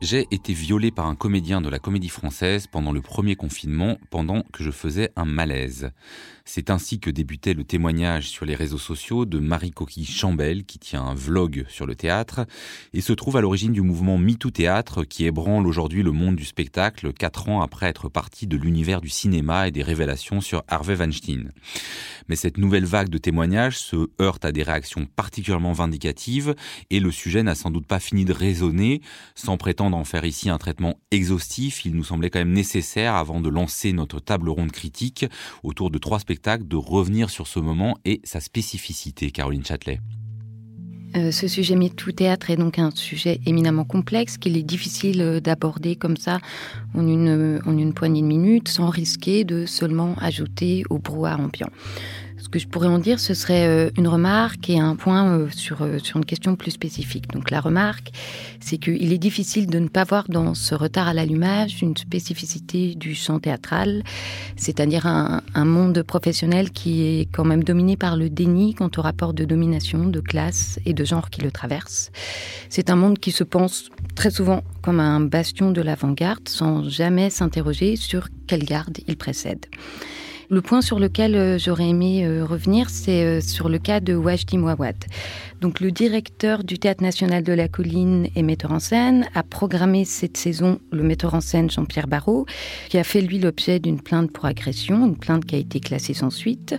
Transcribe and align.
J'ai 0.00 0.26
été 0.30 0.54
violé 0.54 0.90
par 0.90 1.08
un 1.08 1.14
comédien 1.14 1.60
de 1.60 1.68
la 1.68 1.78
comédie 1.78 2.08
française 2.08 2.66
pendant 2.66 2.90
le 2.90 3.02
premier 3.02 3.36
confinement, 3.36 3.98
pendant 4.08 4.44
que 4.50 4.64
je 4.64 4.70
faisais 4.70 5.10
un 5.14 5.26
malaise. 5.26 5.90
C'est 6.46 6.70
ainsi 6.70 7.00
que 7.00 7.10
débutait 7.10 7.52
le 7.52 7.64
témoignage 7.64 8.30
sur 8.30 8.46
les 8.46 8.54
réseaux 8.54 8.78
sociaux 8.78 9.26
de 9.26 9.38
Marie 9.38 9.72
Coquille 9.72 10.06
Chambel, 10.06 10.64
qui 10.64 10.78
tient 10.78 11.02
un 11.02 11.14
vlog 11.14 11.66
sur 11.68 11.84
le 11.84 11.94
théâtre, 11.94 12.46
et 12.94 13.02
se 13.02 13.12
trouve 13.12 13.36
à 13.36 13.42
l'origine 13.42 13.72
du 13.72 13.82
mouvement 13.82 14.16
MeToo 14.16 14.50
Théâtre, 14.50 15.04
qui 15.04 15.26
ébranle 15.26 15.66
aujourd'hui 15.66 16.02
le 16.02 16.12
monde 16.12 16.34
du 16.34 16.46
spectacle, 16.46 17.12
quatre 17.12 17.50
ans 17.50 17.60
après 17.60 17.86
être 17.86 18.08
parti 18.08 18.46
de 18.46 18.56
l'univers 18.56 19.02
du 19.02 19.10
cinéma 19.10 19.68
et 19.68 19.70
des 19.70 19.82
révélations 19.82 20.40
sur 20.40 20.64
Harvey 20.66 20.96
Weinstein. 20.96 21.52
Mais 22.28 22.36
cette 22.36 22.56
nouvelle 22.56 22.86
vague 22.86 23.10
de 23.10 23.18
témoignages 23.18 23.78
se 23.78 24.08
heurte 24.20 24.46
à 24.46 24.50
des 24.50 24.62
réactions 24.62 25.04
particulièrement 25.04 25.72
vindicatives, 25.72 26.54
et 26.88 27.00
le 27.00 27.10
sujet 27.10 27.42
n'a 27.42 27.54
sans 27.54 27.70
doute 27.70 27.86
pas 27.86 28.00
fini 28.00 28.24
de 28.24 28.32
résonner. 28.32 29.02
Sans 29.34 29.58
prétendre 29.58 29.89
en 29.96 30.04
faire 30.04 30.24
ici 30.24 30.50
un 30.50 30.58
traitement 30.58 30.98
exhaustif, 31.10 31.84
il 31.84 31.94
nous 31.94 32.04
semblait 32.04 32.30
quand 32.30 32.38
même 32.38 32.52
nécessaire, 32.52 33.14
avant 33.14 33.40
de 33.40 33.48
lancer 33.48 33.92
notre 33.92 34.20
table 34.20 34.48
ronde 34.48 34.72
critique, 34.72 35.26
autour 35.62 35.90
de 35.90 35.98
trois 35.98 36.18
spectacles 36.18 36.66
de 36.66 36.76
revenir 36.76 37.30
sur 37.30 37.46
ce 37.46 37.60
moment 37.60 37.96
et 38.04 38.20
sa 38.24 38.40
spécificité, 38.40 39.30
Caroline 39.30 39.64
Châtelet. 39.64 40.00
Euh, 41.16 41.32
ce 41.32 41.48
sujet 41.48 41.76
tout 41.96 42.12
Théâtre 42.12 42.50
est 42.50 42.56
donc 42.56 42.78
un 42.78 42.92
sujet 42.92 43.40
éminemment 43.44 43.84
complexe 43.84 44.38
qu'il 44.38 44.56
est 44.56 44.62
difficile 44.62 45.20
euh, 45.20 45.40
d'aborder 45.40 45.96
comme 45.96 46.16
ça 46.16 46.38
en 46.94 47.06
une, 47.06 47.60
en 47.66 47.76
une 47.76 47.94
poignée 47.94 48.22
de 48.22 48.26
minutes 48.26 48.68
sans 48.68 48.90
risquer 48.90 49.42
de 49.42 49.66
seulement 49.66 50.14
ajouter 50.20 50.84
au 50.88 50.98
brouhaha 50.98 51.36
ambiant. 51.36 51.70
Que 52.50 52.58
je 52.58 52.66
pourrais 52.66 52.88
en 52.88 52.98
dire, 52.98 53.20
ce 53.20 53.32
serait 53.32 53.68
euh, 53.68 53.90
une 53.96 54.08
remarque 54.08 54.68
et 54.68 54.80
un 54.80 54.96
point 54.96 55.38
euh, 55.38 55.48
sur, 55.50 55.82
euh, 55.82 55.98
sur 55.98 56.16
une 56.16 56.24
question 56.24 56.56
plus 56.56 56.72
spécifique. 56.72 57.30
Donc 57.32 57.52
la 57.52 57.60
remarque, 57.60 58.10
c'est 58.58 58.76
qu'il 58.76 59.12
est 59.12 59.18
difficile 59.18 59.68
de 59.68 59.78
ne 59.78 59.86
pas 59.86 60.02
voir 60.02 60.24
dans 60.28 60.54
ce 60.54 60.74
retard 60.74 61.06
à 61.06 61.14
l'allumage 61.14 61.80
une 61.80 61.96
spécificité 61.96 62.96
du 62.96 63.14
chant 63.14 63.38
théâtral, 63.38 64.02
c'est-à-dire 64.56 65.06
un, 65.06 65.42
un, 65.54 65.64
monde 65.64 66.02
professionnel 66.02 66.70
qui 66.72 67.02
est 67.02 67.28
quand 67.30 67.44
même 67.44 67.62
dominé 67.62 67.96
par 67.96 68.16
le 68.16 68.28
déni 68.28 68.74
quant 68.74 68.90
au 68.96 69.00
rapport 69.00 69.32
de 69.32 69.44
domination, 69.44 70.06
de 70.06 70.20
classe 70.20 70.80
et 70.84 70.92
de 70.92 71.04
genre 71.04 71.30
qui 71.30 71.42
le 71.42 71.52
traverse. 71.52 72.10
C'est 72.68 72.90
un 72.90 72.96
monde 72.96 73.20
qui 73.20 73.30
se 73.30 73.44
pense 73.44 73.90
très 74.16 74.32
souvent 74.32 74.64
comme 74.82 74.98
un 74.98 75.20
bastion 75.20 75.70
de 75.70 75.82
l'avant-garde 75.82 76.48
sans 76.48 76.88
jamais 76.88 77.30
s'interroger 77.30 77.94
sur 77.94 78.26
quelle 78.48 78.64
garde 78.64 78.98
il 79.06 79.16
précède. 79.16 79.66
Le 80.52 80.60
point 80.62 80.82
sur 80.82 80.98
lequel 80.98 81.36
euh, 81.36 81.58
j'aurais 81.58 81.90
aimé 81.90 82.26
euh, 82.26 82.44
revenir, 82.44 82.90
c'est 82.90 83.24
euh, 83.24 83.40
sur 83.40 83.68
le 83.68 83.78
cas 83.78 84.00
de 84.00 84.16
Wajdi 84.16 84.58
Mouawad. 84.58 84.96
Donc, 85.60 85.78
le 85.78 85.92
directeur 85.92 86.64
du 86.64 86.76
Théâtre 86.76 87.04
national 87.04 87.44
de 87.44 87.52
la 87.52 87.68
Colline 87.68 88.26
et 88.34 88.42
metteur 88.42 88.72
en 88.72 88.80
scène 88.80 89.28
a 89.36 89.44
programmé 89.44 90.04
cette 90.04 90.36
saison 90.36 90.80
le 90.90 91.04
metteur 91.04 91.34
en 91.34 91.40
scène 91.40 91.70
Jean-Pierre 91.70 92.08
Barrault, 92.08 92.46
qui 92.88 92.98
a 92.98 93.04
fait 93.04 93.20
lui 93.20 93.38
l'objet 93.38 93.78
d'une 93.78 94.00
plainte 94.00 94.32
pour 94.32 94.44
agression, 94.46 95.06
une 95.06 95.16
plainte 95.16 95.44
qui 95.44 95.54
a 95.54 95.58
été 95.58 95.78
classée 95.78 96.14
sans 96.14 96.30
suite. 96.30 96.74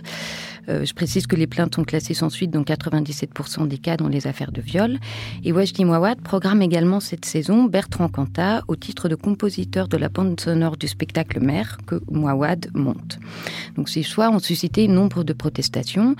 Euh, 0.68 0.84
je 0.84 0.94
précise 0.94 1.26
que 1.26 1.36
les 1.36 1.46
plaintes 1.46 1.74
sont 1.74 1.84
classées 1.84 2.14
sans 2.14 2.30
suite 2.30 2.50
dans 2.50 2.62
97% 2.62 3.66
des 3.66 3.78
cas 3.78 3.96
dans 3.96 4.08
les 4.08 4.26
affaires 4.26 4.52
de 4.52 4.60
viol. 4.60 4.98
Et 5.44 5.52
Wajdi 5.52 5.84
Mouawad 5.84 6.20
programme 6.20 6.62
également 6.62 7.00
cette 7.00 7.24
saison 7.24 7.64
Bertrand 7.64 8.08
Cantat 8.08 8.62
au 8.68 8.76
titre 8.76 9.08
de 9.08 9.14
compositeur 9.14 9.88
de 9.88 9.96
la 9.96 10.08
bande 10.08 10.38
sonore 10.40 10.76
du 10.76 10.88
spectacle 10.88 11.40
Mère 11.40 11.78
que 11.86 12.00
Mouawad 12.10 12.70
monte. 12.74 13.18
Donc 13.76 13.88
ces 13.88 14.02
choix 14.02 14.30
ont 14.30 14.38
suscité 14.38 14.88
nombre 14.88 15.24
de 15.24 15.32
protestations. 15.32 16.14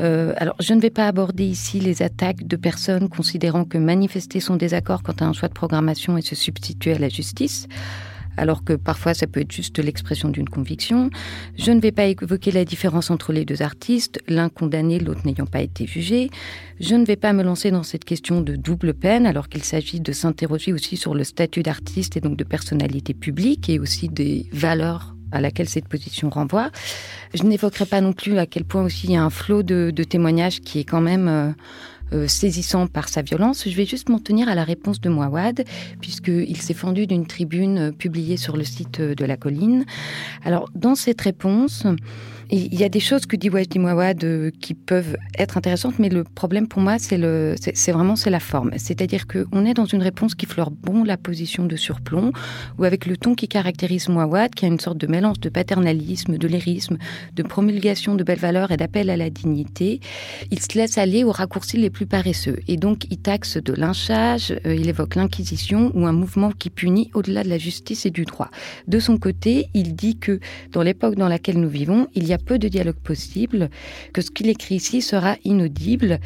Euh, 0.00 0.34
alors 0.36 0.56
je 0.60 0.74
ne 0.74 0.80
vais 0.80 0.90
pas 0.90 1.06
aborder 1.06 1.44
ici 1.44 1.80
les 1.80 2.02
attaques 2.02 2.46
de 2.46 2.56
personnes 2.56 3.08
considérant 3.08 3.64
que 3.64 3.78
manifester 3.78 4.40
son 4.40 4.56
désaccord 4.56 5.02
quant 5.02 5.14
à 5.20 5.24
un 5.24 5.32
choix 5.32 5.48
de 5.48 5.54
programmation 5.54 6.16
et 6.18 6.22
se 6.22 6.34
substituer 6.34 6.92
à 6.94 6.98
la 6.98 7.08
justice 7.08 7.68
alors 8.38 8.64
que 8.64 8.72
parfois 8.72 9.14
ça 9.14 9.26
peut 9.26 9.40
être 9.40 9.52
juste 9.52 9.78
l'expression 9.78 10.28
d'une 10.28 10.48
conviction. 10.48 11.10
Je 11.58 11.72
ne 11.72 11.80
vais 11.80 11.92
pas 11.92 12.06
évoquer 12.06 12.50
la 12.50 12.64
différence 12.64 13.10
entre 13.10 13.32
les 13.32 13.44
deux 13.44 13.62
artistes, 13.62 14.20
l'un 14.28 14.48
condamné, 14.48 14.98
l'autre 14.98 15.22
n'ayant 15.24 15.46
pas 15.46 15.60
été 15.60 15.86
jugé. 15.86 16.30
Je 16.80 16.94
ne 16.94 17.04
vais 17.04 17.16
pas 17.16 17.32
me 17.32 17.42
lancer 17.42 17.70
dans 17.70 17.82
cette 17.82 18.04
question 18.04 18.40
de 18.40 18.56
double 18.56 18.94
peine, 18.94 19.26
alors 19.26 19.48
qu'il 19.48 19.64
s'agit 19.64 20.00
de 20.00 20.12
s'interroger 20.12 20.72
aussi 20.72 20.96
sur 20.96 21.14
le 21.14 21.24
statut 21.24 21.62
d'artiste 21.62 22.16
et 22.16 22.20
donc 22.20 22.36
de 22.36 22.44
personnalité 22.44 23.14
publique 23.14 23.68
et 23.68 23.78
aussi 23.78 24.08
des 24.08 24.46
valeurs 24.52 25.14
à 25.32 25.40
laquelle 25.40 25.68
cette 25.68 25.88
position 25.88 26.30
renvoie. 26.30 26.70
Je 27.34 27.42
n'évoquerai 27.42 27.84
pas 27.84 28.00
non 28.00 28.12
plus 28.12 28.38
à 28.38 28.46
quel 28.46 28.64
point 28.64 28.82
aussi 28.82 29.08
il 29.08 29.12
y 29.12 29.16
a 29.16 29.22
un 29.22 29.30
flot 29.30 29.62
de, 29.62 29.90
témoignages 30.04 30.60
qui 30.60 30.80
est 30.80 30.84
quand 30.84 31.00
même... 31.00 31.28
Euh, 31.28 31.52
saisissant 32.26 32.86
par 32.86 33.08
sa 33.08 33.22
violence. 33.22 33.68
Je 33.68 33.76
vais 33.76 33.86
juste 33.86 34.08
m'en 34.08 34.18
tenir 34.18 34.48
à 34.48 34.54
la 34.54 34.64
réponse 34.64 35.00
de 35.00 35.08
Mouawad, 35.08 35.64
puisqu'il 36.00 36.56
s'est 36.56 36.74
fendu 36.74 37.06
d'une 37.06 37.26
tribune 37.26 37.78
euh, 37.78 37.92
publiée 37.92 38.36
sur 38.36 38.56
le 38.56 38.64
site 38.64 39.00
euh, 39.00 39.14
de 39.14 39.24
la 39.24 39.36
colline. 39.36 39.84
Alors, 40.44 40.68
dans 40.74 40.94
cette 40.94 41.20
réponse, 41.20 41.86
il 42.50 42.74
y 42.74 42.84
a 42.84 42.88
des 42.88 43.00
choses 43.00 43.26
que 43.26 43.36
dit 43.36 43.50
Wajdi 43.50 43.78
Mouawad 43.78 44.24
euh, 44.24 44.50
qui 44.60 44.74
peuvent 44.74 45.16
être 45.38 45.58
intéressantes, 45.58 45.98
mais 45.98 46.08
le 46.08 46.24
problème 46.24 46.66
pour 46.66 46.80
moi, 46.80 46.98
c'est 46.98 47.18
le, 47.18 47.54
c'est 47.58 47.92
vraiment 47.92 48.16
c'est 48.16 48.30
la 48.30 48.40
forme. 48.40 48.72
C'est-à-dire 48.76 49.26
qu'on 49.26 49.66
est 49.66 49.74
dans 49.74 49.84
une 49.84 50.02
réponse 50.02 50.34
qui 50.34 50.46
fleure 50.46 50.70
bon 50.70 51.04
la 51.04 51.16
position 51.16 51.66
de 51.66 51.76
surplomb, 51.76 52.32
ou 52.78 52.84
avec 52.84 53.04
le 53.06 53.16
ton 53.16 53.34
qui 53.34 53.48
caractérise 53.48 54.08
Mouawad, 54.08 54.54
qui 54.54 54.64
a 54.64 54.68
une 54.68 54.80
sorte 54.80 54.98
de 54.98 55.06
mélange 55.06 55.40
de 55.40 55.50
paternalisme, 55.50 56.38
de 56.38 56.48
lyrisme, 56.48 56.96
de 57.34 57.42
promulgation 57.42 58.14
de 58.14 58.24
belles 58.24 58.38
valeurs 58.38 58.70
et 58.70 58.76
d'appel 58.78 59.10
à 59.10 59.16
la 59.16 59.28
dignité. 59.28 60.00
Il 60.50 60.60
se 60.60 60.78
laisse 60.78 60.96
aller 60.96 61.24
aux 61.24 61.32
raccourcis 61.32 61.76
les 61.76 61.90
plus 61.90 62.06
paresseux, 62.06 62.58
et 62.66 62.78
donc 62.78 63.04
il 63.10 63.18
taxe 63.18 63.58
de 63.58 63.74
lynchage, 63.74 64.54
euh, 64.64 64.74
il 64.74 64.88
évoque 64.88 65.16
l'inquisition 65.16 65.92
ou 65.94 66.06
un 66.06 66.12
mouvement 66.12 66.50
qui 66.52 66.70
punit 66.70 67.10
au-delà 67.12 67.44
de 67.44 67.50
la 67.50 67.58
justice 67.58 68.06
et 68.06 68.10
du 68.10 68.24
droit. 68.24 68.48
De 68.86 68.98
son 68.98 69.18
côté, 69.18 69.66
il 69.74 69.94
dit 69.94 70.16
que 70.16 70.40
dans 70.72 70.82
l'époque 70.82 71.16
dans 71.16 71.28
laquelle 71.28 71.60
nous 71.60 71.68
vivons, 71.68 72.06
il 72.14 72.26
y 72.26 72.32
a 72.32 72.37
peu 72.38 72.58
de 72.58 72.68
dialogue 72.68 72.96
possible, 72.96 73.70
que 74.12 74.22
ce 74.22 74.30
qu'il 74.30 74.48
écrit 74.48 74.76
ici 74.76 75.02
sera 75.02 75.36
inaudible 75.44 76.20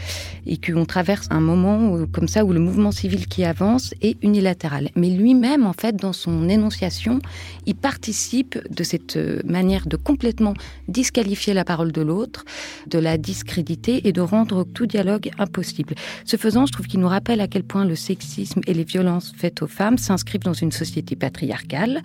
et 0.46 0.58
qu'on 0.58 0.84
traverse 0.84 1.26
un 1.30 1.40
moment 1.40 2.06
comme 2.12 2.28
ça 2.28 2.44
où 2.44 2.52
le 2.52 2.60
mouvement 2.60 2.92
civil 2.92 3.26
qui 3.26 3.44
avance 3.44 3.94
est 4.00 4.22
unilatéral. 4.22 4.90
Mais 4.96 5.10
lui-même, 5.10 5.66
en 5.66 5.72
fait, 5.72 5.96
dans 5.96 6.12
son 6.12 6.48
énonciation, 6.48 7.20
il 7.66 7.74
participe 7.74 8.58
de 8.70 8.84
cette 8.84 9.18
manière 9.44 9.86
de 9.86 9.96
complètement 9.96 10.54
disqualifier 10.88 11.54
la 11.54 11.64
parole 11.64 11.92
de 11.92 12.02
l'autre, 12.02 12.44
de 12.86 12.98
la 12.98 13.18
discréditer 13.18 14.06
et 14.06 14.12
de 14.12 14.20
rendre 14.20 14.64
tout 14.64 14.86
dialogue 14.86 15.30
impossible. 15.38 15.94
Ce 16.24 16.36
faisant, 16.36 16.66
je 16.66 16.72
trouve 16.72 16.86
qu'il 16.86 17.00
nous 17.00 17.08
rappelle 17.08 17.40
à 17.40 17.48
quel 17.48 17.64
point 17.64 17.84
le 17.84 17.96
sexisme 17.96 18.60
et 18.66 18.74
les 18.74 18.84
violences 18.84 19.32
faites 19.36 19.62
aux 19.62 19.66
femmes 19.66 19.98
s'inscrivent 19.98 20.42
dans 20.42 20.52
une 20.52 20.72
société 20.72 21.16
patriarcale, 21.16 22.02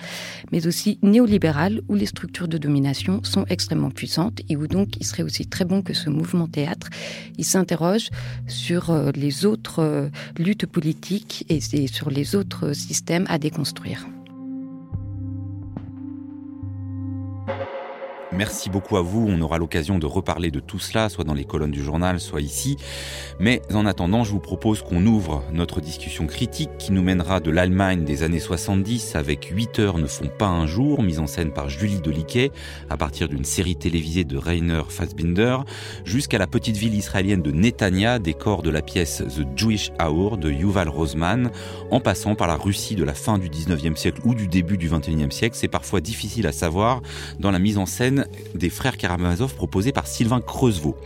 mais 0.52 0.68
aussi 0.68 1.00
néolibérale 1.02 1.82
où 1.88 1.96
les 1.96 2.06
structures 2.06 2.48
de 2.48 2.58
domination 2.58 3.22
sont 3.24 3.46
extrêmement 3.50 3.90
puissantes 3.98 4.40
et 4.48 4.56
où 4.56 4.68
donc 4.68 4.96
il 5.02 5.06
serait 5.06 5.24
aussi 5.24 5.46
très 5.48 5.66
bon 5.66 5.82
que 5.82 5.94
ce 5.94 6.10
mouvement 6.10 6.48
théâtre, 6.48 6.88
il 7.38 7.44
s'interroge 7.44 8.10
sur 8.48 8.92
euh, 8.92 9.12
les 9.16 9.46
autres 9.46 9.80
euh, 9.80 10.08
luttes 10.38 10.68
politiques 10.68 11.46
et 11.50 11.60
sur 11.88 12.10
les 12.10 12.36
autres 12.36 12.74
systèmes 12.74 13.26
à 13.28 13.40
déconstruire. 13.40 14.08
Merci 18.38 18.70
beaucoup 18.70 18.98
à 18.98 19.02
vous. 19.02 19.26
On 19.28 19.42
aura 19.42 19.58
l'occasion 19.58 19.98
de 19.98 20.06
reparler 20.06 20.52
de 20.52 20.60
tout 20.60 20.78
cela, 20.78 21.10
soit 21.10 21.24
dans 21.24 21.34
les 21.34 21.44
colonnes 21.44 21.72
du 21.72 21.84
journal, 21.84 22.20
soit 22.20 22.42
ici. 22.42 22.78
Mais 23.40 23.64
en 23.74 23.88
attendant, 23.88 24.24
je 24.24 24.32
vous 24.32 24.40
propose 24.40 24.84
qu'on 24.84 25.04
ouvre 25.08 25.44
notre 25.52 25.82
discussion 25.82 26.28
critique 26.28 26.70
qui 26.78 26.92
nous 26.92 27.02
mènera 27.02 27.40
de 27.40 27.50
l'Allemagne 27.50 28.04
des 28.04 28.22
années 28.22 28.40
70 28.40 29.16
avec 29.16 29.46
8 29.46 29.80
heures 29.80 29.98
ne 29.98 30.06
font 30.06 30.28
pas 30.28 30.46
un 30.46 30.68
jour, 30.68 31.02
mise 31.02 31.18
en 31.18 31.26
scène 31.26 31.52
par 31.52 31.68
Julie 31.68 32.00
Deliquet, 32.00 32.52
à 32.92 32.98
partir 32.98 33.28
d'une 33.28 33.44
série 33.44 33.76
télévisée 33.76 34.24
de 34.24 34.38
Rainer 34.38 34.84
Fassbinder, 34.88 35.58
jusqu'à 36.06 36.38
la 36.38 36.46
petite 36.46 36.78
ville 36.78 36.94
israélienne 36.94 37.42
de 37.42 37.50
Netanya, 37.50 38.20
décor 38.20 38.62
de 38.62 38.70
la 38.70 38.84
pièce 38.84 39.24
The 39.28 39.48
Jewish 39.56 39.92
Hour 40.00 40.38
de 40.38 40.52
Yuval 40.52 40.90
Rosman, 40.90 41.50
en 41.90 42.00
passant 42.00 42.36
par 42.36 42.48
la 42.48 42.56
Russie 42.56 42.94
de 42.94 43.04
la 43.04 43.16
fin 43.16 43.40
du 43.40 43.50
19e 43.50 43.96
siècle 43.96 44.22
ou 44.26 44.36
du 44.36 44.48
début 44.48 44.78
du 44.78 44.92
21e 44.92 45.32
siècle. 45.32 45.56
C'est 45.58 45.68
parfois 45.68 46.02
difficile 46.02 46.46
à 46.46 46.52
savoir 46.52 47.02
dans 47.40 47.50
la 47.50 47.58
mise 47.58 47.80
en 47.80 47.88
scène 47.88 48.27
des 48.56 48.70
frères 48.70 48.98
Karamazov 48.98 49.56
proposés 49.56 49.92
par 49.92 50.08
Sylvain 50.08 50.42
Creusevaux. 50.42 50.98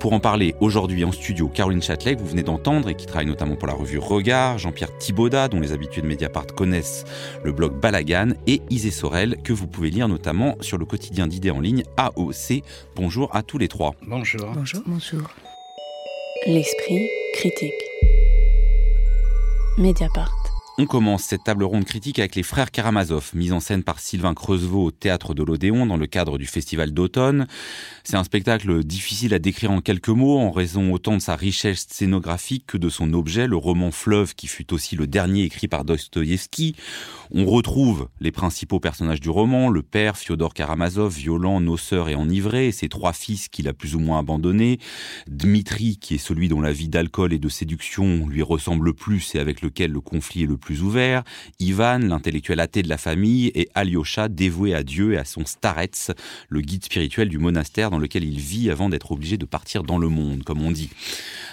Pour 0.00 0.12
en 0.12 0.20
parler 0.20 0.54
aujourd'hui 0.60 1.04
en 1.04 1.12
studio, 1.12 1.48
Caroline 1.48 1.82
Châtelet, 1.82 2.16
que 2.16 2.20
vous 2.20 2.26
venez 2.26 2.42
d'entendre 2.42 2.88
et 2.88 2.94
qui 2.94 3.06
travaille 3.06 3.26
notamment 3.26 3.56
pour 3.56 3.66
la 3.66 3.74
revue 3.74 3.98
Regard, 3.98 4.58
Jean-Pierre 4.58 4.96
Thibaudat, 4.98 5.48
dont 5.48 5.60
les 5.60 5.72
habitués 5.72 6.02
de 6.02 6.06
Mediapart 6.06 6.46
connaissent 6.46 7.04
le 7.44 7.52
blog 7.52 7.80
Balagan, 7.80 8.30
et 8.46 8.60
Isée 8.70 8.90
Sorel, 8.90 9.36
que 9.42 9.52
vous 9.52 9.66
pouvez 9.66 9.90
lire 9.90 10.08
notamment 10.08 10.56
sur 10.60 10.78
le 10.78 10.84
quotidien 10.84 11.26
d'idées 11.26 11.50
en 11.50 11.60
ligne 11.60 11.82
AOC. 11.96 12.62
Bonjour 12.94 13.34
à 13.34 13.42
tous 13.42 13.58
les 13.58 13.68
trois. 13.68 13.94
Bonjour. 14.06 14.52
Bonjour. 14.54 14.82
Bonjour. 14.86 15.28
L'esprit 16.46 17.08
critique. 17.32 17.72
Mediapart. 19.78 20.45
On 20.78 20.84
commence 20.84 21.22
cette 21.22 21.44
table 21.44 21.64
ronde 21.64 21.86
critique 21.86 22.18
avec 22.18 22.34
les 22.34 22.42
frères 22.42 22.70
Karamazov, 22.70 23.30
mise 23.32 23.54
en 23.54 23.60
scène 23.60 23.82
par 23.82 23.98
Sylvain 23.98 24.34
Creusevaux 24.34 24.84
au 24.84 24.90
théâtre 24.90 25.32
de 25.32 25.42
l'Odéon 25.42 25.86
dans 25.86 25.96
le 25.96 26.06
cadre 26.06 26.36
du 26.36 26.44
festival 26.44 26.90
d'automne. 26.92 27.46
C'est 28.04 28.18
un 28.18 28.24
spectacle 28.24 28.84
difficile 28.84 29.32
à 29.32 29.38
décrire 29.38 29.70
en 29.70 29.80
quelques 29.80 30.10
mots 30.10 30.38
en 30.38 30.50
raison 30.50 30.92
autant 30.92 31.14
de 31.14 31.22
sa 31.22 31.34
richesse 31.34 31.86
scénographique 31.88 32.66
que 32.66 32.76
de 32.76 32.90
son 32.90 33.14
objet, 33.14 33.46
le 33.46 33.56
roman 33.56 33.90
Fleuve 33.90 34.34
qui 34.34 34.48
fut 34.48 34.74
aussi 34.74 34.96
le 34.96 35.06
dernier 35.06 35.44
écrit 35.44 35.66
par 35.66 35.86
Dostoïevski. 35.86 36.76
On 37.30 37.46
retrouve 37.46 38.10
les 38.20 38.30
principaux 38.30 38.78
personnages 38.78 39.20
du 39.20 39.30
roman, 39.30 39.70
le 39.70 39.82
père 39.82 40.18
Fyodor 40.18 40.52
Karamazov, 40.52 41.10
violent, 41.10 41.58
noceur 41.58 42.10
et 42.10 42.14
enivré, 42.14 42.70
ses 42.70 42.90
trois 42.90 43.14
fils 43.14 43.48
qu'il 43.48 43.66
a 43.68 43.72
plus 43.72 43.94
ou 43.94 43.98
moins 43.98 44.18
abandonnés, 44.18 44.78
Dmitri 45.26 45.96
qui 45.96 46.16
est 46.16 46.18
celui 46.18 46.48
dont 46.48 46.60
la 46.60 46.72
vie 46.72 46.90
d'alcool 46.90 47.32
et 47.32 47.38
de 47.38 47.48
séduction 47.48 48.26
lui 48.28 48.42
ressemble 48.42 48.84
le 48.84 48.92
plus 48.92 49.34
et 49.34 49.38
avec 49.38 49.62
lequel 49.62 49.90
le 49.90 50.02
conflit 50.02 50.42
est 50.42 50.46
le 50.46 50.58
plus 50.58 50.65
ouvert, 50.74 51.22
Ivan, 51.58 51.98
l'intellectuel 51.98 52.60
athée 52.60 52.82
de 52.82 52.88
la 52.88 52.98
famille, 52.98 53.50
et 53.54 53.68
Alyosha, 53.74 54.28
dévoué 54.28 54.74
à 54.74 54.82
Dieu 54.82 55.14
et 55.14 55.18
à 55.18 55.24
son 55.24 55.44
starets, 55.44 56.12
le 56.48 56.60
guide 56.60 56.84
spirituel 56.84 57.28
du 57.28 57.38
monastère 57.38 57.90
dans 57.90 57.98
lequel 57.98 58.24
il 58.24 58.38
vit 58.38 58.70
avant 58.70 58.88
d'être 58.88 59.12
obligé 59.12 59.36
de 59.36 59.44
partir 59.44 59.82
dans 59.82 59.98
le 59.98 60.08
monde, 60.08 60.42
comme 60.44 60.62
on 60.62 60.70
dit. 60.70 60.90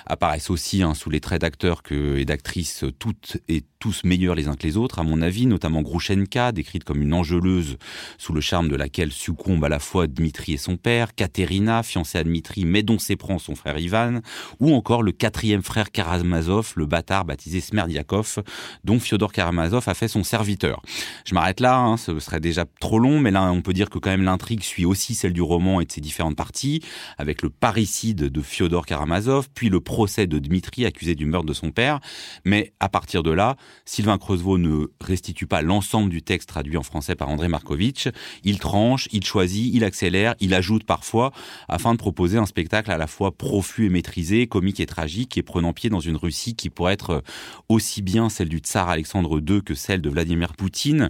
Apparaissent 0.06 0.50
aussi, 0.50 0.84
hein, 0.84 0.94
sous 0.94 1.10
les 1.10 1.20
traits 1.20 1.42
d'acteurs 1.42 1.82
et 1.92 2.26
d'actrices, 2.26 2.86
toutes 3.00 3.38
et 3.48 3.64
tous 3.84 4.06
meilleurs 4.06 4.34
les 4.34 4.48
uns 4.48 4.56
que 4.56 4.66
les 4.66 4.78
autres, 4.78 5.00
à 5.00 5.04
mon 5.04 5.22
avis, 5.22 5.46
notamment 5.46 5.82
Grushenka, 5.82 6.54
décrite 6.54 6.86
comme 6.86 7.02
une 7.02 7.14
angeleuse 7.14 7.76
sous 8.18 8.32
le 8.32 8.40
charme 8.40 8.70
de 8.70 8.78
laquelle 8.78 9.12
succombe 9.12 9.66
à 9.66 9.68
la 9.68 9.80
fois 9.80 10.08
Dmitri 10.08 10.54
et 10.54 10.58
son 10.58 10.78
père, 10.78 11.14
Katerina, 11.14 11.84
fiancée 11.84 12.18
à 12.18 12.24
Dmitri, 12.24 12.64
mais 12.64 12.82
dont 12.82 12.98
s'éprend 12.98 13.40
son 13.40 13.56
frère 13.56 13.78
Ivan, 13.78 14.22
ou 14.62 14.74
encore 14.74 15.04
le 15.04 15.12
quatrième 15.12 15.64
frère 15.64 15.92
Karamazov, 15.92 16.72
le 16.78 16.86
bâtard 16.86 17.26
baptisé 17.26 17.60
Smerdiakov, 17.60 18.42
dont 18.86 19.02
Fyodor 19.02 19.34
Karamazov 19.34 19.84
a 19.90 19.94
fait 19.94 20.08
son 20.08 20.24
serviteur. 20.24 20.82
Je 21.26 21.36
m'arrête 21.36 21.60
là, 21.60 21.78
hein, 21.78 21.98
ce 21.98 22.18
serait 22.22 22.40
déjà 22.40 22.64
trop 22.80 23.00
long, 23.00 23.20
mais 23.20 23.32
là 23.32 23.52
on 23.52 23.62
peut 23.62 23.74
dire 23.74 23.90
que 23.90 24.00
quand 24.00 24.12
même 24.12 24.24
l'intrigue 24.24 24.64
suit 24.64 24.86
aussi 24.86 25.14
celle 25.14 25.34
du 25.34 25.42
roman 25.42 25.82
et 25.82 25.86
de 25.86 25.92
ses 25.92 26.00
différentes 26.00 26.38
parties, 26.38 26.80
avec 27.18 27.42
le 27.42 27.50
parricide 27.50 28.30
de 28.30 28.42
Fyodor 28.42 28.86
Karamazov, 28.86 29.50
puis 29.54 29.68
le 29.68 29.82
procès 29.82 30.26
de 30.26 30.40
Dmitri 30.40 30.86
accusé 30.86 31.16
du 31.16 31.26
meurtre 31.26 31.48
de 31.48 31.54
son 31.54 31.72
père. 31.72 32.00
Mais 32.46 32.72
à 32.80 32.88
partir 32.88 33.24
de 33.24 33.32
là, 33.32 33.58
Sylvain 33.86 34.18
Creusevaux 34.18 34.58
ne 34.58 34.88
restitue 35.02 35.48
pas 35.48 35.62
l'ensemble 35.62 36.10
du 36.10 36.22
texte 36.22 36.50
traduit 36.50 36.78
en 36.78 36.84
français 36.84 37.16
par 37.16 37.30
André 37.30 37.48
Markovitch. 37.48 38.10
Il 38.44 38.60
tranche, 38.60 39.08
il 39.12 39.24
choisit, 39.24 39.74
il 39.74 39.84
accélère, 39.84 40.36
il 40.40 40.54
ajoute 40.54 40.86
parfois, 40.86 41.32
afin 41.68 41.94
de 41.94 41.98
proposer 41.98 42.38
un 42.38 42.46
spectacle 42.46 42.92
à 42.92 42.98
la 42.98 43.08
fois 43.08 43.36
profus 43.38 43.86
et 43.86 43.90
maîtrisé, 43.90 44.48
comique 44.48 44.80
et 44.80 44.86
tragique, 44.86 45.38
et 45.38 45.44
prenant 45.44 45.74
pied 45.74 45.90
dans 45.90 46.00
une 46.00 46.16
Russie 46.16 46.56
qui 46.56 46.70
pourrait 46.70 46.94
être 46.94 47.24
aussi 47.70 48.02
bien 48.02 48.30
celle 48.30 48.50
du 48.50 48.60
tsar 48.60 48.90
Alexandre 48.90 49.40
II 49.40 49.62
que 49.64 49.76
celle 49.76 50.02
de 50.02 50.10
Vladimir 50.10 50.54
Poutine. 50.54 51.10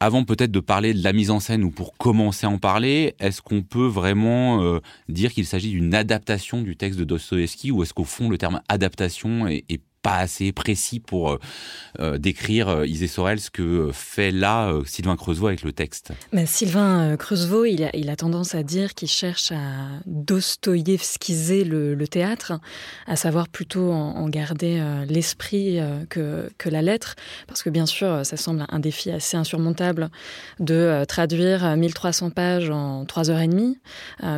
Avant 0.00 0.24
peut-être 0.24 0.50
de 0.50 0.60
parler 0.60 0.92
de 0.92 1.02
la 1.04 1.12
mise 1.12 1.30
en 1.30 1.40
scène 1.40 1.62
ou 1.62 1.70
pour 1.70 1.96
commencer 1.96 2.46
à 2.46 2.50
en 2.50 2.58
parler, 2.58 3.14
est-ce 3.20 3.40
qu'on 3.42 3.62
peut 3.62 3.86
vraiment 3.86 4.62
euh, 4.62 4.80
dire 5.08 5.32
qu'il 5.32 5.46
s'agit 5.46 5.70
d'une 5.70 5.94
adaptation 5.94 6.62
du 6.62 6.76
texte 6.76 6.98
de 6.98 7.04
Dostoevsky 7.04 7.70
ou 7.70 7.82
est-ce 7.82 7.94
qu'au 7.94 8.04
fond 8.04 8.28
le 8.28 8.38
terme 8.38 8.60
adaptation 8.68 9.46
est, 9.46 9.64
est 9.68 9.80
pas 10.04 10.18
assez 10.18 10.52
précis 10.52 11.00
pour 11.00 11.32
euh, 11.32 11.38
euh, 11.98 12.18
décrire 12.18 12.68
euh, 12.68 12.86
Isée 12.86 13.08
Sorel 13.08 13.40
ce 13.40 13.50
que 13.50 13.88
fait 13.90 14.30
là 14.30 14.70
Sylvain 14.84 15.16
Creusevaux 15.16 15.46
avec 15.46 15.62
le 15.62 15.72
texte. 15.72 16.12
Mais 16.30 16.44
Sylvain 16.44 17.16
Creusevaux, 17.16 17.64
il 17.64 18.10
a, 18.10 18.16
tendance 18.16 18.54
à 18.54 18.62
dire 18.62 18.92
qu'il 18.94 19.08
cherche 19.08 19.50
à 19.50 20.02
dostoïevskiser 20.04 21.64
le, 21.64 21.94
le, 21.94 22.06
théâtre, 22.06 22.52
à 23.06 23.16
savoir 23.16 23.48
plutôt 23.48 23.90
en, 23.92 24.28
garder 24.28 24.82
l'esprit 25.08 25.78
que, 26.10 26.50
que, 26.58 26.68
la 26.68 26.82
lettre, 26.82 27.14
parce 27.46 27.62
que 27.62 27.70
bien 27.70 27.86
sûr, 27.86 28.24
ça 28.24 28.36
semble 28.36 28.66
un 28.68 28.78
défi 28.78 29.10
assez 29.10 29.36
insurmontable 29.36 30.10
de 30.60 31.04
traduire 31.06 31.76
1300 31.76 32.30
pages 32.30 32.70
en 32.70 33.04
3 33.06 33.30
heures 33.30 33.40
et 33.40 33.48
demie, 33.48 33.78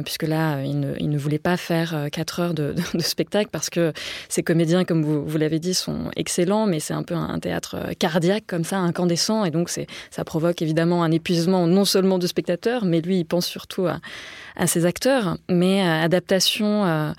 puisque 0.05 0.25
là, 0.25 0.63
il 0.63 0.79
ne, 0.79 1.19
voulait 1.19 1.39
pas 1.39 1.57
faire 1.57 2.09
4 2.13 2.41
heures 2.41 2.55
de 2.55 2.75
spectacle, 3.01 3.51
parce 3.51 3.69
que 3.69 3.93
ces 4.29 4.43
comédiens, 4.43 4.85
comme 4.85 5.03
vous, 5.03 5.25
vous 5.25 5.39
l'avez 5.39 5.56
dit, 5.59 5.75
sont 5.75 6.11
excellents, 6.17 6.67
mais 6.67 6.81
c'est 6.81 6.95
un 6.95 7.03
peu 7.03 7.15
un 7.15 7.39
théâtre 7.39 7.77
euh, 7.77 7.93
cardiaque 7.99 8.45
comme 8.47 8.65
ça, 8.65 8.79
incandescent, 8.79 9.45
et 9.45 9.51
donc 9.51 9.71
ça 10.11 10.25
provoque 10.25 10.63
évidemment 10.63 11.03
un 11.03 11.11
épuisement 11.11 11.67
non 11.67 11.85
seulement 11.85 12.19
de 12.19 12.27
spectateurs, 12.27 12.85
mais 12.85 13.01
lui, 13.01 13.19
il 13.19 13.25
pense 13.25 13.47
surtout 13.47 13.87
à, 13.87 14.67
ses 14.67 14.87
acteurs. 14.87 15.37
Mais 15.51 15.83
euh, 15.83 16.03
adaptation, 16.03 16.87
euh, 16.87 17.13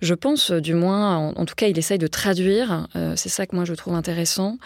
je 0.00 0.14
pense, 0.14 0.50
du 0.50 0.74
moins, 0.74 1.32
en, 1.34 1.44
tout 1.44 1.54
cas, 1.54 1.68
il 1.68 1.78
essaye 1.78 1.98
de 1.98 2.06
traduire. 2.06 2.86
c'est 3.16 3.28
ça 3.28 3.46
que 3.46 3.56
moi 3.56 3.64
je 3.64 3.74
trouve 3.74 3.94
intéressant 3.94 4.58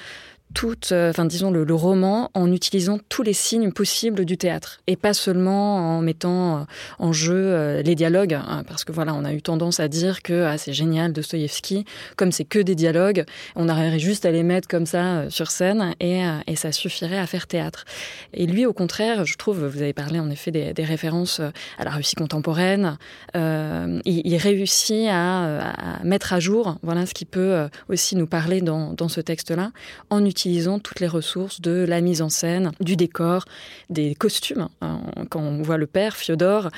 toute, 0.54 0.92
euh, 0.92 1.10
enfin 1.10 1.24
disons 1.24 1.50
le, 1.50 1.68
roman 1.74 2.30
en 2.34 2.50
utilisant 2.50 2.98
tous 3.08 3.22
les 3.22 3.32
signes 3.32 3.70
possibles 3.70 4.24
du 4.24 4.36
théâtre 4.36 4.80
et 4.86 4.96
pas 4.96 5.12
seulement 5.12 5.96
en 5.98 6.00
mettant 6.00 6.58
euh, 6.58 6.60
en 6.98 7.12
jeu 7.12 7.34
euh, 7.36 7.82
les 7.82 7.94
dialogues 7.94 8.34
hein, 8.34 8.64
parce 8.66 8.84
que 8.84 8.90
voilà 8.90 9.14
on 9.14 9.24
a 9.24 9.32
eu 9.32 9.42
tendance 9.42 9.78
à 9.78 9.88
dire 9.88 10.22
que 10.22 10.44
ah, 10.44 10.58
c'est 10.58 10.72
génial 10.72 11.12
Dostoïevski 11.12 11.84
comme 12.16 12.32
c'est 12.32 12.44
que 12.44 12.58
des 12.58 12.74
dialogues 12.74 13.24
on 13.54 13.68
aurait 13.68 13.98
juste 13.98 14.24
à 14.24 14.30
les 14.30 14.42
mettre 14.42 14.66
comme 14.66 14.86
ça 14.86 15.30
sur 15.30 15.50
scène 15.50 15.94
et, 16.00 16.22
et, 16.46 16.56
ça 16.56 16.72
suffirait 16.72 17.18
à 17.18 17.26
faire 17.26 17.46
théâtre. 17.46 17.84
Et 18.32 18.46
lui 18.46 18.66
au 18.66 18.72
contraire 18.72 19.24
je 19.24 19.36
trouve 19.36 19.64
vous 19.66 19.82
avez 19.82 19.92
parlé 19.92 20.18
en 20.18 20.30
effet 20.30 20.50
des, 20.50 20.84
références 20.84 21.40
à 21.78 21.84
la 21.84 21.90
Russie 21.90 22.14
contemporaine 22.14 22.96
il, 23.34 24.36
réussit 24.36 25.08
à, 25.10 26.00
mettre 26.02 26.32
à 26.32 26.40
jour 26.40 26.78
voilà 26.82 27.06
ce 27.06 27.14
qui 27.14 27.24
peut 27.24 27.68
aussi 27.88 28.16
nous 28.16 28.26
parler 28.26 28.60
dans, 28.60 28.94
dans 28.94 29.08
ce 29.08 29.20
texte 29.20 29.50
là 29.50 29.70
en 30.10 30.24
utilisant 30.38 30.78
toutes 30.78 31.00
les 31.00 31.08
ressources 31.08 31.60
de 31.60 31.84
la 31.84 32.00
mise 32.00 32.22
en 32.22 32.28
scène, 32.28 32.70
du 32.80 32.94
décor, 32.94 33.44
des 33.90 34.14
costumes. 34.14 34.68
Hein, 34.80 35.00
quand 35.30 35.40
on 35.40 35.62
voit 35.62 35.78
le 35.78 35.88
père, 35.88 36.16
Fyodor, 36.16 36.68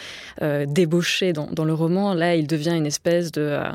euh, 0.40 0.64
débauché 0.66 1.34
dans, 1.34 1.46
dans, 1.52 1.66
le 1.66 1.74
roman, 1.74 2.14
là, 2.14 2.36
il 2.36 2.46
devient 2.46 2.74
une 2.74 2.86
espèce 2.86 3.30
de, 3.32 3.42
euh, 3.42 3.70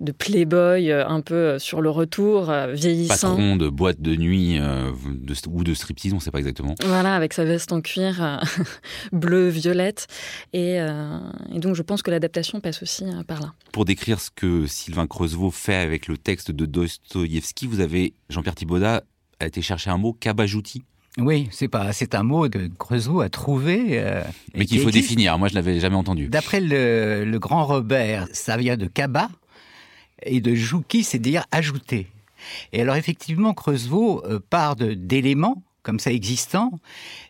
de 0.00 0.12
playboy 0.12 0.90
euh, 0.90 1.06
un 1.06 1.20
peu 1.20 1.58
sur 1.58 1.82
le 1.82 1.90
retour, 1.90 2.48
euh, 2.48 2.72
vieillissant. 2.72 3.36
Patron 3.36 3.56
de 3.56 3.68
boîte 3.68 4.00
de 4.00 4.16
nuit 4.16 4.58
de, 4.58 5.34
ou 5.50 5.64
de 5.64 5.74
striptease, 5.74 6.14
on 6.14 6.16
ne 6.16 6.20
sait 6.20 6.30
pas 6.30 6.38
exactement. 6.38 6.74
Voilà, 6.86 7.14
avec 7.14 7.34
sa 7.34 7.44
veste 7.44 7.72
en 7.72 7.82
cuir 7.82 8.40
bleu, 9.12 9.48
violette. 9.48 10.06
Et, 10.54 10.76
et, 10.76 11.58
donc, 11.58 11.74
je 11.74 11.82
pense 11.82 12.00
que 12.00 12.10
l'adaptation 12.10 12.60
passe 12.60 12.82
aussi 12.82 13.04
par 13.26 13.40
là. 13.40 13.52
Pour 13.72 13.84
décrire 13.84 14.18
ce 14.18 14.30
que 14.30 14.66
Sylvain 14.66 15.06
Creusevaux 15.06 15.50
fait 15.50 15.74
avec 15.74 16.08
le 16.08 16.16
texte 16.16 16.50
de 16.50 16.64
Dostoïevski, 16.64 17.66
vous 17.66 17.80
avez, 17.80 18.14
Jean-Pierre 18.30 18.54
Thibaudat, 18.54 19.02
a 19.40 19.46
été 19.46 19.62
chercher 19.62 19.90
un 19.90 19.98
mot 19.98 20.12
kabajouti. 20.12 20.84
Oui, 21.18 21.48
c'est 21.50 21.68
pas, 21.68 21.92
c'est 21.92 22.14
un 22.14 22.22
mot 22.22 22.48
que 22.48 22.68
Creusot 22.78 23.20
a 23.20 23.30
trouvé. 23.30 23.98
Euh, 23.98 24.22
Mais 24.54 24.66
qu'il 24.66 24.80
faut 24.80 24.90
définir. 24.90 25.38
Moi, 25.38 25.48
je 25.48 25.54
l'avais 25.54 25.80
jamais 25.80 25.96
entendu. 25.96 26.28
D'après 26.28 26.60
le, 26.60 27.24
le, 27.24 27.38
grand 27.38 27.64
Robert, 27.64 28.28
ça 28.32 28.58
vient 28.58 28.76
de 28.76 28.86
kaba 28.86 29.30
et 30.22 30.40
de 30.40 30.54
jouki, 30.54 31.04
c'est 31.04 31.18
dire 31.18 31.46
ajouter. 31.52 32.08
Et 32.72 32.82
alors 32.82 32.96
effectivement, 32.96 33.54
Creusot 33.54 34.22
euh, 34.26 34.40
part 34.40 34.76
d'éléments 34.76 35.62
comme 35.82 36.00
ça 36.00 36.10
existants 36.10 36.72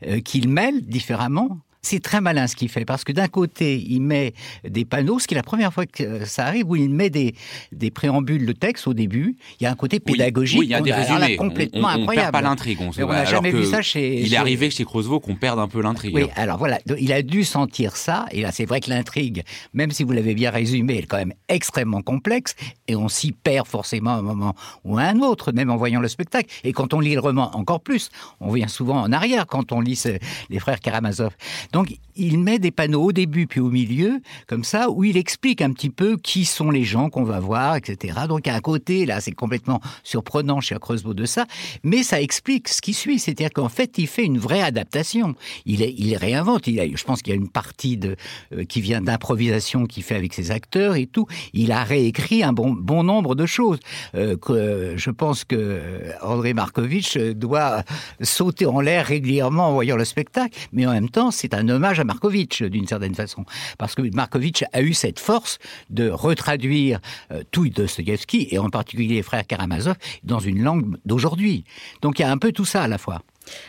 euh, 0.07 0.21
qu'il 0.21 0.49
mêle 0.49 0.83
différemment 0.87 1.59
c'est 1.87 2.01
très 2.01 2.21
malin 2.21 2.47
ce 2.47 2.57
qu'il 2.57 2.69
fait, 2.69 2.85
parce 2.85 3.05
que 3.05 3.13
d'un 3.13 3.29
côté, 3.29 3.77
il 3.89 4.01
met 4.01 4.35
des 4.69 4.85
panneaux, 4.85 5.19
ce 5.19 5.27
qui 5.27 5.35
est 5.35 5.37
la 5.37 5.43
première 5.43 5.73
fois 5.73 5.87
que 5.87 6.25
ça 6.25 6.47
arrive, 6.47 6.69
où 6.69 6.77
il 6.77 6.91
met 6.91 7.11
des, 7.11 7.35
des 7.73 7.91
préambules 7.91 8.45
de 8.45 8.53
texte 8.53 8.87
au 8.89 8.95
début. 8.95 9.37
Il 9.61 9.65
y 9.65 9.67
a 9.67 9.71
un 9.71 9.77
côté 9.77 10.01
pédagogique. 10.01 10.59
Oui, 10.59 10.67
il 10.67 10.71
y 10.71 10.75
a 10.75 10.81
des 10.81 10.93
résumés. 10.93 11.37
complètement 11.37 11.89
on, 11.89 11.99
on, 11.99 12.01
incroyable. 12.01 12.15
perd 12.15 12.33
pas 12.33 12.41
l'intrigue. 12.41 12.79
On, 12.81 12.91
on 13.05 13.09
n'a 13.09 13.25
jamais 13.25 13.51
vu 13.51 13.65
ça 13.65 13.83
chez. 13.83 14.21
Il 14.21 14.35
est 14.35 14.37
arrivé 14.37 14.71
chez 14.71 14.85
Creusevaux 14.85 15.21
qu'on 15.21 15.37
perde 15.37 15.59
un 15.59 15.69
peu 15.69 15.81
l'intrigue. 15.81 16.15
Oui, 16.15 16.27
alors 16.35 16.59
voilà, 16.59 16.79
il 16.99 17.13
a 17.13 17.23
dû 17.23 17.45
sentir 17.45 17.97
ça. 17.97 18.27
Et 18.33 18.43
là, 18.43 18.51
c'est 18.53 18.65
vrai 18.65 18.81
que 18.81 18.91
l'intrigue, 18.91 19.45
même 19.75 19.91
si 19.91 20.03
vous 20.03 20.13
l'avez 20.13 20.35
bien 20.35 20.51
résumé, 20.51 20.95
elle 20.97 21.05
est 21.05 21.07
quand 21.07 21.19
même 21.19 21.35
extrêmement 21.49 22.03
complexe. 22.03 22.55
Et 22.89 22.97
on 22.97 23.09
s'y 23.09 23.33
perd 23.33 23.67
forcément 23.67 24.15
à 24.15 24.19
un 24.19 24.23
moment 24.23 24.55
ou 24.85 24.99
à 24.99 25.03
un 25.03 25.21
autre, 25.21 25.53
même 25.53 25.71
en 25.71 25.77
voyant 25.77 26.01
le 26.01 26.09
spectacle. 26.09 26.49
Et 26.65 26.73
quand 26.73 26.95
on 26.95 27.01
lit 27.01 27.15
le 27.15 27.21
roman, 27.21 27.55
encore 27.57 27.81
plus. 27.81 28.11
On 28.41 28.51
vient 28.53 28.69
souvent 28.69 29.01
en 29.01 29.13
arrière 29.13 29.47
quand 29.47 29.73
on 29.73 29.81
lit 29.81 29.97
ce, 29.97 30.19
les 30.51 30.59
frères 30.59 30.81
Karamazov. 30.81 31.31
Donc, 31.73 31.76
il 32.17 32.39
met 32.39 32.59
des 32.59 32.71
panneaux 32.71 33.05
au 33.05 33.13
début 33.13 33.47
puis 33.47 33.61
au 33.61 33.71
milieu, 33.71 34.21
comme 34.47 34.65
ça, 34.65 34.91
où 34.91 35.05
il 35.05 35.17
explique 35.17 35.61
un 35.61 35.73
petit 35.73 35.91
peu 35.91 36.17
qui 36.17 36.45
sont 36.45 36.71
les 36.71 36.85
gens 36.85 37.11
qu'on 37.11 37.25
va 37.25 37.41
voir, 37.41 37.77
etc. 37.77 38.21
Donc, 38.29 38.49
à 38.49 38.61
côté, 38.61 39.07
là, 39.07 39.21
c'est 39.21 39.33
complètement 39.33 39.81
surprenant 40.03 40.61
chez 40.61 40.77
Creusot 40.81 41.15
de 41.15 41.27
ça, 41.27 41.47
mais 41.83 42.03
ça 42.03 42.21
explique 42.21 42.69
ce 42.69 42.81
qui 42.81 42.95
suit. 42.95 43.19
C'est-à-dire 43.19 43.51
qu'en 43.53 43.69
fait, 43.69 43.99
il 43.99 44.07
fait 44.07 44.25
une 44.25 44.39
vraie 44.39 44.63
adaptation. 44.63 45.35
Il, 45.67 45.83
est, 45.83 45.95
il 45.97 46.17
réinvente. 46.17 46.67
Il 46.67 46.81
a, 46.81 46.87
je 46.87 47.05
pense 47.05 47.23
qu'il 47.23 47.33
y 47.33 47.37
a 47.37 47.39
une 47.39 47.49
partie 47.49 47.97
de, 47.97 48.17
euh, 48.55 48.65
qui 48.65 48.81
vient 48.81 49.01
d'improvisation 49.01 49.87
qu'il 49.87 50.03
fait 50.03 50.17
avec 50.17 50.33
ses 50.33 50.51
acteurs 50.51 50.97
et 50.97 51.07
tout. 51.07 51.27
Il 51.53 51.73
a 51.73 51.85
réécrit 51.85 52.43
un 52.43 52.53
bon, 52.53 52.73
bon 52.73 53.05
nombre 53.05 53.35
de 53.35 53.47
choses. 53.47 53.79
Euh, 54.15 54.37
que, 54.37 54.95
je 54.97 55.11
pense 55.11 55.45
que 55.45 55.81
André 56.23 56.55
Markovitch 56.55 57.17
doit 57.17 57.83
sauter 58.23 58.67
en 58.67 58.81
l'air 58.81 59.07
régulièrement 59.07 59.69
en 59.69 59.73
voyant 59.73 59.97
le 59.97 60.05
spectacle, 60.05 60.57
mais 60.73 60.87
en 60.87 60.93
même 60.93 61.11
temps, 61.11 61.31
c'est 61.31 61.55
un 61.55 61.66
un 61.67 61.77
hommage 61.77 62.01
à 62.01 62.05
Markovitch, 62.05 62.63
d'une 62.63 62.87
certaine 62.87 63.15
façon. 63.15 63.45
Parce 63.79 63.95
que 63.95 64.03
Markovitch 64.15 64.65
a 64.73 64.83
eu 64.83 64.95
cette 64.95 65.19
force 65.19 65.59
de 65.91 66.09
retraduire 66.09 67.01
euh, 67.33 67.43
tout 67.51 67.69
Dostoïevski, 67.69 68.49
et 68.51 68.59
en 68.59 68.71
particulier 68.71 69.17
les 69.17 69.23
frères 69.23 69.47
Karamazov, 69.47 69.97
dans 70.23 70.41
une 70.41 70.63
langue 70.63 70.97
d'aujourd'hui. 71.05 71.65
Donc 72.03 72.19
il 72.19 72.23
y 72.23 72.25
a 72.25 72.31
un 72.31 72.39
peu 72.39 72.53
tout 72.53 72.65
ça 72.65 72.83
à 72.83 72.89
la 72.89 72.99
fois. 72.99 73.23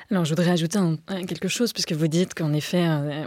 Alors, 0.10 0.26
je 0.26 0.32
voudrais 0.32 0.52
ajouter 0.52 0.80
quelque 1.28 1.48
chose, 1.48 1.74
puisque 1.74 1.94
vous 1.94 2.08
dites 2.08 2.34
qu'en 2.34 2.54
effet, 2.54 2.86
euh, 2.88 3.26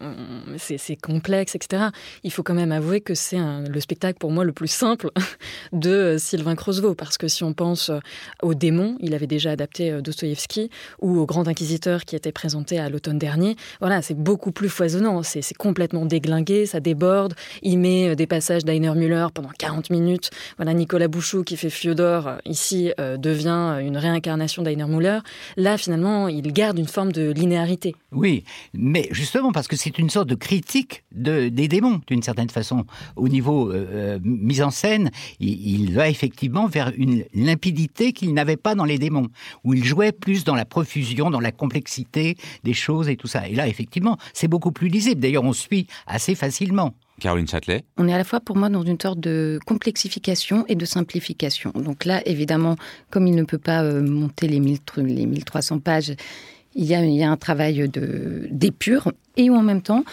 c'est 0.57 0.97
complexe, 0.97 1.54
etc. 1.54 1.85
Il 2.25 2.33
faut 2.33 2.42
quand 2.42 2.54
même 2.54 2.73
avouer 2.73 3.00
que 3.00 3.14
c'est 3.14 3.38
le 3.38 3.80
spectacle, 3.80 4.19
pour 4.19 4.30
moi, 4.30 4.45
le 4.45 4.52
plus 4.52 4.69
simple 4.69 5.11
de 5.73 5.90
euh, 5.90 6.19
Sylvain 6.19 6.57
Crosvaux, 6.57 6.95
parce 6.95 7.19
que 7.19 7.28
si 7.28 7.45
on 7.45 7.52
pense 7.52 7.90
euh, 7.90 7.99
au 8.42 8.54
démon, 8.54 8.97
il 9.00 9.14
avait 9.14 9.26
déjà 9.26 9.50
adapté 9.52 10.00
Dostoïevski, 10.02 10.71
ou 11.00 11.19
au 11.19 11.26
Grand 11.26 11.49
Inquisiteur 11.49 12.04
qui 12.04 12.16
était 12.16 12.33
présenté 12.33 12.78
à 12.78 12.88
l'automne 12.88 13.19
dernier, 13.19 13.57
voilà, 13.80 14.02
c'est 14.02 14.14
beaucoup 14.14 14.52
plus 14.52 14.69
foisonnant, 14.69 15.23
c'est 15.23 15.57
complètement 15.57 16.07
déglingué, 16.07 16.66
ça 16.66 16.80
déborde, 16.80 17.35
il 17.62 17.78
met 17.78 18.16
des 18.16 18.26
passages 18.26 18.64
d'Ainer 18.64 18.95
Müller 18.95 19.26
pendant 19.35 19.50
40 19.59 19.90
minutes. 19.90 20.30
Voilà, 20.57 20.75
Nicolas 20.75 21.09
Bouchou, 21.09 21.45
qui 21.45 21.57
fait 21.57 21.71
Fiodor, 21.71 22.37
ici, 22.45 22.92
devient 22.99 23.78
une 23.80 23.97
réincarnation 23.97 24.62
d'Ainer 24.62 24.87
Müller. 24.87 25.19
Là, 25.57 25.76
finalement, 25.78 26.28
il 26.28 26.39
il 26.44 26.52
garde 26.52 26.78
une 26.78 26.88
forme 26.88 27.12
de 27.12 27.30
linéarité. 27.30 27.94
Oui, 28.12 28.44
mais 28.75 29.09
justement 29.11 29.52
parce 29.52 29.68
que 29.68 29.76
c'est 29.76 29.99
une 29.99 30.11
sorte 30.11 30.28
de 30.28 30.35
critique 30.35 31.04
de, 31.12 31.49
des 31.49 31.68
démons, 31.68 32.00
d'une 32.06 32.23
certaine 32.23 32.50
façon. 32.50 32.85
Au 33.16 33.28
niveau 33.28 33.70
euh, 33.70 33.87
euh, 33.90 34.18
mise 34.23 34.62
en 34.62 34.70
scène, 34.70 35.11
il, 35.38 35.92
va 35.94 36.09
effectivement 36.09 36.66
vers 36.66 36.92
une 36.97 37.25
limpidité 37.35 38.12
qu'il 38.12 38.32
n'avait 38.35 38.56
pas 38.56 38.75
dans 38.75 38.85
les 38.85 38.99
démons, 38.99 39.28
où 39.64 39.75
il 39.75 39.85
jouait 39.85 40.12
plus 40.12 40.44
dans 40.44 40.54
la 40.54 40.64
profusion, 40.64 41.30
dans 41.30 41.40
la 41.40 41.52
complexité 41.52 42.37
des 42.64 42.75
choses 42.75 43.09
et 43.09 43.16
tout 43.16 43.26
ça. 43.26 43.49
Et 43.49 43.54
là, 43.54 43.68
effectivement, 43.68 44.18
c'est 44.35 44.49
beaucoup 44.49 44.73
plus 44.73 44.88
lisible. 44.88 45.20
D'ailleurs, 45.20 45.44
on 45.44 45.52
suit 45.52 45.87
assez 46.06 46.35
facilement. 46.35 46.94
Caroline 47.20 47.46
Châtelet 47.46 47.84
On 47.96 48.08
est 48.08 48.12
à 48.12 48.18
la 48.18 48.24
fois 48.24 48.40
pour 48.40 48.56
moi 48.56 48.68
dans 48.68 48.82
une 48.82 48.98
sorte 49.00 49.20
de 49.20 49.60
complexification 49.66 50.64
et 50.68 50.74
de 50.74 50.84
simplification. 50.84 51.70
Donc 51.74 52.04
là, 52.04 52.20
évidemment, 52.26 52.76
comme 53.10 53.26
il 53.26 53.36
ne 53.36 53.44
peut 53.44 53.58
pas 53.58 53.82
euh, 53.82 54.02
monter 54.02 54.48
les, 54.48 54.58
1300 54.58 55.78
pages, 55.78 56.14
il 56.74 56.84
y 56.84 56.94
a, 56.94 57.30
un 57.30 57.36
travail 57.36 57.88
d'épure. 57.88 59.12
Et 59.36 59.50
en 59.50 59.62
même 59.62 59.82
temps, 59.82 60.04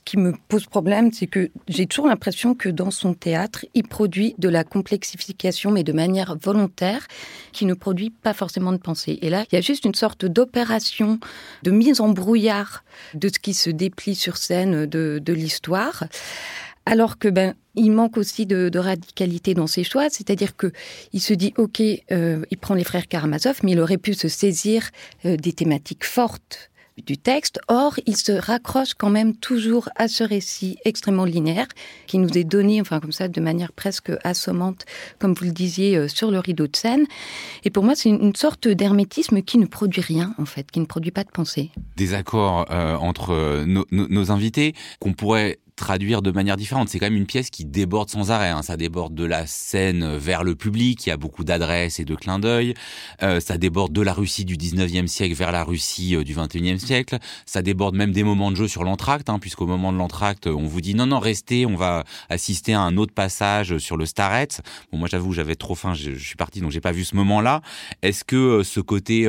ce 0.00 0.04
qui 0.12 0.16
me 0.16 0.32
pose 0.48 0.64
problème, 0.64 1.12
c'est 1.12 1.26
que 1.26 1.50
j'ai 1.68 1.86
toujours 1.86 2.06
l'impression 2.06 2.54
que 2.54 2.70
dans 2.70 2.90
son 2.90 3.12
théâtre, 3.12 3.66
il 3.74 3.86
produit 3.86 4.34
de 4.38 4.48
la 4.48 4.64
complexification, 4.64 5.70
mais 5.70 5.84
de 5.84 5.92
manière 5.92 6.36
volontaire, 6.40 7.06
qui 7.52 7.66
ne 7.66 7.74
produit 7.74 8.08
pas 8.08 8.32
forcément 8.32 8.72
de 8.72 8.78
pensée. 8.78 9.18
Et 9.20 9.28
là, 9.28 9.44
il 9.52 9.54
y 9.54 9.58
a 9.58 9.60
juste 9.60 9.84
une 9.84 9.94
sorte 9.94 10.24
d'opération 10.24 11.20
de 11.64 11.70
mise 11.70 12.00
en 12.00 12.08
brouillard 12.08 12.82
de 13.12 13.28
ce 13.28 13.38
qui 13.38 13.52
se 13.52 13.68
déplie 13.68 14.14
sur 14.14 14.38
scène 14.38 14.86
de, 14.86 15.32
l'histoire. 15.32 16.04
Alors 16.86 17.18
que 17.18 17.28
ben, 17.28 17.54
il 17.74 17.92
manque 17.92 18.16
aussi 18.16 18.46
de, 18.46 18.78
radicalité 18.78 19.52
dans 19.52 19.66
ses 19.66 19.84
choix, 19.84 20.08
c'est-à-dire 20.08 20.56
que 20.56 20.72
il 21.12 21.20
se 21.20 21.34
dit 21.34 21.52
ok, 21.58 21.82
euh, 22.10 22.42
il 22.50 22.56
prend 22.56 22.74
les 22.74 22.84
frères 22.84 23.06
Karamazov, 23.06 23.60
mais 23.62 23.72
il 23.72 23.80
aurait 23.80 23.98
pu 23.98 24.14
se 24.14 24.28
saisir 24.28 24.88
euh, 25.26 25.36
des 25.36 25.52
thématiques 25.52 26.04
fortes 26.04 26.69
du 27.06 27.18
texte. 27.18 27.60
Or, 27.68 27.98
il 28.06 28.16
se 28.16 28.32
raccroche 28.32 28.94
quand 28.94 29.10
même 29.10 29.34
toujours 29.34 29.88
à 29.96 30.08
ce 30.08 30.24
récit 30.24 30.78
extrêmement 30.84 31.24
linéaire 31.24 31.66
qui 32.06 32.18
nous 32.18 32.36
est 32.36 32.44
donné, 32.44 32.80
enfin 32.80 33.00
comme 33.00 33.12
ça, 33.12 33.28
de 33.28 33.40
manière 33.40 33.72
presque 33.72 34.12
assommante, 34.24 34.84
comme 35.18 35.34
vous 35.34 35.44
le 35.44 35.52
disiez, 35.52 35.96
euh, 35.96 36.08
sur 36.08 36.30
le 36.30 36.38
rideau 36.38 36.66
de 36.66 36.76
scène. 36.76 37.06
Et 37.64 37.70
pour 37.70 37.84
moi, 37.84 37.94
c'est 37.94 38.10
une 38.10 38.36
sorte 38.36 38.68
d'hermétisme 38.68 39.42
qui 39.42 39.58
ne 39.58 39.66
produit 39.66 40.02
rien, 40.02 40.34
en 40.38 40.44
fait, 40.44 40.70
qui 40.70 40.80
ne 40.80 40.86
produit 40.86 41.10
pas 41.10 41.24
de 41.24 41.30
pensée. 41.30 41.70
Des 41.96 42.14
accords 42.14 42.66
euh, 42.70 42.96
entre 42.96 43.30
euh, 43.30 43.64
nos 43.90 44.30
invités 44.30 44.74
qu'on 44.98 45.12
pourrait 45.12 45.58
traduire 45.80 46.20
de 46.20 46.30
manière 46.30 46.58
différente. 46.58 46.90
C'est 46.90 46.98
quand 46.98 47.06
même 47.06 47.16
une 47.16 47.26
pièce 47.26 47.48
qui 47.48 47.64
déborde 47.64 48.10
sans 48.10 48.30
arrêt. 48.30 48.50
Hein. 48.50 48.62
Ça 48.62 48.76
déborde 48.76 49.14
de 49.14 49.24
la 49.24 49.46
scène 49.46 50.16
vers 50.16 50.44
le 50.44 50.54
public, 50.54 51.06
il 51.06 51.08
y 51.08 51.12
a 51.12 51.16
beaucoup 51.16 51.42
d'adresses 51.42 51.98
et 51.98 52.04
de 52.04 52.14
clins 52.14 52.38
d'œil. 52.38 52.74
Euh, 53.22 53.40
ça 53.40 53.56
déborde 53.56 53.92
de 53.92 54.02
la 54.02 54.12
Russie 54.12 54.44
du 54.44 54.56
19e 54.56 55.06
siècle 55.06 55.34
vers 55.34 55.52
la 55.52 55.64
Russie 55.64 56.16
euh, 56.16 56.22
du 56.22 56.34
21e 56.34 56.78
siècle. 56.78 57.18
Ça 57.46 57.62
déborde 57.62 57.96
même 57.96 58.12
des 58.12 58.22
moments 58.22 58.50
de 58.50 58.56
jeu 58.56 58.68
sur 58.68 58.84
l'entracte, 58.84 59.30
hein, 59.30 59.38
puisqu'au 59.38 59.66
moment 59.66 59.90
de 59.90 59.96
l'entracte, 59.96 60.46
on 60.46 60.66
vous 60.66 60.82
dit 60.82 60.94
non, 60.94 61.06
non, 61.06 61.18
restez, 61.18 61.64
on 61.64 61.76
va 61.76 62.04
assister 62.28 62.74
à 62.74 62.82
un 62.82 62.98
autre 62.98 63.14
passage 63.14 63.78
sur 63.78 63.96
le 63.96 64.04
Starret. 64.04 64.48
Bon, 64.92 64.98
moi 64.98 65.08
j'avoue, 65.10 65.32
j'avais 65.32 65.56
trop 65.56 65.74
faim, 65.74 65.94
je, 65.94 66.12
suis 66.12 66.36
parti, 66.36 66.60
donc 66.60 66.72
j'ai 66.72 66.82
pas 66.82 66.92
vu 66.92 67.04
ce 67.04 67.16
moment-là. 67.16 67.62
Est-ce 68.02 68.22
que 68.22 68.36
euh, 68.36 68.64
ce 68.64 68.80
côté 68.80 69.26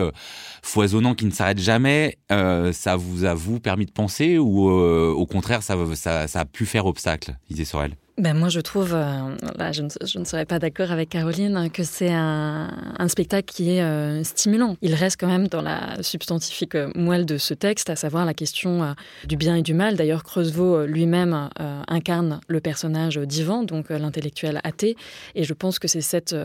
foisonnant 0.61 1.15
qui 1.15 1.25
ne 1.25 1.31
s'arrête 1.31 1.59
jamais, 1.59 2.17
ça 2.29 2.95
vous 2.97 3.23
a 3.23 3.33
vous 3.33 3.59
permis 3.59 3.85
de 3.85 3.91
penser 3.91 4.37
ou 4.37 4.69
au 4.69 5.25
contraire, 5.25 5.63
ça, 5.63 5.77
ça, 5.95 6.27
ça 6.27 6.40
a 6.41 6.45
pu 6.45 6.65
faire 6.65 6.85
obstacle, 6.87 7.37
disait 7.49 7.65
Sorel 7.65 7.95
ben 8.21 8.35
moi, 8.35 8.49
je 8.49 8.59
trouve, 8.59 8.93
euh, 8.93 9.35
là, 9.57 9.71
je, 9.71 9.81
ne, 9.81 9.89
je, 10.05 10.19
ne, 10.19 10.25
serais 10.25 10.45
pas 10.45 10.59
d'accord 10.59 10.91
avec 10.91 11.09
Caroline, 11.09 11.71
que 11.73 11.83
c'est 11.83 12.11
un, 12.13 12.69
spectacle 13.07 13.51
qui 13.51 13.71
est 13.71 13.81
euh, 13.81 14.23
stimulant. 14.23 14.77
Il 14.83 14.93
reste 14.93 15.19
quand 15.19 15.27
même 15.27 15.47
dans 15.47 15.63
la 15.63 16.01
substantifique 16.03 16.77
moelle 16.93 17.25
de 17.25 17.39
ce 17.39 17.55
texte, 17.55 17.89
à 17.89 17.95
savoir 17.95 18.25
la 18.25 18.35
question 18.35 18.83
euh, 18.83 18.93
du 19.25 19.37
bien 19.37 19.55
et 19.55 19.63
du 19.63 19.73
mal. 19.73 19.95
D'ailleurs, 19.95 20.23
Creusevaux 20.23 20.85
lui-même 20.85 21.49
incarne 21.87 22.41
le 22.47 22.59
personnage 22.59 23.17
d'Ivan, 23.17 23.63
donc 23.63 23.89
l'intellectuel 23.89 24.61
athée. 24.63 24.95
Et 25.33 25.43
je 25.43 25.53
pense 25.53 25.79
que 25.79 25.87
c'est 25.87 26.01
cette 26.01 26.35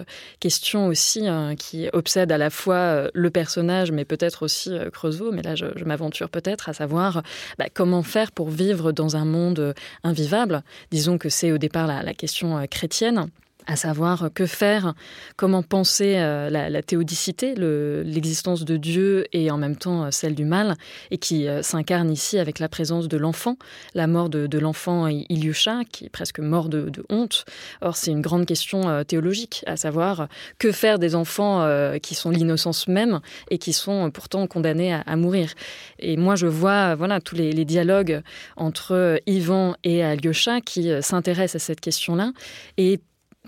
question 0.40 0.86
aussi 0.86 1.24
qui 1.58 1.88
obsède 1.92 2.32
à 2.32 2.38
la 2.38 2.48
fois 2.48 3.10
le 3.12 3.30
personnage, 3.30 3.92
mais 3.92 4.04
peut-être 4.06 4.44
aussi 4.44 4.72
Creusevaux, 4.92 5.30
mais 5.30 5.42
là, 5.42 5.54
je, 5.54 5.66
je 5.76 5.84
m'aventure 5.84 6.30
peut-être, 6.30 6.70
à 6.70 6.72
savoir 6.72 7.22
bah, 7.58 7.66
comment 7.72 8.02
faire 8.02 8.32
pour 8.32 8.48
vivre 8.48 8.92
dans 8.92 9.16
un 9.16 9.26
monde 9.26 9.74
invivable. 10.02 10.62
Disons 10.90 11.18
que 11.18 11.28
c'est 11.28 11.52
au 11.52 11.58
départ 11.66 11.86
la, 11.86 12.14
question 12.14 12.58
euh, 12.58 12.66
chrétienne 12.66 13.28
à 13.66 13.76
savoir 13.76 14.30
que 14.34 14.46
faire, 14.46 14.94
comment 15.36 15.62
penser 15.62 16.14
euh, 16.16 16.50
la, 16.50 16.82
théodicité, 16.82 17.54
l'existence 17.56 18.64
de 18.64 18.76
Dieu 18.76 19.26
et 19.32 19.50
en 19.50 19.58
même 19.58 19.76
temps 19.76 20.04
euh, 20.04 20.10
celle 20.10 20.34
du 20.34 20.44
mal, 20.44 20.76
et 21.10 21.18
qui 21.18 21.46
s'incarne 21.62 22.10
ici 22.10 22.38
avec 22.38 22.58
la 22.58 22.68
présence 22.68 23.08
de 23.08 23.16
l'enfant, 23.16 23.56
la 23.94 24.06
mort 24.06 24.28
de, 24.28 24.58
l'enfant 24.58 25.06
Ilyusha, 25.06 25.80
qui 25.90 26.06
est 26.06 26.08
presque 26.08 26.38
mort 26.38 26.68
de, 26.68 26.90
honte. 27.10 27.44
Or, 27.80 27.96
c'est 27.96 28.10
une 28.10 28.22
grande 28.22 28.46
question 28.46 29.04
théologique, 29.04 29.64
à 29.66 29.76
savoir 29.76 30.28
que 30.58 30.72
faire 30.72 30.98
des 30.98 31.14
enfants 31.14 31.66
qui 32.02 32.14
sont 32.14 32.30
l'innocence 32.30 32.88
même 32.88 33.20
et 33.50 33.58
qui 33.58 33.72
sont 33.72 34.10
pourtant 34.10 34.46
condamnés 34.46 34.94
à, 34.94 35.16
mourir. 35.16 35.52
Et 35.98 36.16
moi, 36.16 36.36
je 36.36 36.46
vois 36.46 36.94
voilà 36.94 37.20
tous 37.20 37.34
les, 37.34 37.64
dialogues 37.64 38.22
entre 38.56 39.20
Ivan 39.26 39.74
et 39.82 40.04
Alyosha 40.04 40.60
qui 40.60 40.90
s'intéressent 41.02 41.62
à 41.62 41.64
cette 41.66 41.80
question-là 41.80 42.32
et 42.76 43.00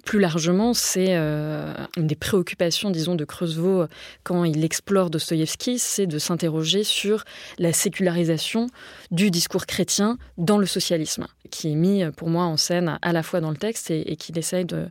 plus 0.05 0.21
largement, 0.21 0.75
c'est 0.75 1.17
euh, 1.17 1.73
une 1.97 2.07
des 2.07 2.17
préoccupations, 2.17 2.91
disons, 2.91 3.15
de 3.15 3.25
Creusevaux 3.25 3.87
quand 4.23 4.45
il 4.45 4.65
explore 4.65 5.11
Dostoïevski, 5.11 5.79
c'est 5.79 6.07
de 6.07 6.19
s'interroger 6.19 6.85
sur 6.85 7.25
la 7.59 7.73
sécularisation 7.73 8.69
du 9.11 9.31
discours 9.31 9.67
chrétien 9.67 10.19
dans 10.37 10.59
le 10.59 10.67
socialisme, 10.67 11.27
qui 11.51 11.73
est 11.73 11.75
mis 11.75 12.05
pour 12.17 12.31
moi 12.31 12.45
en 12.45 12.57
scène 12.57 12.99
à 13.03 13.13
la 13.13 13.23
fois 13.23 13.41
dans 13.41 13.51
le 13.51 13.57
texte 13.57 13.91
et, 13.91 14.17
qu'il 14.17 14.39
essaye 14.39 14.65
de, 14.65 14.89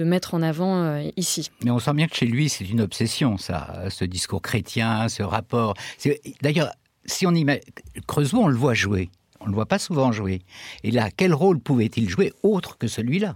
mettre 0.00 0.34
en 0.34 0.42
avant 0.42 0.82
euh, 0.82 1.10
ici. 1.16 1.50
Mais 1.64 1.70
on 1.70 1.78
sent 1.78 1.94
bien 1.94 2.06
que 2.06 2.16
chez 2.16 2.26
lui, 2.26 2.48
c'est 2.48 2.68
une 2.68 2.80
obsession, 2.80 3.38
ça, 3.38 3.84
ce 3.90 4.04
discours 4.04 4.42
chrétien, 4.42 5.08
ce 5.08 5.22
rapport. 5.22 5.74
D'ailleurs, 6.42 6.72
si 7.06 7.26
on 7.26 7.34
y 7.34 7.44
met 7.44 7.62
Creusevaux, 8.06 8.42
on 8.42 8.48
le 8.48 8.56
voit 8.56 8.74
jouer. 8.74 9.10
On 9.40 9.44
ne 9.44 9.50
le 9.50 9.54
voit 9.54 9.66
pas 9.66 9.78
souvent 9.78 10.12
jouer. 10.12 10.42
Et 10.82 10.90
là, 10.90 11.08
quel 11.16 11.32
rôle 11.34 11.60
pouvait-il 11.60 12.08
jouer 12.08 12.32
autre 12.42 12.78
que 12.78 12.88
celui-là? 12.88 13.34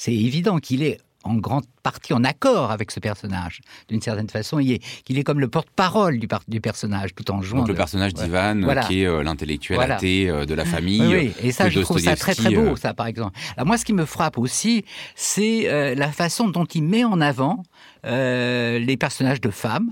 C'est 0.00 0.14
évident 0.14 0.60
qu'il 0.60 0.82
est 0.82 0.96
en 1.24 1.34
grande 1.34 1.64
partie 1.82 2.14
en 2.14 2.24
accord 2.24 2.70
avec 2.70 2.90
ce 2.90 3.00
personnage. 3.00 3.60
D'une 3.90 4.00
certaine 4.00 4.30
façon, 4.30 4.58
il 4.58 4.72
est, 4.72 4.82
il 5.08 5.18
est 5.18 5.24
comme 5.24 5.40
le 5.40 5.48
porte-parole 5.48 6.18
du, 6.18 6.26
du, 6.48 6.60
personnage, 6.62 7.10
tout 7.14 7.30
en 7.30 7.42
jouant. 7.42 7.58
Donc 7.58 7.68
le 7.68 7.74
personnage 7.74 8.14
d'Ivan, 8.14 8.58
qui 8.88 9.02
est 9.02 9.06
euh, 9.06 9.22
l'intellectuel 9.22 9.78
athée 9.78 10.30
euh, 10.30 10.46
de 10.46 10.54
la 10.54 10.64
famille. 10.64 11.02
Oui, 11.02 11.32
et 11.42 11.52
ça, 11.52 11.68
je 11.68 11.80
trouve 11.80 11.98
ça 11.98 12.16
très 12.16 12.34
très 12.34 12.54
beau, 12.54 12.68
euh, 12.68 12.76
ça, 12.76 12.94
par 12.94 13.08
exemple. 13.08 13.38
Alors 13.58 13.66
moi, 13.66 13.76
ce 13.76 13.84
qui 13.84 13.92
me 13.92 14.06
frappe 14.06 14.38
aussi, 14.38 14.86
c'est 15.14 15.94
la 15.94 16.12
façon 16.12 16.48
dont 16.48 16.64
il 16.64 16.84
met 16.84 17.04
en 17.04 17.20
avant 17.20 17.62
euh, 18.06 18.78
les 18.78 18.96
personnages 18.96 19.40
de 19.40 19.50
femmes. 19.50 19.90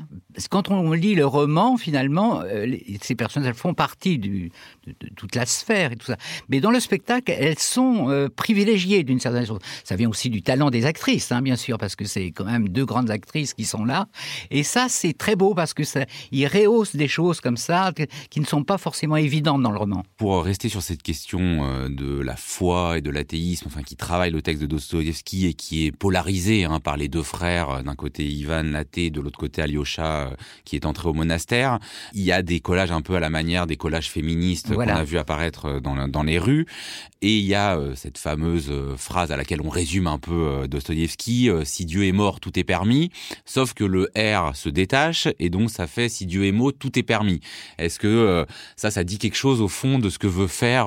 quand 0.50 0.70
on 0.70 0.92
lit 0.92 1.14
le 1.14 1.26
roman, 1.26 1.76
finalement, 1.76 2.40
euh, 2.42 2.76
ces 3.02 3.14
personnages 3.14 3.54
font 3.54 3.74
partie 3.74 4.18
de, 4.18 4.48
toute 5.14 5.34
la 5.34 5.44
sphère 5.44 5.92
et 5.92 5.96
tout 5.96 6.06
ça. 6.06 6.16
Mais 6.48 6.60
dans 6.60 6.70
le 6.70 6.80
spectacle, 6.80 7.34
elles 7.36 7.58
sont 7.58 8.08
euh, 8.08 8.28
privilégiées 8.34 9.02
d'une 9.02 9.20
certaine 9.20 9.42
façon. 9.42 9.58
Ça 9.84 9.96
vient 9.96 10.08
aussi 10.08 10.30
du 10.30 10.42
talent 10.42 10.70
des 10.70 10.86
actrices, 10.86 11.32
hein, 11.32 11.42
bien 11.42 11.56
sûr. 11.56 11.76
parce 11.76 11.96
que 11.96 12.06
c'est 12.06 12.30
quand 12.30 12.44
même 12.44 12.68
deux 12.68 12.86
grandes 12.86 13.10
actrices 13.10 13.52
qui 13.52 13.64
sont 13.64 13.84
là. 13.84 14.08
Et 14.50 14.62
ça, 14.62 14.86
c'est 14.88 15.12
très 15.12 15.36
beau 15.36 15.54
parce 15.54 15.74
que 15.74 15.84
ça, 15.84 16.06
il 16.32 16.46
rehausse 16.46 16.96
des 16.96 17.08
choses 17.08 17.40
comme 17.40 17.58
ça 17.58 17.92
qui 18.30 18.40
ne 18.40 18.46
sont 18.46 18.64
pas 18.64 18.78
forcément 18.78 19.16
évidentes 19.16 19.62
dans 19.62 19.72
le 19.72 19.78
roman. 19.78 20.02
Pour 20.16 20.44
rester 20.44 20.70
sur 20.70 20.82
cette 20.82 21.02
question 21.02 21.88
de 21.88 22.20
la 22.20 22.36
foi 22.36 22.98
et 22.98 23.00
de 23.00 23.10
l'athéisme, 23.10 23.66
enfin 23.66 23.82
qui 23.82 23.96
travaille 23.96 24.30
le 24.30 24.40
texte 24.40 24.62
de 24.62 24.66
Dostoïevski 24.66 25.46
et 25.46 25.54
qui 25.54 25.86
est 25.86 25.92
polarisé 25.92 26.64
hein, 26.64 26.80
par 26.80 26.96
les 26.96 27.08
deux 27.08 27.22
frères, 27.22 27.82
d'un 27.82 27.94
côté 27.98 28.24
Ivan 28.24 28.62
l'athée, 28.62 29.10
de 29.10 29.20
l'autre 29.20 29.38
côté 29.38 29.60
Alyosha 29.60 30.28
euh, 30.28 30.30
qui 30.64 30.76
est 30.76 30.86
entré 30.86 31.08
au 31.08 31.12
monastère, 31.12 31.78
il 32.14 32.22
y 32.22 32.32
a 32.32 32.42
des 32.42 32.60
collages 32.60 32.92
un 32.92 33.02
peu 33.02 33.14
à 33.14 33.20
la 33.20 33.28
manière 33.28 33.66
des 33.66 33.76
collages 33.76 34.08
féministes 34.10 34.74
qu'on 34.74 34.88
a 34.88 35.04
vu 35.04 35.18
apparaître 35.18 35.80
dans, 35.80 36.08
dans 36.08 36.22
les 36.22 36.38
rues. 36.38 36.66
Et 37.20 37.36
il 37.38 37.44
y 37.44 37.54
a 37.54 37.78
cette 37.96 38.16
fameuse 38.16 38.72
phrase 38.96 39.32
à 39.32 39.36
laquelle 39.36 39.60
on 39.60 39.68
résume 39.68 40.06
un 40.06 40.18
peu 40.18 40.68
Dostoïevski, 40.68 41.50
si 41.64 41.84
Dieu 41.84 42.06
est 42.06 42.12
mort, 42.12 42.38
tout 42.38 42.56
est 42.58 42.64
permis, 42.64 43.10
sauf 43.44 43.74
que 43.74 43.82
le 43.82 44.08
R 44.16 44.54
se 44.54 44.68
détache 44.68 45.26
et 45.40 45.50
donc 45.50 45.70
ça 45.70 45.88
fait 45.88 46.08
si 46.08 46.26
Dieu 46.26 46.46
est 46.46 46.52
mot, 46.52 46.70
tout 46.70 46.96
est 46.96 47.02
permis. 47.02 47.40
Est-ce 47.78 47.98
que 47.98 48.46
ça, 48.76 48.92
ça 48.92 49.02
dit 49.02 49.18
quelque 49.18 49.36
chose 49.36 49.60
au 49.60 49.66
fond 49.66 49.98
de 49.98 50.10
ce 50.10 50.18
que 50.18 50.28
veut 50.28 50.46
faire 50.46 50.86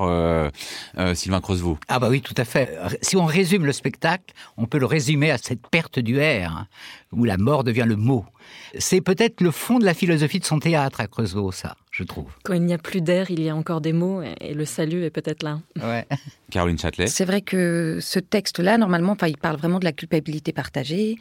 Sylvain 1.14 1.42
Creusevaux 1.42 1.78
Ah 1.88 1.98
bah 1.98 2.08
oui, 2.08 2.22
tout 2.22 2.34
à 2.38 2.46
fait. 2.46 2.78
Si 3.02 3.16
on 3.16 3.26
résume 3.26 3.66
le 3.66 3.72
spectacle, 3.72 4.32
on 4.56 4.64
peut 4.64 4.78
le 4.78 4.86
résumer 4.86 5.30
à 5.30 5.38
cette 5.38 5.66
perte 5.68 5.98
du 5.98 6.18
R, 6.18 6.66
où 7.12 7.24
la 7.24 7.36
mort 7.36 7.64
devient 7.64 7.84
le 7.86 7.96
mot. 7.96 8.24
C'est 8.78 9.00
peut-être 9.00 9.40
le 9.40 9.50
fond 9.50 9.78
de 9.78 9.84
la 9.84 9.94
philosophie 9.94 10.40
de 10.40 10.44
son 10.44 10.58
théâtre 10.58 11.00
à 11.00 11.06
Creusot, 11.06 11.52
ça, 11.52 11.76
je 11.90 12.04
trouve. 12.04 12.26
Quand 12.42 12.54
il 12.54 12.62
n'y 12.62 12.72
a 12.72 12.78
plus 12.78 13.00
d'air, 13.00 13.30
il 13.30 13.42
y 13.42 13.48
a 13.48 13.54
encore 13.54 13.80
des 13.80 13.92
mots, 13.92 14.22
et 14.22 14.54
le 14.54 14.64
salut 14.64 15.04
est 15.04 15.10
peut-être 15.10 15.42
là. 15.42 15.60
Ouais. 15.82 16.06
Caroline 16.50 16.78
Châtelet. 16.78 17.06
C'est 17.06 17.24
vrai 17.24 17.42
que 17.42 17.98
ce 18.00 18.18
texte-là, 18.18 18.78
normalement, 18.78 19.16
il 19.26 19.36
parle 19.36 19.56
vraiment 19.56 19.78
de 19.78 19.84
la 19.84 19.92
culpabilité 19.92 20.52
partagée. 20.52 21.16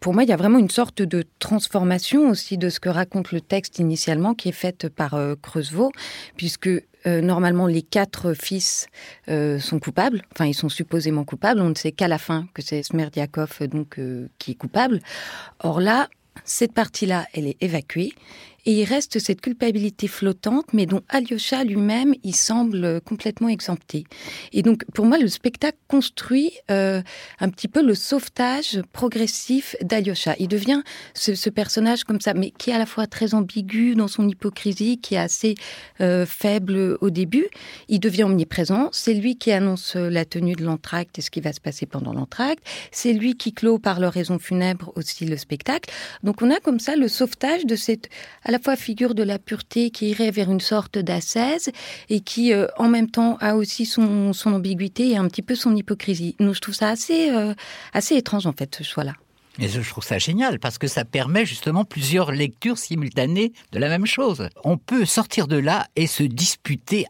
Pour 0.00 0.14
moi, 0.14 0.24
il 0.24 0.28
y 0.28 0.32
a 0.32 0.36
vraiment 0.36 0.58
une 0.58 0.70
sorte 0.70 1.02
de 1.02 1.24
transformation 1.38 2.28
aussi 2.28 2.58
de 2.58 2.68
ce 2.68 2.80
que 2.80 2.88
raconte 2.88 3.32
le 3.32 3.40
texte 3.40 3.78
initialement, 3.78 4.34
qui 4.34 4.48
est 4.48 4.52
faite 4.52 4.88
par 4.88 5.14
euh, 5.14 5.34
Creusevaux, 5.40 5.92
puisque 6.36 6.68
euh, 7.06 7.20
normalement, 7.20 7.66
les 7.66 7.82
quatre 7.82 8.34
fils 8.34 8.86
euh, 9.28 9.58
sont 9.58 9.78
coupables. 9.78 10.22
Enfin, 10.32 10.46
ils 10.46 10.54
sont 10.54 10.68
supposément 10.68 11.24
coupables. 11.24 11.60
On 11.60 11.70
ne 11.70 11.74
sait 11.74 11.92
qu'à 11.92 12.08
la 12.08 12.18
fin 12.18 12.46
que 12.54 12.62
c'est 12.62 12.82
Smerdiakov 12.82 13.66
donc 13.68 13.98
qui 14.38 14.52
est 14.52 14.54
coupable. 14.54 15.00
Or 15.60 15.80
là, 15.80 16.08
cette 16.44 16.72
partie-là, 16.72 17.26
elle 17.34 17.46
est 17.46 17.56
évacuée 17.60 18.12
et 18.64 18.80
il 18.80 18.84
reste 18.84 19.18
cette 19.18 19.40
culpabilité 19.40 20.06
flottante, 20.06 20.72
mais 20.72 20.86
dont 20.86 21.02
Alyosha 21.08 21.64
lui-même, 21.64 22.14
il 22.22 22.36
semble 22.36 23.00
complètement 23.00 23.48
exempté. 23.48 24.04
Et 24.52 24.62
donc, 24.62 24.84
pour 24.94 25.04
moi, 25.04 25.18
le 25.18 25.28
spectacle 25.28 25.78
construit 25.88 26.52
euh, 26.70 27.02
un 27.40 27.48
petit 27.48 27.68
peu 27.68 27.82
le 27.82 27.94
sauvetage 27.94 28.80
progressif 28.92 29.74
d'Alyosha. 29.82 30.36
Il 30.38 30.48
devient 30.48 30.82
ce, 31.14 31.50
personnage 31.50 32.04
comme 32.04 32.20
ça, 32.20 32.34
mais 32.34 32.50
qui 32.50 32.70
est 32.70 32.74
à 32.74 32.78
la 32.78 32.86
fois 32.86 33.06
très 33.06 33.34
ambigu 33.34 33.94
dans 33.94 34.08
son 34.08 34.28
hypocrisie, 34.28 34.98
qui 34.98 35.16
est 35.16 35.18
assez 35.18 35.54
euh, 36.00 36.24
faible 36.24 36.96
au 37.00 37.10
début. 37.10 37.48
Il 37.88 37.98
devient 37.98 38.24
omniprésent. 38.24 38.90
C'est 38.92 39.14
lui 39.14 39.36
qui 39.36 39.50
annonce 39.50 39.96
la 39.96 40.24
tenue 40.24 40.54
de 40.54 40.64
l'entracte 40.64 41.18
et 41.18 41.22
ce 41.22 41.30
qui 41.30 41.40
va 41.40 41.52
se 41.52 41.60
passer 41.60 41.86
pendant 41.86 42.12
l'entracte. 42.12 42.64
C'est 42.92 43.12
lui 43.12 43.36
qui 43.36 43.52
clôt 43.52 43.78
par 43.78 43.98
leur 43.98 44.12
raison 44.12 44.38
funèbre 44.38 44.92
aussi 44.94 45.26
le 45.26 45.36
spectacle. 45.36 45.92
Donc, 46.22 46.42
on 46.42 46.50
a 46.50 46.60
comme 46.60 46.78
ça 46.78 46.94
le 46.94 47.08
sauvetage 47.08 47.66
de 47.66 47.74
cette 47.76 48.08
la 48.52 48.58
fois 48.58 48.76
figure 48.76 49.14
de 49.14 49.22
la 49.22 49.38
pureté 49.38 49.90
qui 49.90 50.10
irait 50.10 50.30
vers 50.30 50.50
une 50.50 50.60
sorte 50.60 50.98
d'ascèse 50.98 51.70
et 52.10 52.20
qui, 52.20 52.52
euh, 52.52 52.66
en 52.76 52.88
même 52.88 53.10
temps, 53.10 53.38
a 53.40 53.56
aussi 53.56 53.86
son, 53.86 54.32
ambiguïté 54.44 55.08
et 55.10 55.16
un 55.16 55.26
petit 55.26 55.42
peu 55.42 55.54
son 55.54 55.74
hypocrisie. 55.74 56.36
Nous, 56.38 56.52
je 56.52 56.60
trouve 56.60 56.74
ça 56.74 56.90
assez, 56.90 57.30
euh, 57.30 57.54
assez 57.94 58.14
étrange, 58.14 58.46
en 58.46 58.52
fait, 58.52 58.76
ce 58.76 58.82
choix-là. 58.84 59.14
Et 59.58 59.68
je 59.68 59.80
trouve 59.88 60.04
ça 60.04 60.18
génial 60.18 60.58
parce 60.58 60.78
que 60.78 60.86
ça 60.86 61.04
permet 61.04 61.44
justement 61.46 61.84
plusieurs 61.84 62.30
lectures 62.32 62.78
simultanées 62.78 63.52
de 63.72 63.78
la 63.78 63.88
même 63.88 64.06
chose. 64.06 64.48
On 64.64 64.76
peut 64.76 65.04
sortir 65.04 65.46
de 65.46 65.56
là 65.56 65.86
et 65.96 66.06
se 66.06 66.22
disputer 66.22 67.06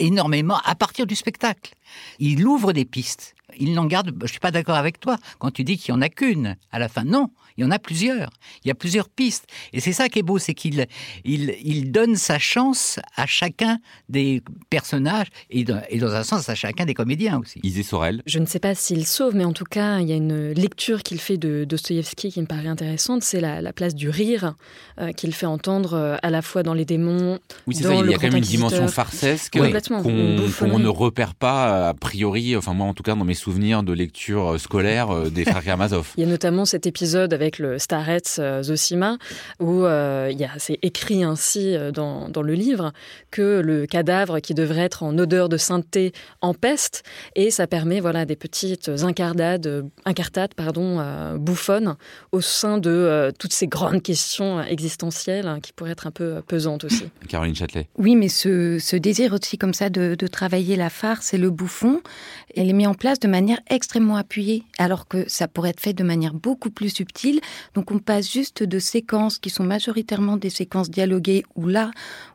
énormément 0.00 0.58
à 0.64 0.74
partir 0.74 1.06
du 1.06 1.14
spectacle. 1.14 1.74
Il 2.18 2.46
ouvre 2.46 2.72
des 2.72 2.84
pistes. 2.84 3.34
Il 3.58 3.74
n'en 3.74 3.86
garde. 3.86 4.14
Je 4.22 4.26
suis 4.26 4.40
pas 4.40 4.50
d'accord 4.50 4.76
avec 4.76 5.00
toi 5.00 5.18
quand 5.38 5.50
tu 5.50 5.64
dis 5.64 5.78
qu'il 5.78 5.94
y 5.94 5.96
en 5.96 6.02
a 6.02 6.08
qu'une 6.08 6.56
à 6.72 6.78
la 6.78 6.88
fin. 6.88 7.04
Non, 7.04 7.30
il 7.56 7.62
y 7.62 7.64
en 7.64 7.70
a 7.70 7.78
plusieurs. 7.78 8.30
Il 8.64 8.68
y 8.68 8.70
a 8.70 8.74
plusieurs 8.74 9.08
pistes. 9.08 9.46
Et 9.72 9.80
c'est 9.80 9.92
ça 9.92 10.08
qui 10.08 10.18
est 10.18 10.22
beau, 10.22 10.38
c'est 10.38 10.54
qu'il 10.54 10.86
il, 11.24 11.92
donne 11.92 12.16
sa 12.16 12.38
chance 12.38 12.98
à 13.16 13.26
chacun 13.26 13.78
des 14.08 14.42
personnages 14.70 15.28
et, 15.50 15.64
dans, 15.64 15.80
un 16.02 16.24
sens 16.24 16.48
à 16.48 16.54
chacun 16.54 16.84
des 16.84 16.94
comédiens 16.94 17.38
aussi. 17.38 17.60
Isée 17.62 17.82
Sorel. 17.82 18.22
Je 18.26 18.38
ne 18.38 18.46
sais 18.46 18.58
pas 18.58 18.74
s'il 18.74 19.06
sauve, 19.06 19.34
mais 19.36 19.44
en 19.44 19.52
tout 19.52 19.64
cas, 19.64 20.00
il 20.00 20.08
y 20.08 20.12
a 20.12 20.16
une 20.16 20.52
lecture 20.52 21.02
qu'il 21.02 21.20
fait 21.20 21.36
de 21.36 21.64
Dostoïevski 21.64 22.32
qui 22.32 22.40
me 22.40 22.46
paraît 22.46 22.68
intéressante. 22.68 23.22
C'est 23.22 23.40
la, 23.40 23.72
place 23.72 23.94
du 23.94 24.08
rire 24.08 24.54
euh, 25.00 25.10
qu'il 25.12 25.34
fait 25.34 25.46
entendre 25.46 25.94
euh, 25.94 26.16
à 26.22 26.30
la 26.30 26.42
fois 26.42 26.62
dans 26.62 26.74
les 26.74 26.84
démons. 26.84 27.40
Oui, 27.66 27.74
c'est 27.74 27.84
ça. 27.84 27.94
Il 27.94 28.10
y 28.10 28.14
a 28.14 28.18
quand 28.18 28.28
même 28.28 28.36
une 28.36 28.40
dimension 28.40 28.86
farcesque 28.88 29.54
qu'on 29.54 30.78
ne 30.78 30.88
repère 30.88 31.34
pas 31.34 31.88
a 31.88 31.94
priori. 31.94 32.56
Enfin, 32.56 32.74
moi, 32.74 32.86
en 32.86 32.94
tout 32.94 33.02
cas, 33.02 33.14
dans 33.14 33.24
mes 33.24 33.34
souvenirs 33.44 33.82
de 33.82 33.92
lecture 33.92 34.58
scolaire 34.58 35.10
euh, 35.10 35.28
des 35.28 35.44
frères 35.44 35.62
Karamazov. 35.62 36.12
Il 36.16 36.22
y 36.22 36.26
a 36.26 36.30
notamment 36.30 36.64
cet 36.64 36.86
épisode 36.86 37.34
avec 37.34 37.58
le 37.58 37.78
Starets 37.78 38.38
euh, 38.38 38.62
Zosima, 38.62 39.18
où 39.60 39.84
euh, 39.84 40.30
il 40.32 40.38
y 40.38 40.44
a, 40.44 40.50
c'est 40.56 40.78
écrit 40.80 41.24
ainsi 41.24 41.76
euh, 41.76 41.90
dans, 41.90 42.30
dans, 42.30 42.40
le 42.40 42.54
livre 42.54 42.92
que 43.30 43.60
le 43.60 43.84
cadavre 43.84 44.40
qui 44.40 44.54
devrait 44.54 44.82
être 44.82 45.02
en 45.02 45.18
odeur 45.18 45.50
de 45.50 45.58
sainteté 45.58 46.12
empeste, 46.40 47.02
et 47.36 47.50
ça 47.50 47.66
permet 47.66 48.00
voilà 48.00 48.24
des 48.24 48.36
petites 48.36 48.88
incartades, 49.02 49.84
incartades 50.06 50.54
pardon, 50.54 51.02
bouffonnes 51.36 51.96
au 52.32 52.40
sein 52.40 52.78
de 52.78 53.32
toutes 53.38 53.52
ces 53.52 53.66
grandes 53.66 54.02
questions 54.02 54.62
existentielles 54.62 55.48
hein, 55.48 55.60
qui 55.60 55.72
pourraient 55.72 55.92
être 55.92 56.06
un 56.06 56.10
peu 56.10 56.42
pesantes 56.46 56.84
aussi. 56.84 57.04
Caroline 57.28 57.54
Châtelet. 57.54 57.88
Oui, 57.98 58.16
mais 58.16 58.28
ce, 58.28 58.78
ce 58.78 58.96
désir 58.96 59.32
aussi 59.32 59.58
comme 59.58 59.74
ça 59.74 59.90
de, 59.90 60.14
de 60.14 60.26
travailler 60.26 60.76
la 60.76 60.90
farce 60.90 61.34
et 61.34 61.38
le 61.38 61.50
bouffon, 61.50 62.00
elle 62.56 62.68
est 62.68 62.74
mis 62.74 62.86
en 62.86 62.94
place 62.94 63.18
de 63.24 63.28
manière 63.28 63.60
extrêmement 63.68 64.16
appuyée, 64.16 64.64
alors 64.78 65.08
que 65.08 65.28
ça 65.28 65.48
pourrait 65.48 65.70
être 65.70 65.80
fait 65.80 65.92
de 65.92 66.04
manière 66.04 66.34
beaucoup 66.34 66.70
plus 66.70 66.90
subtile 66.90 67.40
donc 67.74 67.90
on 67.90 67.98
passe 67.98 68.30
juste 68.30 68.62
de 68.62 68.78
séquences 68.78 69.38
qui 69.38 69.50
sont 69.50 69.64
majoritairement 69.64 70.36
des 70.36 70.50
séquences 70.50 70.90
dialoguées 70.90 71.44
où 71.54 71.66
là, 71.66 71.90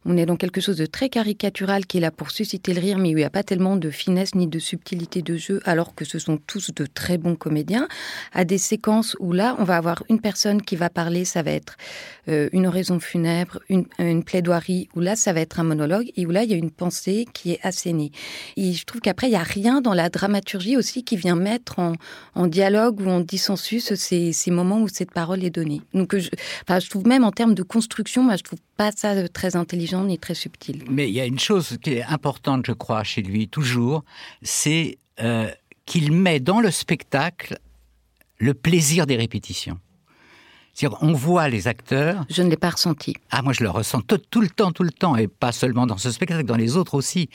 on 0.06 0.18
est 0.18 0.26
dans 0.26 0.36
quelque 0.36 0.62
chose 0.62 0.78
de 0.78 0.86
très 0.86 1.10
caricatural 1.10 1.86
qui 1.86 1.98
est 1.98 2.02
là 2.02 2.12
pour 2.12 2.32
susciter 2.32 2.74
le 2.74 2.82
rire, 2.82 2.98
mais 2.98 3.10
où 3.10 3.18
il 3.18 3.22
n'y 3.22 3.24
a 3.24 3.30
pas 3.30 3.44
tellement 3.44 3.76
de 3.76 3.90
finesse 3.90 4.36
ni 4.36 4.48
de 4.48 4.60
subtilité 4.60 5.22
de 5.22 5.38
jeu, 5.38 5.62
alors 5.66 5.96
que 5.96 6.06
ce 6.06 6.20
sont 6.20 6.38
tous 6.38 6.72
de 6.74 6.86
très 6.86 7.18
bons 7.18 7.36
comédiens, 7.36 7.88
à 8.34 8.46
des 8.46 8.58
séquences 8.58 9.16
où 9.20 9.34
là, 9.34 9.56
on 9.60 9.64
va 9.64 9.78
avoir 9.78 10.04
une 10.10 10.20
personne 10.20 10.62
qui 10.62 10.76
va 10.76 10.90
parler, 10.90 11.26
ça 11.26 11.42
va 11.42 11.52
être 11.52 11.78
euh, 12.28 12.50
une 12.52 12.68
oraison 12.68 13.00
funèbre, 13.00 13.60
une, 13.70 14.24
plaidoirie, 14.24 14.90
où 14.96 15.00
là, 15.00 15.16
ça 15.16 15.34
va 15.34 15.42
être 15.42 15.60
un 15.60 15.64
monologue, 15.64 16.12
et 16.16 16.26
où 16.26 16.32
là, 16.32 16.44
il 16.44 16.52
y 16.52 16.54
a 16.54 16.58
une 16.58 16.72
pensée 16.72 17.28
qui 17.34 17.52
est 17.52 17.60
assénée. 17.64 18.12
Et 18.58 18.74
je 18.74 18.86
trouve 18.86 19.02
qu'après, 19.02 19.28
il 19.28 19.32
n'y 19.32 19.36
a 19.36 19.44
rien 19.44 19.82
dans 19.82 19.94
la 19.94 20.10
dramaturgie 20.10 20.78
aussi 20.80 21.04
qui 21.04 21.16
vient 21.16 21.36
mettre 21.36 21.80
en, 22.36 22.48
dialogue 22.48 23.02
ou 23.02 23.10
en 23.10 23.20
dissensus 23.20 23.94
ces, 23.94 24.34
moments 24.52 24.82
où 24.82 24.88
cette 24.88 25.12
parole 25.12 25.44
est 25.44 25.50
donnée. 25.50 25.82
Donc, 25.94 26.18
je, 26.18 26.90
trouve 26.90 27.06
même 27.06 27.24
en 27.24 27.32
termes 27.32 27.54
de 27.54 27.64
construction, 27.64 28.24
moi, 28.24 28.36
je 28.36 28.44
trouve 28.44 28.60
pas 28.78 28.92
ça 28.92 29.28
très 29.30 29.56
intelligent 29.56 30.04
ni 30.04 30.18
très 30.18 30.34
subtil. 30.34 30.84
Mais 30.90 31.08
il 31.10 31.14
y 31.14 31.22
a 31.22 31.26
une 31.26 31.40
chose 31.40 31.78
qui 31.84 31.94
est 31.94 32.04
importante, 32.04 32.66
je 32.66 32.72
crois, 32.72 33.04
chez 33.04 33.22
lui, 33.22 33.48
toujours, 33.48 34.04
c'est 34.42 34.98
euh, 35.22 35.50
qu'il 35.86 36.12
met 36.12 36.40
dans 36.40 36.62
le 36.62 36.72
spectacle 36.72 37.60
le 38.38 38.54
plaisir 38.54 39.06
des 39.06 39.18
répétitions 39.18 39.80
on 41.02 41.14
voit 41.14 41.50
les 41.50 41.68
acteurs. 41.68 42.26
Je 42.30 42.42
ne 42.42 42.50
l'ai 42.50 42.58
pas 42.58 42.70
ressenti. 42.70 43.16
Ah, 43.32 43.42
moi, 43.42 43.54
je 43.54 43.64
le 43.64 43.70
ressens 43.70 44.02
tout, 44.02 44.42
le 44.42 44.50
temps, 44.50 44.72
tout 44.72 44.84
le 44.84 44.92
temps, 44.92 45.16
et 45.16 45.28
pas 45.28 45.52
seulement 45.52 45.86
dans 45.86 45.98
ce 45.98 46.12
spectacle, 46.12 46.44
dans 46.44 46.56
les 46.56 46.78
autres 46.78 46.94
aussi. 46.94 47.30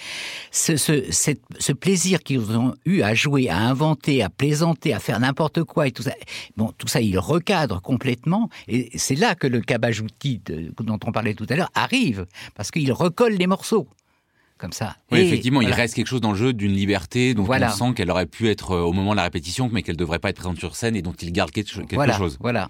Ce, 0.51 1.73
plaisir 1.73 2.23
qu'ils 2.23 2.53
ont 2.53 2.75
eu 2.85 3.03
à 3.03 3.15
jouer, 3.15 3.49
à 3.49 3.59
inventer, 3.59 4.23
à 4.23 4.31
plaisanter, 4.31 4.95
à 4.95 4.99
faire 4.99 5.21
n'importe 5.21 5.65
quoi 5.65 5.87
et 5.87 5.93
tout 5.93 6.03
ça. 6.03 6.13
Bon, 6.57 6.73
tout 6.79 6.89
ça, 6.89 7.01
ils 7.01 7.19
recadrent 7.19 7.83
complètement, 7.83 8.49
et 8.69 8.91
c'est 8.97 9.17
là 9.17 9.35
que 9.35 9.47
le 9.47 9.61
cabajouti 9.61 10.41
dont 10.81 10.99
on 11.05 11.13
parlait 11.13 11.35
tout 11.35 11.47
à 11.49 11.57
l'heure 11.57 11.71
arrive, 11.75 12.27
parce 12.55 12.71
qu'il 12.71 12.91
recolle 12.93 13.35
les 13.35 13.47
morceaux 13.47 13.89
comme 14.57 14.73
ça. 14.73 14.97
Oui, 15.11 15.19
effectivement, 15.19 15.61
il 15.61 15.73
reste 15.73 15.95
quelque 15.95 16.07
chose 16.07 16.21
dans 16.21 16.31
le 16.31 16.39
jeu 16.39 16.53
d'une 16.53 16.73
liberté 16.73 17.35
dont 17.35 17.47
on 17.47 17.71
sent 17.71 17.95
qu'elle 17.95 18.11
aurait 18.11 18.27
pu 18.27 18.49
être 18.49 18.71
euh, 18.71 18.81
au 18.83 18.93
moment 18.93 19.11
de 19.11 19.17
la 19.17 19.25
répétition, 19.25 19.69
mais 19.71 19.83
qu'elle 19.83 19.97
ne 19.97 19.99
devrait 19.99 20.21
pas 20.21 20.31
être 20.31 20.37
présente 20.37 20.59
sur 20.59 20.77
scène 20.77 20.97
et 20.97 21.03
dont 21.03 21.13
il 21.13 21.33
garde 21.33 21.51
quelque, 21.51 21.71
chose. 21.71 22.39
Voilà. 22.41 22.69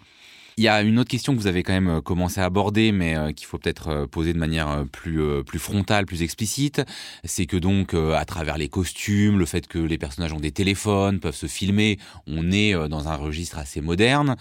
Il 0.56 0.62
y 0.62 0.68
a 0.68 0.82
une 0.82 1.00
autre 1.00 1.10
question 1.10 1.34
que 1.34 1.40
vous 1.40 1.48
avez 1.48 1.64
quand 1.64 1.72
même 1.72 1.88
euh, 1.88 2.00
commencé 2.00 2.40
à 2.40 2.44
aborder, 2.44 2.92
mais 2.92 3.16
euh, 3.16 3.32
qu'il 3.32 3.46
faut 3.46 3.58
peut-être 3.58 3.88
euh, 3.88 4.06
poser 4.06 4.32
de 4.32 4.38
manière 4.38 4.84
plus 4.92 5.20
plus 5.44 5.58
frontale, 5.58 6.06
plus 6.06 6.22
explicite. 6.22 6.82
C'est 7.24 7.46
que 7.46 7.56
donc, 7.56 7.94
à 7.94 8.24
travers 8.24 8.58
les 8.58 8.68
costumes, 8.68 9.38
le 9.38 9.46
fait 9.46 9.66
que 9.66 9.78
les 9.78 9.98
personnages 9.98 10.32
ont 10.32 10.40
des 10.40 10.52
téléphones, 10.52 11.20
peuvent 11.20 11.34
se 11.34 11.46
filmer, 11.46 11.98
on 12.26 12.52
est 12.52 12.74
dans 12.88 13.08
un 13.08 13.16
registre 13.16 13.58
assez 13.58 13.80
moderne. 13.80 14.36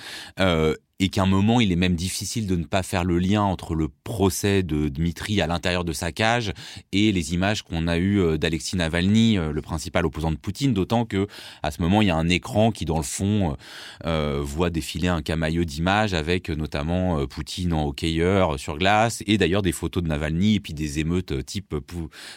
Et 1.04 1.10
qu'à 1.10 1.24
un 1.24 1.26
moment, 1.26 1.60
il 1.60 1.70
est 1.74 1.76
même 1.76 1.96
difficile 1.96 2.48
de 2.48 2.56
ne 2.56 2.64
pas 2.64 2.82
faire 2.82 3.04
le 3.04 3.20
lien 3.20 3.42
entre 3.42 3.76
le 3.76 3.90
procès 3.90 4.64
de 4.64 4.88
Dmitri 4.88 5.42
à 5.42 5.48
l'intérieur 5.48 5.84
de 5.84 5.92
sa 5.92 6.14
cage 6.14 6.54
et 6.94 7.12
les 7.12 7.34
images 7.34 7.62
qu'on 7.62 7.90
a 7.90 7.98
eues 7.98 8.38
d'Alexis 8.38 8.78
Navalny, 8.78 9.36
le 9.36 9.62
principal 9.62 10.06
opposant 10.06 10.32
de 10.32 10.38
Poutine, 10.38 10.74
d'autant 10.74 11.04
que 11.04 11.28
à 11.62 11.72
ce 11.72 11.82
moment, 11.82 12.02
il 12.02 12.08
y 12.08 12.12
a 12.12 12.16
un 12.16 12.30
écran 12.30 12.72
qui, 12.72 12.86
dans 12.86 12.96
le 12.96 13.04
fond, 13.04 13.58
voit 14.06 14.70
défiler 14.70 15.10
un 15.10 15.22
camailleux 15.22 15.66
d'images 15.66 16.14
avec 16.14 16.50
notamment 16.50 17.28
Poutine 17.28 17.74
en 17.74 17.86
hockeyeur 17.88 18.58
sur 18.58 18.78
glace 18.78 19.24
et 19.28 19.38
d'ailleurs 19.38 19.62
des 19.62 19.74
photos 19.74 20.04
de 20.04 20.08
Navalny 20.08 20.56
et 20.56 20.60
puis 20.62 20.74
des 20.74 21.00
émeutes 21.00 21.46
type 21.46 21.76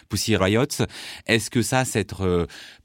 Pussy 0.08 0.36
Riot. 0.36 0.66
Est-ce 1.26 1.50
que 1.50 1.62
ça, 1.62 1.84
cette 1.84 2.14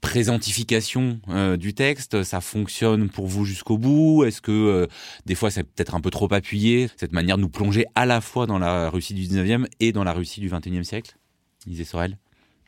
présentification 0.00 1.20
du 1.58 1.74
texte, 1.74 2.22
ça 2.22 2.40
fonctionne 2.40 3.08
pour 3.08 3.26
vous 3.26 3.44
jusqu'au 3.44 3.78
bout? 3.78 4.24
Est-ce 4.24 4.40
que 4.40 4.52
euh, 4.52 4.86
des 5.26 5.34
fois 5.34 5.50
c'est 5.50 5.71
peut-être 5.74 5.94
un 5.94 6.00
peu 6.00 6.10
trop 6.10 6.32
appuyé, 6.32 6.88
cette 6.96 7.12
manière 7.12 7.36
de 7.36 7.42
nous 7.42 7.48
plonger 7.48 7.86
à 7.94 8.06
la 8.06 8.20
fois 8.20 8.46
dans 8.46 8.58
la 8.58 8.90
Russie 8.90 9.14
du 9.14 9.22
19e 9.22 9.66
et 9.80 9.92
dans 9.92 10.04
la 10.04 10.12
Russie 10.12 10.40
du 10.40 10.48
21e 10.48 10.82
siècle 10.82 11.16
Lisez 11.66 11.84
Sorel? 11.84 12.18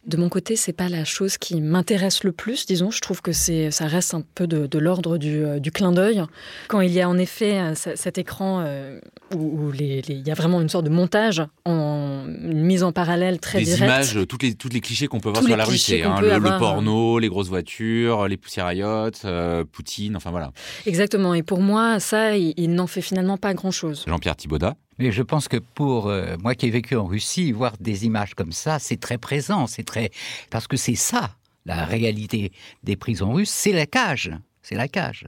De 0.06 0.16
mon 0.16 0.28
côté, 0.28 0.56
c'est 0.56 0.72
pas 0.72 0.88
la 0.88 1.04
chose 1.04 1.38
qui 1.38 1.60
m'intéresse 1.60 2.24
le 2.24 2.32
plus, 2.32 2.66
disons. 2.66 2.90
Je 2.90 3.00
trouve 3.00 3.22
que 3.22 3.32
c'est, 3.32 3.70
ça 3.70 3.86
reste 3.86 4.14
un 4.14 4.22
peu 4.34 4.46
de, 4.46 4.78
l'ordre 4.78 5.18
euh, 5.22 5.58
du, 5.58 5.70
clin 5.70 5.92
d'œil. 5.92 6.22
Quand 6.68 6.80
il 6.80 6.92
y 6.92 7.00
a 7.00 7.08
en 7.08 7.16
effet 7.16 7.58
euh, 7.58 7.74
cet 7.74 8.18
écran 8.18 8.62
euh, 8.64 9.00
où, 9.34 9.72
il 9.72 10.22
y 10.26 10.30
a 10.30 10.34
vraiment 10.34 10.60
une 10.60 10.68
sorte 10.68 10.84
de 10.84 10.90
montage, 10.90 11.42
en, 11.64 12.24
une 12.26 12.62
mise 12.62 12.82
en 12.82 12.92
parallèle 12.92 13.38
très 13.40 13.58
Des 13.58 13.64
directe. 13.64 13.82
images, 13.82 14.18
toutes 14.28 14.42
les, 14.42 14.54
toutes 14.54 14.74
les 14.74 14.80
clichés 14.80 15.06
qu'on 15.06 15.20
peut 15.20 15.30
voir 15.30 15.42
sur 15.42 15.56
la 15.56 15.64
Russie. 15.64 16.02
Hein, 16.02 16.20
le, 16.20 16.58
porno, 16.58 17.18
les 17.18 17.28
grosses 17.28 17.48
voitures, 17.48 18.28
les 18.28 18.36
poussières 18.36 18.66
à 18.66 18.74
yacht, 18.74 19.26
Poutine, 19.72 20.16
enfin 20.16 20.30
voilà. 20.30 20.52
Exactement. 20.86 21.34
Et 21.34 21.42
pour 21.42 21.60
moi, 21.60 22.00
ça, 22.00 22.36
il, 22.36 22.52
il 22.56 22.74
n'en 22.74 22.86
fait 22.86 23.02
finalement 23.02 23.38
pas 23.38 23.54
grand-chose. 23.54 24.04
Jean-Pierre 24.06 24.36
Thibaudat 24.36 24.76
mais 24.98 25.12
je 25.12 25.22
pense 25.22 25.48
que 25.48 25.56
pour 25.56 26.08
euh, 26.08 26.36
moi 26.42 26.54
qui 26.54 26.66
ai 26.66 26.70
vécu 26.70 26.96
en 26.96 27.06
Russie, 27.06 27.52
voir 27.52 27.74
des 27.80 28.06
images 28.06 28.34
comme 28.34 28.52
ça, 28.52 28.78
c'est 28.78 29.00
très 29.00 29.18
présent, 29.18 29.66
c'est 29.66 29.84
très 29.84 30.10
parce 30.50 30.66
que 30.66 30.76
c'est 30.76 30.94
ça 30.94 31.36
la 31.66 31.84
réalité 31.84 32.52
des 32.82 32.96
prisons 32.96 33.32
russes, 33.32 33.50
c'est 33.50 33.72
la 33.72 33.86
cage, 33.86 34.30
c'est 34.62 34.74
la 34.74 34.88
cage. 34.88 35.26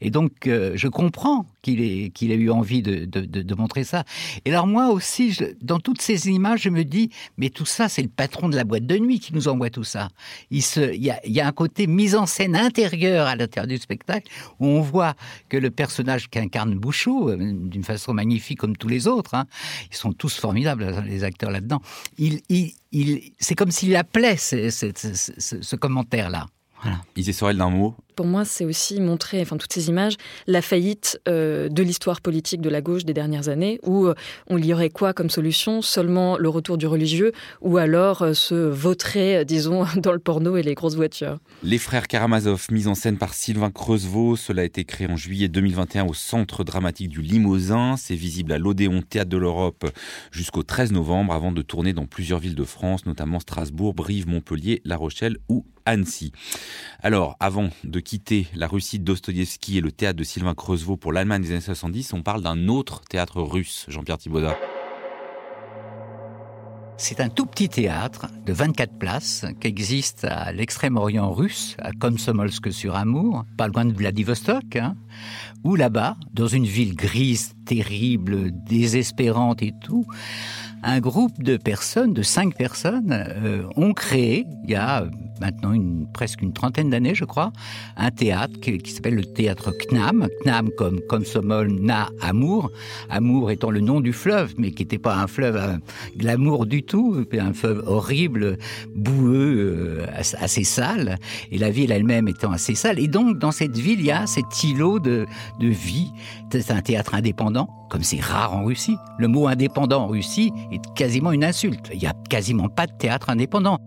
Et 0.00 0.10
donc, 0.10 0.46
euh, 0.46 0.72
je 0.74 0.88
comprends 0.88 1.46
qu'il 1.62 1.80
ait, 1.80 2.12
eu 2.20 2.50
envie 2.50 2.82
de, 2.82 3.54
montrer 3.54 3.84
ça. 3.84 4.04
Et 4.44 4.50
alors, 4.50 4.66
moi 4.66 4.88
aussi, 4.90 5.36
dans 5.62 5.80
toutes 5.80 6.00
ces 6.00 6.28
images, 6.28 6.62
je 6.62 6.70
me 6.70 6.84
dis, 6.84 7.10
mais 7.38 7.50
tout 7.50 7.64
ça, 7.64 7.88
c'est 7.88 8.02
le 8.02 8.08
patron 8.08 8.48
de 8.48 8.56
la 8.56 8.64
boîte 8.64 8.86
de 8.86 8.96
nuit 8.98 9.18
qui 9.18 9.34
nous 9.34 9.48
envoie 9.48 9.70
tout 9.70 9.84
ça. 9.84 10.08
Il, 10.50 10.62
y 10.62 11.40
a, 11.40 11.46
un 11.46 11.52
côté 11.52 11.86
mise 11.86 12.14
en 12.14 12.26
scène 12.26 12.56
intérieur 12.56 13.26
à 13.26 13.36
l'intérieur 13.36 13.66
du 13.66 13.78
spectacle, 13.78 14.30
où 14.60 14.66
on 14.66 14.80
voit 14.80 15.14
que 15.48 15.56
le 15.56 15.70
personnage 15.70 16.28
qu'incarne 16.28 16.74
Bouchot, 16.74 17.30
euh, 17.30 17.36
d'une 17.36 17.84
façon 17.84 18.12
magnifique 18.14 18.58
comme 18.58 18.76
tous 18.76 18.88
les 18.88 19.06
autres, 19.06 19.34
hein, 19.34 19.46
ils 19.90 19.96
sont 19.96 20.12
tous 20.12 20.38
formidables, 20.38 21.04
les 21.06 21.24
acteurs 21.24 21.50
là-dedans, 21.50 21.80
c'est 22.18 23.54
comme 23.54 23.70
s'il 23.70 23.96
appelait 23.96 24.36
ce 24.36 25.76
commentaire-là. 25.76 26.46
Voilà. 26.82 26.98
Isée 27.16 27.32
Sorel 27.32 27.56
d'un 27.56 27.70
mot, 27.70 27.96
pour 28.16 28.26
moi, 28.26 28.46
c'est 28.46 28.64
aussi 28.64 28.98
montrer, 28.98 29.42
enfin 29.42 29.58
toutes 29.58 29.74
ces 29.74 29.88
images, 29.90 30.16
la 30.46 30.62
faillite 30.62 31.20
euh, 31.28 31.68
de 31.68 31.82
l'histoire 31.82 32.22
politique 32.22 32.62
de 32.62 32.70
la 32.70 32.80
gauche 32.80 33.04
des 33.04 33.12
dernières 33.12 33.50
années, 33.50 33.78
où 33.82 34.06
euh, 34.06 34.14
on 34.46 34.56
y 34.56 34.72
aurait 34.72 34.88
quoi 34.88 35.12
comme 35.12 35.28
solution? 35.28 35.82
Seulement 35.82 36.38
le 36.38 36.48
retour 36.48 36.78
du 36.78 36.86
religieux, 36.86 37.32
ou 37.60 37.76
alors 37.76 38.22
euh, 38.22 38.32
se 38.32 38.54
vautrer, 38.54 39.44
disons, 39.44 39.84
dans 39.96 40.12
le 40.12 40.18
porno 40.18 40.56
et 40.56 40.62
les 40.62 40.74
grosses 40.74 40.96
voitures? 40.96 41.38
Les 41.62 41.76
frères 41.76 42.08
Karamazov, 42.08 42.68
mis 42.70 42.86
en 42.86 42.94
scène 42.94 43.18
par 43.18 43.34
Sylvain 43.34 43.70
Creusevaux, 43.70 44.34
cela 44.36 44.62
a 44.62 44.64
été 44.64 44.84
créé 44.84 45.06
en 45.08 45.16
juillet 45.16 45.48
2021 45.48 46.06
au 46.06 46.14
Centre 46.14 46.64
dramatique 46.64 47.10
du 47.10 47.20
Limousin. 47.20 47.96
C'est 47.98 48.14
visible 48.14 48.52
à 48.52 48.58
l'Odéon 48.58 49.02
Théâtre 49.02 49.28
de 49.28 49.36
l'Europe 49.36 49.84
jusqu'au 50.30 50.62
13 50.62 50.92
novembre, 50.92 51.34
avant 51.34 51.52
de 51.52 51.60
tourner 51.60 51.92
dans 51.92 52.06
plusieurs 52.06 52.38
villes 52.38 52.54
de 52.54 52.64
France, 52.64 53.04
notamment 53.04 53.40
Strasbourg, 53.40 53.92
Brive, 53.92 54.26
Montpellier, 54.26 54.80
La 54.86 54.96
Rochelle 54.96 55.36
ou 55.50 55.66
Annecy. 55.86 56.32
Alors, 57.02 57.36
avant 57.40 57.70
de 57.84 58.00
quitter 58.00 58.48
la 58.54 58.66
Russie 58.66 58.98
Dostoïevski 58.98 59.78
et 59.78 59.80
le 59.80 59.92
théâtre 59.92 60.18
de 60.18 60.24
Sylvain 60.24 60.54
Creusevaux 60.54 60.96
pour 60.96 61.12
l'Allemagne 61.12 61.42
des 61.42 61.52
années 61.52 61.60
70, 61.60 62.12
on 62.12 62.22
parle 62.22 62.42
d'un 62.42 62.68
autre 62.68 63.02
théâtre 63.08 63.40
russe, 63.40 63.86
Jean-Pierre 63.88 64.18
Thibaudat. 64.18 64.56
C'est 66.98 67.20
un 67.20 67.28
tout 67.28 67.44
petit 67.44 67.68
théâtre 67.68 68.28
de 68.46 68.54
24 68.54 68.98
places 68.98 69.44
qui 69.60 69.68
existe 69.68 70.24
à 70.24 70.50
l'extrême-orient 70.50 71.30
russe, 71.30 71.76
à 71.78 71.92
Komsomolsk-sur-Amour, 71.92 73.44
pas 73.58 73.68
loin 73.68 73.84
de 73.84 73.92
Vladivostok, 73.92 74.76
hein, 74.76 74.96
où 75.62 75.76
là-bas, 75.76 76.16
dans 76.32 76.46
une 76.46 76.64
ville 76.64 76.96
grise, 76.96 77.52
terrible, 77.66 78.50
désespérante 78.64 79.62
et 79.62 79.74
tout, 79.82 80.06
un 80.86 81.00
groupe 81.00 81.42
de 81.42 81.56
personnes, 81.56 82.14
de 82.14 82.22
cinq 82.22 82.54
personnes, 82.54 83.12
euh, 83.12 83.64
ont 83.74 83.92
créé, 83.92 84.46
il 84.62 84.70
y 84.70 84.76
a 84.76 85.04
maintenant 85.40 85.72
une, 85.72 86.06
presque 86.12 86.42
une 86.42 86.52
trentaine 86.52 86.90
d'années, 86.90 87.14
je 87.14 87.24
crois, 87.24 87.52
un 87.96 88.12
théâtre 88.12 88.58
qui, 88.60 88.90
s'appelle 88.90 89.16
le 89.16 89.24
théâtre 89.24 89.72
Knam. 89.90 90.28
Knam 90.42 90.70
comme, 90.78 91.00
comme 91.08 91.24
Somol, 91.24 91.72
Na, 91.72 92.08
Amour. 92.22 92.70
Amour 93.10 93.50
étant 93.50 93.70
le 93.70 93.80
nom 93.80 94.00
du 94.00 94.12
fleuve, 94.12 94.54
mais 94.58 94.70
qui 94.70 94.84
n'était 94.84 94.98
pas 94.98 95.16
un 95.16 95.26
fleuve 95.26 95.56
un 95.56 95.80
glamour 96.16 96.66
du 96.66 96.84
tout, 96.84 97.26
un 97.36 97.52
fleuve 97.52 97.82
horrible, 97.86 98.56
boueux, 98.94 99.56
euh, 99.58 100.06
assez 100.38 100.64
sale, 100.64 101.18
et 101.50 101.58
la 101.58 101.70
ville 101.70 101.90
elle-même 101.90 102.28
étant 102.28 102.52
assez 102.52 102.76
sale. 102.76 103.00
Et 103.00 103.08
donc, 103.08 103.38
dans 103.38 103.52
cette 103.52 103.76
ville, 103.76 103.98
il 103.98 104.06
y 104.06 104.12
a 104.12 104.26
cet 104.28 104.62
îlot 104.62 105.00
de, 105.00 105.26
de 105.58 105.66
vie. 105.66 106.12
C'est 106.52 106.70
un 106.70 106.80
théâtre 106.80 107.14
indépendant, 107.14 107.68
comme 107.88 108.02
c'est 108.02 108.20
rare 108.20 108.54
en 108.54 108.64
Russie. 108.64 108.96
Le 109.18 109.28
mot 109.28 109.46
indépendant 109.46 110.04
en 110.04 110.06
Russie 110.08 110.52
est 110.72 110.80
quasiment 110.94 111.32
une 111.32 111.44
insulte. 111.44 111.90
Il 111.92 111.98
n'y 111.98 112.06
a 112.06 112.14
quasiment 112.28 112.68
pas 112.68 112.86
de 112.86 112.92
théâtre 112.92 113.30
indépendant. 113.30 113.78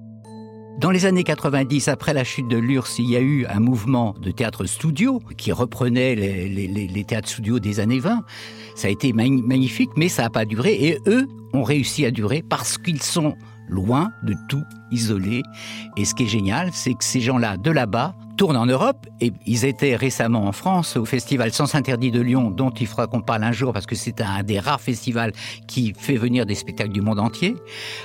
Dans 0.80 0.92
les 0.92 1.06
années 1.06 1.26
90, 1.26 1.90
après 1.90 2.14
la 2.14 2.24
chute 2.24 2.48
de 2.48 2.56
l'URSS, 2.56 3.00
il 3.00 3.10
y 3.10 3.18
a 3.18 3.20
eu 3.20 3.46
un 3.48 3.60
mouvement 3.60 4.16
de 4.22 4.32
théâtre 4.32 4.66
studio 4.66 5.22
qui 5.36 5.52
reprenait 5.52 6.16
les, 6.16 7.04
théâtres 7.04 7.28
studio 7.28 7.60
des 7.60 7.82
années 7.82 8.00
20. 8.00 8.24
Ça 8.76 8.88
a 8.88 8.92
été 8.92 9.12
magnifique, 9.12 9.90
mais 9.98 10.08
ça 10.08 10.24
n'a 10.24 10.30
pas 10.30 10.46
duré. 10.46 10.76
Et 10.76 10.98
eux 11.06 11.28
ont 11.54 11.64
réussi 11.64 12.06
à 12.06 12.12
durer 12.12 12.42
parce 12.48 12.78
qu'ils 12.78 13.02
sont 13.02 13.36
loin 13.68 14.12
de 14.24 14.36
tout, 14.48 14.64
isolés. 14.90 15.44
Et 15.98 16.06
ce 16.06 16.16
qui 16.16 16.24
est 16.24 16.28
génial, 16.28 16.70
c'est 16.72 16.94
que 16.94 17.04
ces 17.04 17.20
gens-là, 17.20 17.58
de 17.58 17.72
là-bas, 17.72 18.16
tournent 18.40 18.56
en 18.56 18.66
Europe 18.66 19.06
et 19.20 19.34
ils 19.46 19.66
étaient 19.66 19.98
récemment 19.98 20.46
en 20.46 20.54
France 20.54 20.96
au 20.96 21.04
festival 21.04 21.52
Sens 21.52 21.76
Interdit 21.76 22.10
de 22.10 22.22
Lyon 22.22 22.52
dont 22.52 22.70
il 22.70 22.88
faudra 22.88 23.06
qu'on 23.06 23.20
parle 23.20 23.44
un 23.44 23.52
jour 23.52 23.74
parce 23.74 23.86
que 23.86 23.96
c'est 23.96 24.22
un 24.22 24.44
des 24.44 24.60
rares 24.60 24.80
festivals 24.80 25.34
qui 25.68 25.94
fait 25.94 26.16
venir 26.16 26.46
des 26.46 26.56
spectacles 26.56 26.94
du 26.94 27.02
monde 27.02 27.20
entier. 27.20 27.54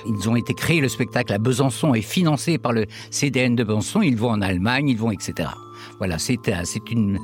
Ils 0.09 0.29
ont 0.29 0.35
été 0.35 0.53
créés, 0.53 0.81
le 0.81 0.89
spectacle 0.89 1.33
à 1.33 1.39
Besançon 1.39 1.95
et 1.95 2.03
financé 2.03 2.59
par 2.59 2.73
le 2.73 2.87
CDN 3.13 3.55
de 3.55 3.63
Besançon. 3.63 4.03
Ils 4.03 4.17
vont 4.17 4.31
en 4.31 4.43
Allemagne, 4.43 4.89
ils 4.89 4.99
vont 4.99 5.13
etc. 5.13 5.51
Voilà, 5.99 6.19
c'est 6.19 6.41
une, 6.91 7.21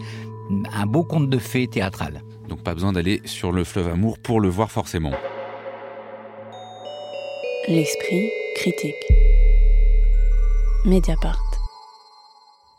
un 0.73 0.87
beau 0.87 1.03
conte 1.03 1.29
de 1.29 1.39
fées 1.39 1.67
théâtral. 1.67 2.23
Donc 2.49 2.63
pas 2.63 2.75
besoin 2.75 2.93
d'aller 2.93 3.23
sur 3.25 3.51
le 3.51 3.65
fleuve 3.65 3.89
Amour 3.89 4.21
pour 4.21 4.39
le 4.39 4.49
voir 4.49 4.71
forcément. 4.71 5.11
L'esprit 7.67 8.31
critique. 8.55 8.95
Mediapart. 10.85 11.50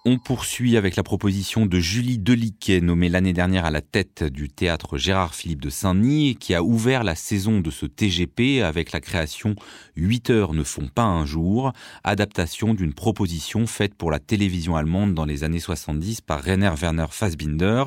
On 0.03 0.17
poursuit 0.17 0.77
avec 0.77 0.95
la 0.95 1.03
proposition 1.03 1.67
de 1.67 1.79
Julie 1.79 2.17
Deliquet, 2.17 2.81
nommée 2.81 3.07
l'année 3.07 3.33
dernière 3.33 3.65
à 3.65 3.69
la 3.69 3.81
tête 3.81 4.23
du 4.23 4.49
théâtre 4.49 4.97
Gérard 4.97 5.35
Philippe 5.35 5.61
de 5.61 5.69
Saint-Denis, 5.69 6.37
qui 6.39 6.55
a 6.55 6.63
ouvert 6.63 7.03
la 7.03 7.13
saison 7.13 7.59
de 7.59 7.69
ce 7.69 7.85
TGP 7.85 8.63
avec 8.63 8.93
la 8.93 8.99
création 8.99 9.53
8 9.97 10.31
heures 10.31 10.53
ne 10.55 10.63
font 10.63 10.87
pas 10.87 11.03
un 11.03 11.23
jour, 11.27 11.71
adaptation 12.03 12.73
d'une 12.73 12.95
proposition 12.95 13.67
faite 13.67 13.93
pour 13.93 14.09
la 14.09 14.17
télévision 14.17 14.75
allemande 14.75 15.13
dans 15.13 15.25
les 15.25 15.43
années 15.43 15.59
70 15.59 16.21
par 16.21 16.41
Rainer 16.41 16.71
Werner 16.81 17.05
Fassbinder. 17.11 17.83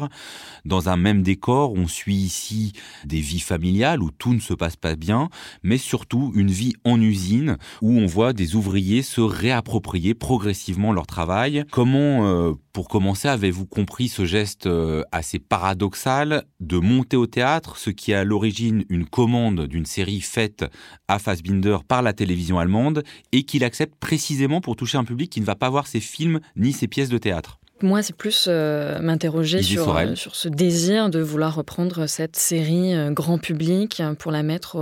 Dans 0.64 0.88
un 0.88 0.96
même 0.96 1.24
décor, 1.24 1.72
on 1.72 1.88
suit 1.88 2.14
ici 2.14 2.74
des 3.04 3.18
vies 3.18 3.40
familiales 3.40 4.04
où 4.04 4.12
tout 4.12 4.34
ne 4.34 4.40
se 4.40 4.54
passe 4.54 4.76
pas 4.76 4.94
bien, 4.94 5.30
mais 5.64 5.78
surtout 5.78 6.30
une 6.36 6.52
vie 6.52 6.74
en 6.84 7.00
usine 7.00 7.56
où 7.82 7.98
on 7.98 8.06
voit 8.06 8.32
des 8.32 8.54
ouvriers 8.54 9.02
se 9.02 9.20
réapproprier 9.20 10.14
progressivement 10.14 10.92
leur 10.92 11.08
travail. 11.08 11.64
Euh, 12.04 12.54
pour 12.72 12.88
commencer, 12.88 13.28
avez-vous 13.28 13.66
compris 13.66 14.08
ce 14.08 14.24
geste 14.24 14.66
euh, 14.66 15.02
assez 15.12 15.38
paradoxal 15.38 16.44
de 16.60 16.78
monter 16.78 17.16
au 17.16 17.26
théâtre, 17.26 17.76
ce 17.78 17.90
qui 17.90 18.12
est 18.12 18.14
à 18.14 18.24
l'origine 18.24 18.84
une 18.88 19.06
commande 19.06 19.66
d'une 19.66 19.86
série 19.86 20.20
faite 20.20 20.64
à 21.08 21.18
Fassbinder 21.18 21.78
par 21.86 22.02
la 22.02 22.12
télévision 22.12 22.58
allemande 22.58 23.02
et 23.32 23.44
qu'il 23.44 23.64
accepte 23.64 23.94
précisément 23.96 24.60
pour 24.60 24.76
toucher 24.76 24.98
un 24.98 25.04
public 25.04 25.30
qui 25.30 25.40
ne 25.40 25.46
va 25.46 25.56
pas 25.56 25.70
voir 25.70 25.86
ses 25.86 26.00
films 26.00 26.40
ni 26.56 26.72
ses 26.72 26.88
pièces 26.88 27.08
de 27.08 27.18
théâtre? 27.18 27.58
Moi, 27.82 28.02
c'est 28.02 28.16
plus 28.16 28.46
euh, 28.48 28.98
m'interroger 29.00 29.62
sur, 29.62 30.00
sur 30.14 30.36
ce 30.36 30.48
désir 30.48 31.10
de 31.10 31.20
vouloir 31.20 31.54
reprendre 31.54 32.06
cette 32.06 32.36
série 32.36 32.94
grand 33.12 33.38
public 33.38 34.02
pour 34.18 34.32
la 34.32 34.42
mettre 34.42 34.76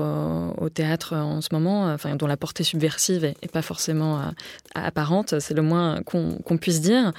au 0.59 0.69
théâtre 0.69 1.15
en 1.17 1.41
ce 1.41 1.49
moment, 1.53 1.93
enfin, 1.93 2.17
dont 2.17 2.27
la 2.27 2.37
portée 2.37 2.65
subversive 2.65 3.25
est, 3.25 3.53
pas 3.53 3.63
forcément 3.63 4.21
apparente, 4.75 5.41
c'est 5.41 5.55
le 5.55 5.63
moins 5.63 6.03
qu'on 6.03 6.59
puisse 6.59 6.81
dire. 6.81 7.13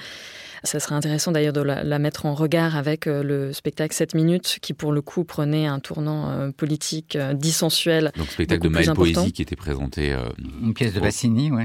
Ça 0.64 0.80
serait 0.80 0.94
intéressant 0.94 1.32
d'ailleurs 1.32 1.52
de 1.52 1.60
la, 1.60 1.98
mettre 1.98 2.26
en 2.26 2.34
regard 2.34 2.76
avec 2.76 3.06
le 3.06 3.52
spectacle 3.52 3.94
7 3.94 4.14
minutes, 4.14 4.58
qui 4.60 4.72
pour 4.72 4.92
le 4.92 5.00
coup 5.02 5.24
prenait 5.24 5.66
un 5.66 5.78
tournant 5.78 6.50
politique 6.52 7.16
dissensuel. 7.34 8.12
Donc 8.16 8.28
spectacle 8.28 8.62
de 8.62 8.68
Maëlle 8.68 8.92
Poésie 8.92 9.32
qui 9.32 9.42
était 9.42 9.56
présenté. 9.56 10.14
Une 10.62 10.74
pièce 10.74 10.94
de 10.94 11.00
Bassini, 11.00 11.50
oui. 11.50 11.64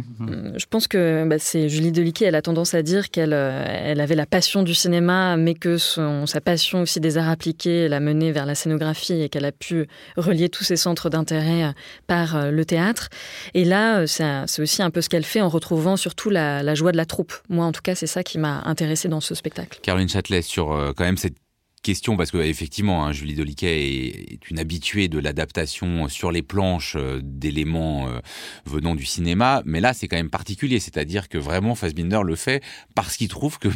Je 0.55 0.65
pense 0.69 0.87
que 0.87 1.25
bah, 1.27 1.37
c'est 1.39 1.69
Julie 1.69 1.91
Deliquet, 1.91 2.25
elle 2.25 2.35
a 2.35 2.41
tendance 2.41 2.73
à 2.73 2.81
dire 2.81 3.09
qu'elle 3.09 3.33
elle 3.33 4.01
avait 4.01 4.15
la 4.15 4.25
passion 4.25 4.63
du 4.63 4.73
cinéma, 4.73 5.37
mais 5.37 5.55
que 5.55 5.77
son, 5.77 6.25
sa 6.25 6.41
passion 6.41 6.81
aussi 6.81 6.99
des 6.99 7.17
arts 7.17 7.29
appliqués 7.29 7.87
l'a 7.87 7.99
menée 7.99 8.31
vers 8.31 8.45
la 8.45 8.55
scénographie 8.55 9.21
et 9.21 9.29
qu'elle 9.29 9.45
a 9.45 9.51
pu 9.51 9.87
relier 10.17 10.49
tous 10.49 10.63
ses 10.63 10.75
centres 10.75 11.09
d'intérêt 11.09 11.73
par 12.07 12.51
le 12.51 12.65
théâtre. 12.65 13.09
Et 13.53 13.65
là, 13.65 14.05
c'est 14.07 14.61
aussi 14.61 14.81
un 14.81 14.89
peu 14.89 15.01
ce 15.01 15.09
qu'elle 15.09 15.25
fait 15.25 15.41
en 15.41 15.49
retrouvant 15.49 15.97
surtout 15.97 16.29
la, 16.29 16.63
la 16.63 16.75
joie 16.75 16.91
de 16.91 16.97
la 16.97 17.05
troupe. 17.05 17.33
Moi, 17.49 17.65
en 17.65 17.71
tout 17.71 17.81
cas, 17.81 17.95
c'est 17.95 18.07
ça 18.07 18.23
qui 18.23 18.37
m'a 18.37 18.61
dans 19.07 19.21
ce 19.21 19.35
spectacle. 19.35 19.79
Caroline 19.81 20.09
Châtelet, 20.09 20.41
sur 20.41 20.71
euh, 20.71 20.93
quand 20.95 21.03
même 21.03 21.17
cette 21.17 21.35
question 21.81 22.17
parce 22.17 22.31
que 22.31 22.37
effectivement 22.37 23.05
hein, 23.05 23.13
Julie 23.13 23.35
Doliquet 23.35 23.87
est, 23.87 24.49
une 24.49 24.59
habituée 24.59 25.07
de 25.07 25.17
l'adaptation 25.17 26.09
sur 26.09 26.31
les 26.31 26.41
planches 26.41 26.95
euh, 26.97 27.21
d'éléments 27.23 28.09
euh, 28.09 28.19
venant 28.65 28.95
du 28.95 29.05
cinéma 29.05 29.61
mais 29.65 29.79
là 29.79 29.93
c'est 29.93 30.09
quand 30.09 30.17
même 30.17 30.29
particulier 30.29 30.79
c'est-à-dire 30.79 31.29
que 31.29 31.37
vraiment 31.37 31.75
Fassbinder 31.75 32.19
le 32.25 32.35
fait 32.35 32.61
parce 32.95 33.15
qu'il 33.15 33.29
trouve 33.29 33.59
que 33.59 33.69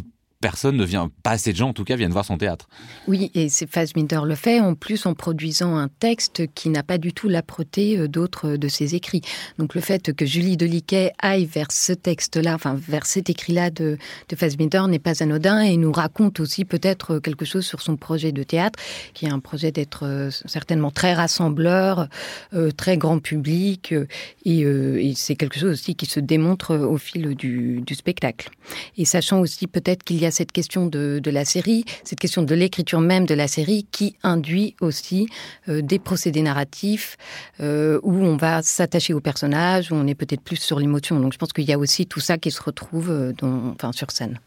personne 0.44 0.76
ne 0.76 0.84
vient, 0.84 1.10
pas 1.24 1.32
assez 1.32 1.54
de 1.54 1.58
gens 1.58 1.70
en 1.70 1.74
tout 1.74 1.86
cas, 1.86 1.96
viennent 1.96 2.12
voir 2.12 2.26
son 2.26 2.38
théâtre. 2.38 2.68
Oui, 3.08 3.32
et 3.34 3.48
c'est 3.48 3.66
Fassbinder 3.66 4.20
le 4.26 4.36
fait, 4.36 4.60
en 4.60 4.76
plus 4.76 5.06
en 5.06 5.14
produisant 5.14 5.78
un 5.78 5.88
texte 5.88 6.54
qui 6.54 6.68
n'a 6.68 6.84
pas 6.84 6.98
du 6.98 7.14
tout 7.14 7.30
l'âpreté 7.30 7.98
euh, 7.98 8.10
d'autres 8.10 8.58
de 8.58 8.68
ses 8.68 8.94
écrits. 8.94 9.22
Donc 9.58 9.74
le 9.74 9.80
fait 9.80 10.14
que 10.14 10.26
Julie 10.26 10.58
Deliquet 10.58 11.14
aille 11.18 11.46
vers 11.46 11.72
ce 11.72 11.94
texte-là, 11.94 12.56
enfin 12.56 12.76
vers 12.76 13.06
cet 13.06 13.30
écrit-là 13.30 13.70
de, 13.70 13.98
de 14.28 14.36
Fassbinder 14.36 14.84
n'est 14.90 15.00
pas 15.00 15.24
anodin 15.24 15.62
et 15.62 15.78
nous 15.78 15.94
raconte 15.94 16.42
aussi 16.42 16.66
peut-être 16.66 17.20
quelque 17.20 17.46
chose 17.46 17.66
sur 17.66 17.82
son 17.82 17.96
projet 17.96 18.34
de 18.34 18.44
théâtre, 18.44 18.78
qui 19.14 19.28
est 19.28 19.32
un 19.32 19.40
projet 19.40 19.72
d'être 19.72 20.06
euh, 20.06 20.30
certainement 20.46 20.92
très 20.92 21.14
rassembleur, 21.14 22.10
euh, 22.54 22.70
très 22.72 22.98
grand 22.98 23.20
public, 23.20 23.96
et, 24.44 25.14
c'est 25.16 25.36
quelque 25.36 25.58
chose 25.58 25.72
aussi 25.72 25.96
qui 25.96 26.06
se 26.06 26.20
démontre 26.20 26.76
au 26.76 26.98
fil 26.98 27.34
du 27.34 27.96
spectacle. 27.96 28.50
Et 28.98 29.06
sachant 29.06 29.40
aussi 29.40 29.68
peut-être 29.68 30.04
qu'il 30.04 30.18
y 30.18 30.26
a 30.26 30.33
cette 30.34 30.52
question 30.52 30.86
de, 30.86 31.22
la 31.26 31.46
série, 31.46 31.86
cette 32.04 32.20
question 32.20 32.44
de 32.44 32.56
l'écriture 32.56 33.00
même 33.00 33.26
de 33.26 33.34
la 33.34 33.48
série 33.48 33.88
qui 33.92 34.18
induit 34.24 34.76
aussi 34.82 35.28
euh, 35.70 35.82
des 35.82 36.00
procédés 36.00 36.42
narratifs 36.42 37.18
euh, 37.60 38.00
où 38.04 38.14
on 38.14 38.36
va 38.36 38.62
s'attacher 38.62 39.14
au 39.14 39.22
personnage, 39.22 39.92
où 39.92 39.96
on 39.96 40.08
est 40.08 40.16
peut-être 40.16 40.42
plus 40.42 40.58
sur 40.58 40.80
l'émotion. 40.80 41.20
Donc 41.20 41.34
je 41.34 41.38
pense 41.38 41.54
qu'il 41.54 41.66
y 41.66 41.74
a 41.74 41.78
aussi 41.78 42.06
tout 42.06 42.20
ça 42.20 42.38
qui 42.38 42.52
se 42.52 42.62
retrouve 42.62 43.10
euh, 43.10 43.34
dans, 43.38 43.74
enfin, 43.76 43.92
sur 43.92 44.12
scène. 44.12 44.40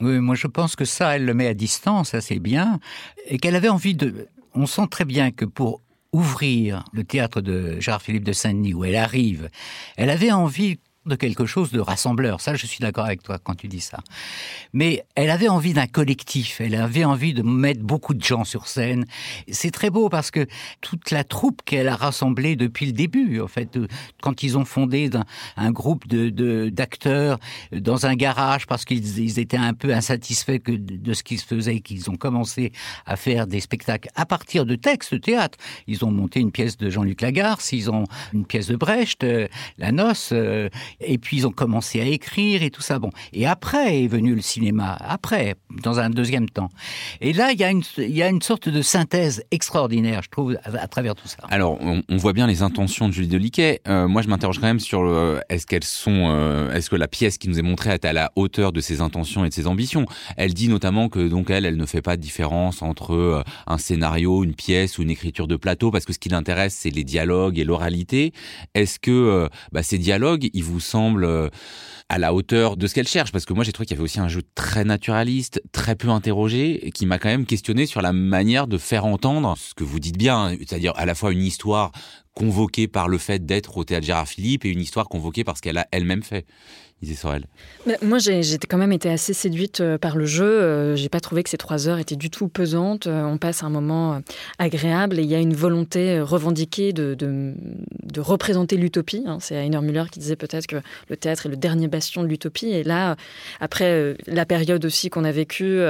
Oui, 0.00 0.18
moi 0.18 0.34
je 0.34 0.46
pense 0.46 0.76
que 0.76 0.84
ça, 0.84 1.16
elle 1.16 1.26
le 1.26 1.34
met 1.34 1.48
à 1.48 1.54
distance 1.54 2.14
assez 2.14 2.38
bien, 2.38 2.80
et 3.26 3.38
qu'elle 3.38 3.56
avait 3.56 3.68
envie 3.68 3.94
de... 3.94 4.28
On 4.54 4.66
sent 4.66 4.86
très 4.90 5.04
bien 5.04 5.30
que 5.30 5.44
pour 5.44 5.80
ouvrir 6.12 6.84
le 6.92 7.04
théâtre 7.04 7.40
de 7.40 7.80
Gérard-Philippe 7.80 8.24
de 8.24 8.32
Saint-Denis, 8.32 8.74
où 8.74 8.84
elle 8.84 8.96
arrive, 8.96 9.48
elle 9.96 10.10
avait 10.10 10.32
envie 10.32 10.78
de 11.06 11.16
quelque 11.16 11.46
chose 11.46 11.72
de 11.72 11.80
rassembleur. 11.80 12.40
Ça, 12.40 12.54
je 12.54 12.66
suis 12.66 12.78
d'accord 12.78 13.04
avec 13.04 13.22
toi 13.22 13.38
quand 13.42 13.54
tu 13.54 13.68
dis 13.68 13.80
ça. 13.80 13.98
Mais 14.72 15.04
elle 15.14 15.30
avait 15.30 15.48
envie 15.48 15.72
d'un 15.72 15.86
collectif. 15.86 16.60
Elle 16.60 16.76
avait 16.76 17.04
envie 17.04 17.34
de 17.34 17.42
mettre 17.42 17.80
beaucoup 17.80 18.14
de 18.14 18.22
gens 18.22 18.44
sur 18.44 18.68
scène. 18.68 19.04
C'est 19.50 19.72
très 19.72 19.90
beau 19.90 20.08
parce 20.08 20.30
que 20.30 20.46
toute 20.80 21.10
la 21.10 21.24
troupe 21.24 21.62
qu'elle 21.64 21.88
a 21.88 21.96
rassemblée 21.96 22.54
depuis 22.54 22.86
le 22.86 22.92
début, 22.92 23.40
en 23.40 23.48
fait, 23.48 23.78
quand 24.20 24.42
ils 24.42 24.56
ont 24.56 24.64
fondé 24.64 25.10
un, 25.56 25.72
groupe 25.72 26.06
de 26.06 26.68
d'acteurs 26.68 27.38
dans 27.72 28.06
un 28.06 28.14
garage 28.14 28.66
parce 28.66 28.84
qu'ils 28.84 29.38
étaient 29.38 29.56
un 29.56 29.74
peu 29.74 29.92
insatisfaits 29.94 30.60
de, 30.66 31.14
ce 31.14 31.22
qui 31.22 31.38
se 31.38 31.46
faisait, 31.46 31.80
qu'ils 31.80 32.10
ont 32.10 32.16
commencé 32.16 32.72
à 33.06 33.16
faire 33.16 33.46
des 33.46 33.60
spectacles 33.60 34.10
à 34.14 34.26
partir 34.26 34.66
de 34.66 34.76
textes 34.76 35.14
de 35.14 35.18
théâtre. 35.18 35.58
Ils 35.86 36.04
ont 36.04 36.10
monté 36.10 36.40
une 36.40 36.52
pièce 36.52 36.76
de 36.76 36.90
Jean-Luc 36.90 37.20
Lagarce, 37.20 37.72
ils 37.72 37.90
ont 37.90 38.04
une 38.32 38.46
pièce 38.46 38.68
de 38.68 38.76
Brecht, 38.76 39.24
euh, 39.24 39.48
La 39.78 39.92
Noce. 39.92 40.30
Euh, 40.32 40.68
et 41.00 41.18
puis 41.18 41.38
ils 41.38 41.46
ont 41.46 41.52
commencé 41.52 42.00
à 42.00 42.04
écrire 42.04 42.62
et 42.62 42.70
tout 42.70 42.82
ça. 42.82 42.98
Bon, 42.98 43.10
et 43.32 43.46
après 43.46 44.02
est 44.02 44.08
venu 44.08 44.34
le 44.34 44.40
cinéma. 44.40 44.96
Après, 45.00 45.56
dans 45.82 45.98
un 46.00 46.10
deuxième 46.10 46.48
temps. 46.48 46.68
Et 47.20 47.32
là, 47.32 47.52
il 47.52 47.60
y 47.60 47.64
a 47.64 47.70
une, 47.70 47.82
y 47.98 48.22
a 48.22 48.28
une 48.28 48.42
sorte 48.42 48.68
de 48.68 48.82
synthèse 48.82 49.44
extraordinaire, 49.50 50.22
je 50.22 50.28
trouve, 50.28 50.56
à, 50.64 50.88
travers 50.88 51.14
tout 51.14 51.28
ça. 51.28 51.38
Alors, 51.50 51.78
on, 51.80 52.16
voit 52.16 52.32
bien 52.32 52.46
les 52.46 52.62
intentions 52.62 53.08
de 53.08 53.12
Julie 53.12 53.28
Deliquet. 53.28 53.80
Euh, 53.88 54.06
moi, 54.06 54.22
je 54.22 54.28
m'interroge 54.28 54.58
quand 54.58 54.66
même 54.66 54.80
sur 54.80 55.02
le, 55.02 55.40
est-ce 55.48 55.66
qu'elles 55.66 55.84
sont, 55.84 56.28
euh, 56.30 56.72
est-ce 56.72 56.90
que 56.90 56.96
la 56.96 57.08
pièce 57.08 57.38
qui 57.38 57.48
nous 57.48 57.58
est 57.58 57.62
montrée 57.62 57.90
est 57.90 58.04
à 58.04 58.12
la 58.12 58.32
hauteur 58.36 58.72
de 58.72 58.80
ses 58.80 59.00
intentions 59.00 59.44
et 59.44 59.48
de 59.48 59.54
ses 59.54 59.66
ambitions? 59.66 60.06
Elle 60.36 60.54
dit 60.54 60.68
notamment 60.68 61.08
que 61.08 61.28
donc 61.28 61.50
elle, 61.50 61.66
elle 61.66 61.76
ne 61.76 61.86
fait 61.86 62.02
pas 62.02 62.16
de 62.16 62.22
différence 62.22 62.82
entre 62.82 63.14
euh, 63.14 63.42
un 63.66 63.78
scénario, 63.78 64.44
une 64.44 64.54
pièce 64.54 64.98
ou 64.98 65.02
une 65.02 65.10
écriture 65.10 65.46
de 65.46 65.56
plateau, 65.56 65.90
parce 65.90 66.04
que 66.04 66.12
ce 66.12 66.18
qui 66.18 66.28
l'intéresse, 66.28 66.74
c'est 66.78 66.90
les 66.90 67.04
dialogues 67.04 67.58
et 67.58 67.64
l'oralité. 67.64 68.32
Est-ce 68.74 68.98
que 68.98 69.48
bah, 69.72 69.82
ces 69.82 69.98
dialogues, 69.98 70.48
ils 70.52 70.64
vous 70.64 70.80
semble 70.82 71.24
euh, 71.24 71.48
à 72.08 72.18
la 72.18 72.34
hauteur 72.34 72.76
de 72.76 72.86
ce 72.86 72.94
qu'elle 72.94 73.08
cherche 73.08 73.32
parce 73.32 73.44
que 73.44 73.52
moi 73.52 73.64
j'ai 73.64 73.72
trouvé 73.72 73.86
qu'il 73.86 73.96
y 73.96 73.98
avait 73.98 74.04
aussi 74.04 74.20
un 74.20 74.28
jeu 74.28 74.42
très 74.54 74.84
naturaliste, 74.84 75.62
très 75.72 75.96
peu 75.96 76.08
interrogé 76.08 76.90
qui 76.94 77.06
m'a 77.06 77.18
quand 77.18 77.28
même 77.28 77.46
questionné 77.46 77.86
sur 77.86 78.02
la 78.02 78.12
manière 78.12 78.66
de 78.66 78.78
faire 78.78 79.04
entendre 79.04 79.56
ce 79.56 79.74
que 79.74 79.84
vous 79.84 80.00
dites 80.00 80.18
bien, 80.18 80.54
c'est-à-dire 80.58 80.92
à 80.96 81.06
la 81.06 81.14
fois 81.14 81.32
une 81.32 81.42
histoire 81.42 81.92
convoquée 82.34 82.88
par 82.88 83.08
le 83.08 83.18
fait 83.18 83.44
d'être 83.44 83.76
au 83.76 83.84
théâtre 83.84 84.06
Gérard 84.06 84.28
Philippe 84.28 84.64
et 84.64 84.70
une 84.70 84.80
histoire 84.80 85.08
convoquée 85.08 85.44
par 85.44 85.56
ce 85.56 85.62
qu'elle 85.62 85.78
a 85.78 85.86
elle-même 85.90 86.22
fait. 86.22 86.46
Moi, 88.02 88.18
j'ai 88.18 88.58
quand 88.68 88.78
même 88.78 88.92
été 88.92 89.10
assez 89.10 89.32
séduite 89.32 89.80
euh, 89.80 89.98
par 89.98 90.16
le 90.16 90.24
jeu. 90.24 90.44
Euh, 90.44 90.94
j'ai 90.94 91.08
pas 91.08 91.18
trouvé 91.18 91.42
que 91.42 91.50
ces 91.50 91.56
trois 91.56 91.88
heures 91.88 91.98
étaient 91.98 92.16
du 92.16 92.30
tout 92.30 92.48
pesantes. 92.48 93.08
Euh, 93.08 93.24
on 93.24 93.38
passe 93.38 93.64
un 93.64 93.70
moment 93.70 94.20
agréable 94.58 95.18
et 95.18 95.22
il 95.22 95.28
y 95.28 95.34
a 95.34 95.40
une 95.40 95.54
volonté 95.54 96.20
revendiquée 96.20 96.92
de, 96.92 97.14
de, 97.18 97.54
représenter 98.20 98.76
l'utopie. 98.76 99.24
Hein. 99.26 99.38
C'est 99.40 99.56
Heiner 99.56 99.80
Müller 99.80 100.04
qui 100.12 100.20
disait 100.20 100.36
peut-être 100.36 100.66
que 100.68 100.76
le 101.08 101.16
théâtre 101.16 101.46
est 101.46 101.48
le 101.48 101.56
dernier 101.56 101.88
de 102.22 102.28
l'utopie. 102.28 102.68
Et 102.68 102.82
là, 102.82 103.16
après 103.60 104.16
la 104.26 104.46
période 104.46 104.84
aussi 104.84 105.10
qu'on 105.10 105.24
a 105.24 105.32
vécue, 105.32 105.80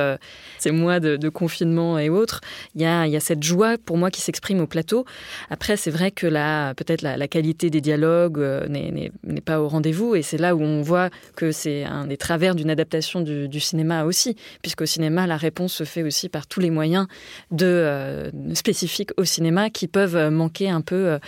ces 0.58 0.70
mois 0.70 1.00
de, 1.00 1.28
confinement 1.28 1.98
et 1.98 2.10
autres, 2.10 2.40
il 2.74 2.82
y 2.82 2.84
a, 2.84 3.06
y 3.06 3.16
a 3.16 3.20
cette 3.20 3.42
joie 3.42 3.76
pour 3.78 3.96
moi 3.96 4.10
qui 4.10 4.20
s'exprime 4.20 4.60
au 4.60 4.66
plateau. 4.66 5.04
Après, 5.50 5.76
c'est 5.76 5.90
vrai 5.90 6.10
que 6.10 6.26
peut-être 6.74 7.02
la, 7.02 7.28
qualité 7.28 7.70
des 7.70 7.80
dialogues 7.80 8.38
n'est 8.68 9.40
pas 9.40 9.60
au 9.60 9.68
rendez-vous 9.68 10.14
et 10.14 10.22
c'est 10.22 10.38
là 10.38 10.54
où 10.54 10.62
on 10.62 10.82
voit 10.82 11.10
que 11.36 11.52
c'est 11.52 11.84
un 11.84 12.06
des 12.06 12.16
travers 12.16 12.54
d'une 12.54 12.70
adaptation 12.70 13.20
du, 13.20 13.60
cinéma 13.60 14.04
aussi, 14.04 14.36
puisqu'au 14.60 14.86
cinéma, 14.86 15.26
la 15.26 15.36
réponse 15.36 15.72
se 15.72 15.84
fait 15.84 16.02
aussi 16.02 16.28
par 16.28 16.46
tous 16.46 16.60
les 16.60 16.70
moyens 16.70 17.06
de, 17.50 17.66
euh, 17.66 18.30
spécifiques 18.54 19.10
au 19.16 19.24
cinéma 19.24 19.70
qui 19.70 19.86
peuvent 19.86 20.30
manquer 20.30 20.68
un 20.68 20.80
peu, 20.80 21.06
euh, 21.06 21.18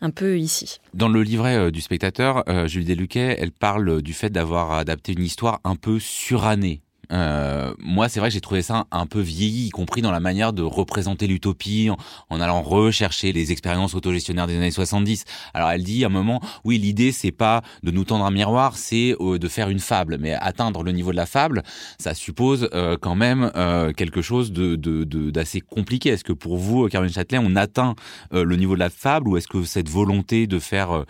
un 0.00 0.10
peu 0.10 0.38
ici. 0.38 0.80
Dans 0.94 1.08
le 1.08 1.22
livret 1.22 1.56
euh, 1.56 1.70
du 1.70 1.80
spectateur, 1.80 2.44
Julie 2.66 2.86
Deluquet, 2.86 3.36
elle 3.38 3.52
parle 3.52 4.02
du 4.02 4.12
fait 4.22 4.30
d'avoir 4.30 4.70
adapté 4.70 5.14
une 5.14 5.24
histoire 5.24 5.58
un 5.64 5.74
peu 5.74 5.98
surannée 5.98 6.80
euh, 7.12 7.74
moi, 7.78 8.08
c'est 8.08 8.20
vrai 8.20 8.30
que 8.30 8.34
j'ai 8.34 8.40
trouvé 8.40 8.62
ça 8.62 8.86
un 8.90 9.06
peu 9.06 9.20
vieilli, 9.20 9.66
y 9.66 9.70
compris 9.70 10.02
dans 10.02 10.10
la 10.10 10.20
manière 10.20 10.52
de 10.52 10.62
représenter 10.62 11.26
l'utopie, 11.26 11.90
en, 12.30 12.40
allant 12.40 12.62
rechercher 12.62 13.32
les 13.32 13.52
expériences 13.52 13.94
autogestionnaires 13.94 14.46
des 14.46 14.56
années 14.56 14.70
70. 14.70 15.24
Alors, 15.54 15.70
elle 15.70 15.82
dit 15.82 16.04
à 16.04 16.06
un 16.06 16.10
moment, 16.10 16.40
oui, 16.64 16.78
l'idée, 16.78 17.12
c'est 17.12 17.32
pas 17.32 17.62
de 17.82 17.90
nous 17.90 18.04
tendre 18.04 18.24
un 18.24 18.30
miroir, 18.30 18.76
c'est 18.76 19.14
euh, 19.20 19.38
de 19.38 19.48
faire 19.48 19.68
une 19.68 19.78
fable. 19.78 20.18
Mais 20.18 20.34
atteindre 20.34 20.82
le 20.82 20.92
niveau 20.92 21.10
de 21.10 21.16
la 21.16 21.26
fable, 21.26 21.62
ça 21.98 22.14
suppose 22.14 22.68
euh, 22.74 22.96
quand 23.00 23.14
même 23.14 23.50
quelque 23.96 24.22
chose 24.22 24.52
d'assez 24.52 25.60
compliqué. 25.60 26.10
Est-ce 26.10 26.24
que 26.24 26.32
pour 26.32 26.56
vous, 26.56 26.88
Caroline 26.88 27.12
Châtelet, 27.12 27.38
on 27.42 27.56
atteint 27.56 27.94
le 28.30 28.56
niveau 28.56 28.74
de 28.74 28.80
la 28.80 28.90
fable, 28.90 29.28
ou 29.28 29.36
est-ce 29.36 29.48
que 29.48 29.64
cette 29.64 29.88
volonté 29.88 30.46
de 30.46 30.58
faire 30.58 31.04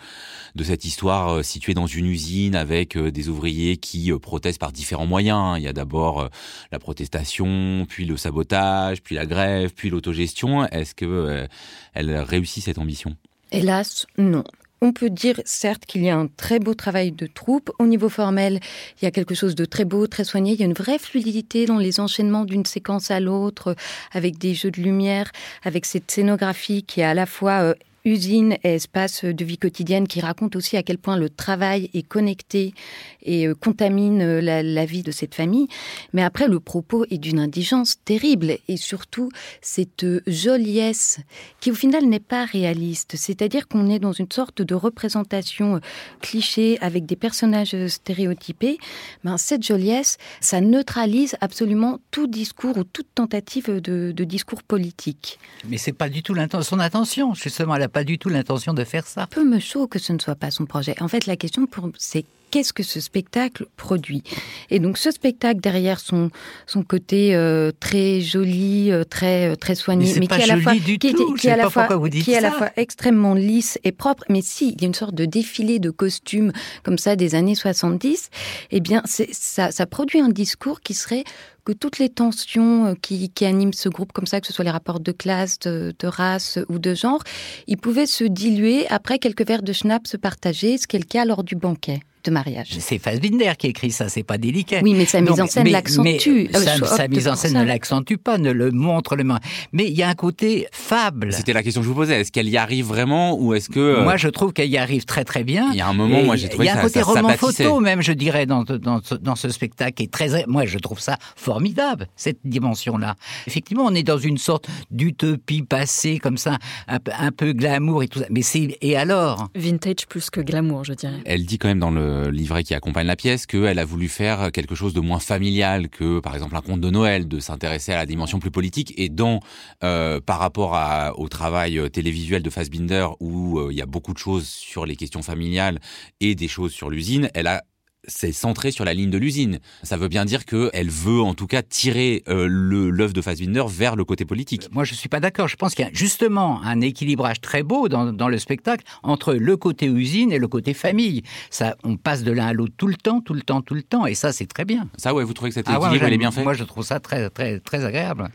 de 0.55 0.63
cette 0.63 0.85
histoire 0.85 1.43
située 1.43 1.73
dans 1.73 1.87
une 1.87 2.05
usine 2.05 2.55
avec 2.55 2.97
des 2.97 3.29
ouvriers 3.29 3.77
qui 3.77 4.11
protestent 4.21 4.59
par 4.59 4.71
différents 4.71 5.05
moyens, 5.05 5.37
hein, 5.37 5.57
il 5.57 5.63
y 5.63 5.67
a 5.67 5.73
d'abord 5.73 5.92
d'abord 5.93 6.21
euh, 6.21 6.27
la 6.71 6.79
protestation, 6.79 7.85
puis 7.87 8.05
le 8.05 8.17
sabotage, 8.17 9.03
puis 9.03 9.15
la 9.15 9.27
grève, 9.27 9.71
puis 9.75 9.91
l'autogestion. 9.91 10.65
Est-ce 10.65 10.95
que 10.95 11.05
euh, 11.05 11.47
elle 11.93 12.17
réussit 12.17 12.63
cette 12.63 12.79
ambition? 12.79 13.15
Hélas, 13.51 14.07
non. 14.17 14.43
On 14.81 14.91
peut 14.91 15.11
dire 15.11 15.39
certes 15.45 15.85
qu'il 15.85 16.03
y 16.03 16.09
a 16.09 16.17
un 16.17 16.27
très 16.27 16.59
beau 16.59 16.73
travail 16.73 17.11
de 17.11 17.27
troupe. 17.27 17.71
Au 17.79 17.85
niveau 17.85 18.09
formel, 18.09 18.59
il 18.99 19.05
y 19.05 19.07
a 19.07 19.11
quelque 19.11 19.35
chose 19.35 19.55
de 19.55 19.65
très 19.65 19.85
beau, 19.85 20.07
très 20.07 20.23
soigné. 20.23 20.53
Il 20.53 20.59
y 20.59 20.63
a 20.63 20.65
une 20.65 20.73
vraie 20.73 20.97
fluidité 20.97 21.65
dans 21.65 21.77
les 21.77 21.99
enchaînements 21.99 22.43
d'une 22.43 22.65
séquence 22.65 23.11
à 23.11 23.19
l'autre, 23.19 23.75
avec 24.11 24.39
des 24.39 24.55
jeux 24.55 24.71
de 24.71 24.81
lumière, 24.81 25.31
avec 25.63 25.85
cette 25.85 26.09
scénographie 26.09 26.83
qui 26.83 26.99
est 26.99 27.05
à 27.05 27.13
la 27.13 27.27
fois 27.27 27.75
euh, 28.05 28.09
usine 28.13 28.57
et 28.63 28.75
espace 28.75 29.25
de 29.25 29.45
vie 29.45 29.57
quotidienne 29.57 30.07
qui 30.07 30.21
raconte 30.21 30.55
aussi 30.55 30.77
à 30.77 30.83
quel 30.83 30.97
point 30.97 31.17
le 31.17 31.29
travail 31.29 31.89
est 31.93 32.07
connecté 32.07 32.73
et 33.21 33.47
euh, 33.47 33.55
contamine 33.55 34.21
euh, 34.21 34.41
la, 34.41 34.85
vie 34.85 35.03
de 35.03 35.11
cette 35.11 35.35
famille. 35.35 35.67
Mais 36.13 36.23
après, 36.23 36.47
le 36.47 36.59
propos 36.59 37.05
est 37.09 37.17
d'une 37.17 37.39
indigence 37.39 37.95
terrible 38.03 38.57
et 38.67 38.77
surtout 38.77 39.29
cette 39.61 40.05
joliesse 40.27 41.19
qui 41.59 41.71
au 41.71 41.75
final 41.75 42.05
n'est 42.05 42.19
pas 42.19 42.45
réaliste. 42.45 43.15
C'est-à-dire 43.15 43.67
qu'on 43.67 43.89
est 43.89 43.99
dans 43.99 44.11
une 44.11 44.31
sorte 44.31 44.61
de 44.61 44.75
représentation 44.75 45.79
cliché 46.21 46.77
avec 46.81 47.05
des 47.05 47.15
personnages 47.15 47.75
stéréotypés. 47.87 48.77
Ben, 49.23 49.37
cette 49.37 49.63
joliesse, 49.63 50.17
ça 50.41 50.61
neutralise 50.61 51.35
absolument 51.41 51.99
tout 52.11 52.27
discours 52.27 52.77
ou 52.77 52.83
toute 52.83 53.07
tentative 53.15 53.79
de, 53.79 54.11
discours 54.23 54.63
politique. 54.63 55.39
Mais 55.67 55.77
c'est 55.77 55.93
pas 55.93 56.09
du 56.09 56.23
tout 56.23 56.35
son 56.61 56.79
intention. 56.79 57.33
Justement, 57.33 57.77
n'a 57.77 57.89
pas 57.93 58.03
du 58.03 58.17
tout 58.17 58.27
l'intention 58.29 58.73
de 58.73 58.83
faire 58.83 59.07
ça. 59.07 59.27
Peu 59.27 59.45
me 59.45 59.59
chaud 59.59 59.87
que 59.87 59.99
ce 59.99 60.11
ne 60.11 60.19
soit 60.19 60.35
pas 60.35 60.51
son 60.51 60.65
projet. 60.65 60.95
En 60.99 61.07
fait, 61.07 61.25
la 61.27 61.37
question, 61.37 61.67
c'est 61.97 62.25
qu'est-ce 62.53 62.71
que 62.71 62.83
ce 62.83 62.99
spectacle 62.99 63.65
produit. 63.77 64.21
Et 64.69 64.77
donc 64.77 64.99
ce 64.99 65.09
spectacle 65.09 65.59
derrière 65.59 65.99
son 65.99 66.29
son 66.67 66.83
côté 66.83 67.33
euh, 67.33 67.71
très 67.79 68.21
joli, 68.21 68.91
euh, 68.91 69.03
très 69.03 69.49
euh, 69.49 69.55
très 69.55 69.73
soigné, 69.73 70.13
mais, 70.19 70.27
qui 70.27 70.39
est 70.39 70.43
à 70.43 70.55
la 70.55 70.61
fois 70.61 70.73
qui, 70.75 70.97
qui 70.99 71.49
à 71.49 71.57
la 71.57 71.67
fois 71.71 71.87
qui 72.11 72.31
est 72.31 72.37
à 72.37 72.41
la 72.41 72.51
fois 72.51 72.69
extrêmement 72.77 73.33
lisse 73.33 73.79
et 73.83 73.91
propre, 73.91 74.23
mais 74.29 74.43
si 74.43 74.69
il 74.69 74.79
y 74.79 74.85
a 74.85 74.87
une 74.87 74.93
sorte 74.93 75.15
de 75.15 75.25
défilé 75.25 75.79
de 75.79 75.89
costumes 75.89 76.51
comme 76.83 76.99
ça 76.99 77.15
des 77.15 77.33
années 77.33 77.55
70, 77.55 78.29
eh 78.69 78.79
bien 78.81 79.01
ça 79.07 79.71
ça 79.71 79.85
produit 79.87 80.19
un 80.19 80.29
discours 80.29 80.81
qui 80.81 80.93
serait 80.93 81.23
que 81.65 81.71
toutes 81.71 81.97
les 81.97 82.09
tensions 82.09 82.93
qui, 83.01 83.29
qui, 83.29 83.45
animent 83.45 83.73
ce 83.73 83.89
groupe 83.89 84.11
comme 84.11 84.27
ça, 84.27 84.41
que 84.41 84.47
ce 84.47 84.53
soit 84.53 84.65
les 84.65 84.69
rapports 84.69 84.99
de 84.99 85.13
classe, 85.13 85.57
de, 85.59 85.95
de, 85.97 86.07
race 86.07 86.59
ou 86.67 86.77
de 86.77 86.93
genre, 86.93 87.23
ils 87.67 87.77
pouvaient 87.77 88.05
se 88.05 88.25
diluer 88.25 88.85
après 88.89 89.17
quelques 89.17 89.47
verres 89.47 89.63
de 89.63 89.71
schnapps 89.71 90.17
partagés, 90.17 90.77
ce 90.77 90.87
qui 90.87 90.97
est 90.97 90.99
le 90.99 91.05
cas 91.05 91.23
lors 91.23 91.45
du 91.45 91.55
banquet 91.55 92.01
de 92.23 92.31
mariage. 92.31 92.69
C'est 92.79 92.97
Fassbinder 92.97 93.53
qui 93.57 93.67
écrit 93.67 93.91
ça, 93.91 94.09
c'est 94.09 94.23
pas 94.23 94.37
délicat. 94.37 94.79
Oui, 94.81 94.93
mais 94.93 95.05
sa 95.05 95.21
mise 95.21 95.39
en 95.39 95.47
scène 95.47 95.69
l'accentue. 95.69 96.47
Sa, 96.51 96.85
sa 96.85 97.07
mise 97.07 97.27
en 97.27 97.35
scène 97.35 97.53
ne 97.53 97.63
l'accentue 97.63 98.15
pas, 98.15 98.37
ne 98.37 98.51
le 98.51 98.71
montre 98.71 99.15
le 99.15 99.23
Mais 99.71 99.85
il 99.87 99.93
y 99.93 100.03
a 100.03 100.09
un 100.09 100.15
côté 100.15 100.67
fable. 100.71 101.33
C'était 101.33 101.53
la 101.53 101.63
question 101.63 101.81
que 101.81 101.85
je 101.85 101.89
vous 101.89 101.95
posais. 101.95 102.21
Est-ce 102.21 102.31
qu'elle 102.31 102.49
y 102.49 102.57
arrive 102.57 102.85
vraiment 102.85 103.37
ou 103.39 103.53
est-ce 103.53 103.69
que 103.69 103.79
euh, 103.79 104.03
Moi, 104.03 104.17
je 104.17 104.27
trouve 104.29 104.53
qu'elle 104.53 104.69
y 104.69 104.77
arrive 104.77 105.05
très 105.05 105.23
très 105.23 105.43
bien. 105.43 105.69
Il 105.71 105.77
y 105.77 105.81
a 105.81 105.87
un 105.87 105.93
moment, 105.93 106.23
moi, 106.23 106.35
j'ai 106.35 106.49
trouvé 106.49 106.65
Il 106.65 106.67
y 106.67 106.71
a 106.71 106.77
un 106.77 106.81
côté 106.81 106.99
ça, 106.99 107.05
roman 107.05 107.29
photo 107.29 107.79
même, 107.79 108.01
je 108.01 108.13
dirais, 108.13 108.45
dans, 108.45 108.63
dans, 108.63 109.01
dans 109.21 109.35
ce 109.35 109.49
spectacle 109.49 109.93
qui 109.93 110.03
est 110.03 110.11
très. 110.11 110.45
Moi, 110.47 110.65
je 110.65 110.77
trouve 110.77 110.99
ça 110.99 111.17
formidable 111.35 112.07
cette 112.15 112.39
dimension-là. 112.43 113.15
Effectivement, 113.47 113.85
on 113.85 113.95
est 113.95 114.03
dans 114.03 114.17
une 114.17 114.37
sorte 114.37 114.67
d'utopie 114.91 115.63
passée 115.63 116.19
comme 116.19 116.37
ça, 116.37 116.57
un, 116.87 116.99
un 117.19 117.31
peu 117.31 117.53
glamour 117.53 118.03
et 118.03 118.07
tout 118.07 118.19
ça. 118.19 118.25
Mais 118.29 118.41
c'est 118.41 118.77
et 118.81 118.95
alors? 118.95 119.49
Vintage 119.55 120.07
plus 120.07 120.29
que 120.29 120.41
glamour, 120.41 120.83
je 120.83 120.93
dirais. 120.93 121.21
Elle 121.25 121.45
dit 121.45 121.57
quand 121.57 121.67
même 121.67 121.79
dans 121.79 121.91
le 121.91 122.12
livret 122.31 122.63
qui 122.63 122.73
accompagne 122.73 123.07
la 123.07 123.15
pièce 123.15 123.45
qu'elle 123.45 123.79
a 123.79 123.85
voulu 123.85 124.07
faire 124.07 124.51
quelque 124.51 124.75
chose 124.75 124.93
de 124.93 124.99
moins 124.99 125.19
familial 125.19 125.89
que, 125.89 126.19
par 126.19 126.33
exemple, 126.35 126.55
un 126.55 126.61
conte 126.61 126.81
de 126.81 126.89
Noël, 126.89 127.27
de 127.27 127.39
s'intéresser 127.39 127.91
à 127.91 127.97
la 127.97 128.05
dimension 128.05 128.39
plus 128.39 128.51
politique. 128.51 128.93
Et 128.97 129.09
dans, 129.09 129.39
euh, 129.83 130.19
par 130.19 130.39
rapport 130.39 130.77
au 131.17 131.27
travail 131.27 131.77
euh, 131.77 131.89
télévisuel 131.89 132.43
de 132.43 132.49
Fassbinder, 132.49 133.07
où 133.19 133.59
euh, 133.59 133.67
il 133.71 133.77
y 133.77 133.81
a 133.81 133.85
beaucoup 133.85 134.13
de 134.13 134.17
choses 134.17 134.47
sur 134.47 134.85
les 134.85 134.95
questions 134.95 135.21
familiales 135.21 135.79
et 136.19 136.35
des 136.35 136.47
choses 136.47 136.71
sur 136.71 136.89
l'usine, 136.89 137.29
elle 137.33 137.47
a 137.47 137.63
c'est 138.07 138.31
centré 138.31 138.71
sur 138.71 138.85
la 138.85 138.93
ligne 138.93 139.09
de 139.09 139.17
l'usine. 139.17 139.59
Ça 139.83 139.97
veut 139.97 140.07
bien 140.07 140.25
dire 140.25 140.45
qu'elle 140.45 140.89
veut 140.89 141.21
en 141.21 141.33
tout 141.33 141.47
cas 141.47 141.61
tirer 141.61 142.23
euh, 142.27 142.47
l'œuvre 142.49 143.13
de 143.13 143.21
Fassbinder 143.21 143.63
vers 143.67 143.95
le 143.95 144.03
côté 144.05 144.25
politique. 144.25 144.67
Moi, 144.71 144.83
je 144.83 144.93
suis 144.93 145.09
pas 145.09 145.19
d'accord. 145.19 145.47
Je 145.47 145.55
pense 145.55 145.75
qu'il 145.75 145.85
y 145.85 145.87
a 145.87 145.91
justement 145.93 146.61
un 146.63 146.81
équilibrage 146.81 147.41
très 147.41 147.63
beau 147.63 147.87
dans, 147.87 148.11
dans, 148.11 148.27
le 148.27 148.37
spectacle 148.37 148.85
entre 149.03 149.33
le 149.33 149.57
côté 149.57 149.87
usine 149.87 150.31
et 150.31 150.39
le 150.39 150.47
côté 150.47 150.73
famille. 150.73 151.23
Ça, 151.49 151.75
on 151.83 151.97
passe 151.97 152.23
de 152.23 152.31
l'un 152.31 152.47
à 152.47 152.53
l'autre 152.53 152.73
tout 152.77 152.87
le 152.87 152.95
temps, 152.95 153.21
tout 153.21 153.33
le 153.33 153.41
temps, 153.41 153.61
tout 153.61 153.75
le 153.75 153.83
temps, 153.83 154.05
et 154.05 154.15
ça, 154.15 154.31
c'est 154.31 154.47
très 154.47 154.65
bien. 154.65 154.89
Ça, 154.97 155.13
ouais, 155.13 155.23
vous 155.23 155.33
trouvez 155.33 155.49
que 155.49 155.55
cet 155.55 155.67
équilibre, 155.67 155.85
ah 155.85 155.91
ouais, 155.91 156.13
est 156.13 156.17
bien 156.17 156.31
fait 156.31 156.43
Moi, 156.43 156.53
je 156.53 156.63
trouve 156.63 156.83
ça 156.83 156.99
très, 156.99 157.29
très, 157.29 157.59
très 157.59 157.85
agréable. 157.85 158.29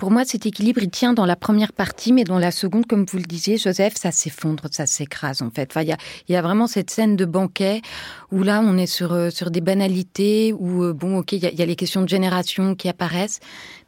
Pour 0.00 0.10
moi, 0.10 0.24
cet 0.24 0.46
équilibre, 0.46 0.82
il 0.82 0.88
tient 0.88 1.12
dans 1.12 1.26
la 1.26 1.36
première 1.36 1.74
partie, 1.74 2.14
mais 2.14 2.24
dans 2.24 2.38
la 2.38 2.52
seconde, 2.52 2.86
comme 2.86 3.04
vous 3.04 3.18
le 3.18 3.24
disiez, 3.24 3.58
Joseph, 3.58 3.96
ça 3.96 4.10
s'effondre, 4.10 4.62
ça 4.70 4.86
s'écrase 4.86 5.42
en 5.42 5.50
fait. 5.50 5.68
Enfin, 5.70 5.82
il 5.82 5.88
y 5.88 5.92
a, 5.92 5.98
y 6.30 6.36
a, 6.36 6.40
vraiment 6.40 6.66
cette 6.66 6.88
scène 6.88 7.16
de 7.16 7.26
banquet 7.26 7.82
où 8.32 8.42
là, 8.42 8.62
on 8.64 8.78
est 8.78 8.86
sur, 8.86 9.12
euh, 9.12 9.28
sur 9.28 9.50
des 9.50 9.60
banalités, 9.60 10.54
où, 10.54 10.84
euh, 10.84 10.94
bon, 10.94 11.18
ok, 11.18 11.32
il 11.32 11.44
y, 11.44 11.54
y, 11.54 11.62
a 11.62 11.66
les 11.66 11.76
questions 11.76 12.00
de 12.00 12.08
génération 12.08 12.74
qui 12.74 12.88
apparaissent, 12.88 13.40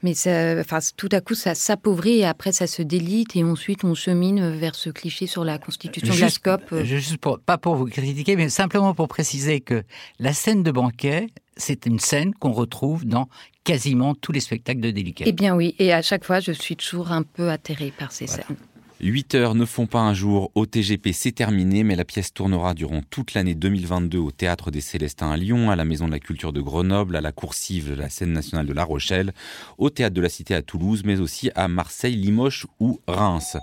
mais 0.03 0.13
ça, 0.13 0.57
enfin, 0.61 0.81
tout 0.99 1.09
à 1.13 1.23
coup, 1.23 1.35
ça 1.35 1.55
s'appauvrit 1.55 2.19
et 2.19 2.27
après, 2.27 2.53
ça 2.53 2.67
se 2.67 2.83
délite 2.83 3.35
et 3.35 3.43
ensuite, 3.43 3.83
on 3.83 3.95
chemine 3.95 4.51
vers 4.51 4.75
ce 4.75 4.91
cliché 4.91 5.27
sur 5.27 5.45
la 5.45 5.57
constitution 5.57 6.13
juste, 6.13 6.45
de 6.45 6.51
la 6.51 6.59
SCOP. 6.59 6.73
Euh. 6.73 6.85
Juste 6.85 7.17
pour, 7.17 7.39
pas 7.39 7.57
pour 7.57 7.77
vous 7.77 7.87
critiquer, 7.87 8.37
mais 8.37 8.51
simplement 8.51 8.93
pour 8.93 9.09
préciser 9.09 9.63
que 9.63 9.83
la 10.19 10.35
scène 10.35 10.63
de 10.63 10.73
banquet, 10.73 11.29
c'est 11.57 11.87
une 11.87 11.99
scène 11.99 12.35
qu'on 12.35 12.53
retrouve 12.53 13.07
dans 13.07 13.29
quasiment 13.65 14.15
tous 14.15 14.33
les 14.33 14.41
spectacles 14.41 14.81
de 14.81 14.91
Délicat. 14.91 15.25
Eh 15.27 15.33
bien 15.33 15.55
oui, 15.55 15.75
et 15.79 15.93
à 15.93 16.03
chaque 16.03 16.25
fois, 16.25 16.41
je 16.41 16.53
suis 16.53 16.77
toujours 16.77 17.13
un 17.13 17.23
peu 17.23 17.51
atterrée 17.51 17.93
par 17.97 18.13
ces 18.13 18.27
voilà. 18.27 18.45
scènes. 18.45 18.57
8 19.03 19.35
heures 19.35 19.55
ne 19.57 19.65
font 19.65 19.87
pas 19.87 19.99
un 19.99 20.15
jour 20.15 20.53
au 20.55 20.65
TGP, 20.65 21.13
c'est 21.13 21.33
terminé, 21.33 21.83
mais 21.83 21.97
la 21.97 22.05
pièce 22.05 22.33
tournera 22.33 22.73
durant 22.73 23.01
toute 23.11 23.35
l'année 23.35 23.57
2022 23.57 24.19
au 24.19 24.31
Théâtre 24.31 24.71
des 24.71 24.81
Célestins 24.81 25.33
à 25.33 25.37
Lyon, 25.37 25.73
à 25.73 25.77
la 25.77 25.85
Maison 25.85 26.07
de 26.07 26.13
la 26.13 26.21
Culture 26.21 26.53
de 26.53 26.61
Grenoble, 26.61 27.17
à 27.17 27.21
la 27.21 27.33
Coursive 27.33 27.91
de 27.91 27.95
la 27.95 28.09
Scène 28.09 28.33
nationale 28.33 28.67
de 28.67 28.73
La 28.73 28.85
Rochelle, 28.85 29.33
au 29.77 29.91
Théâtre 29.91 30.15
de 30.15 30.21
la 30.21 30.29
Cité 30.29 30.55
à 30.55 30.63
Toulouse, 30.63 31.03
mais 31.05 31.19
aussi 31.19 31.51
à 31.57 31.67
Marseille, 31.67 32.15
Limoges 32.15 32.67
ou 32.79 33.01
Reims. 33.09 33.57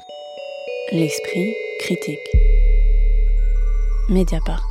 L'esprit 0.91 1.53
critique. 1.79 2.19
Mediapart. 4.09 4.68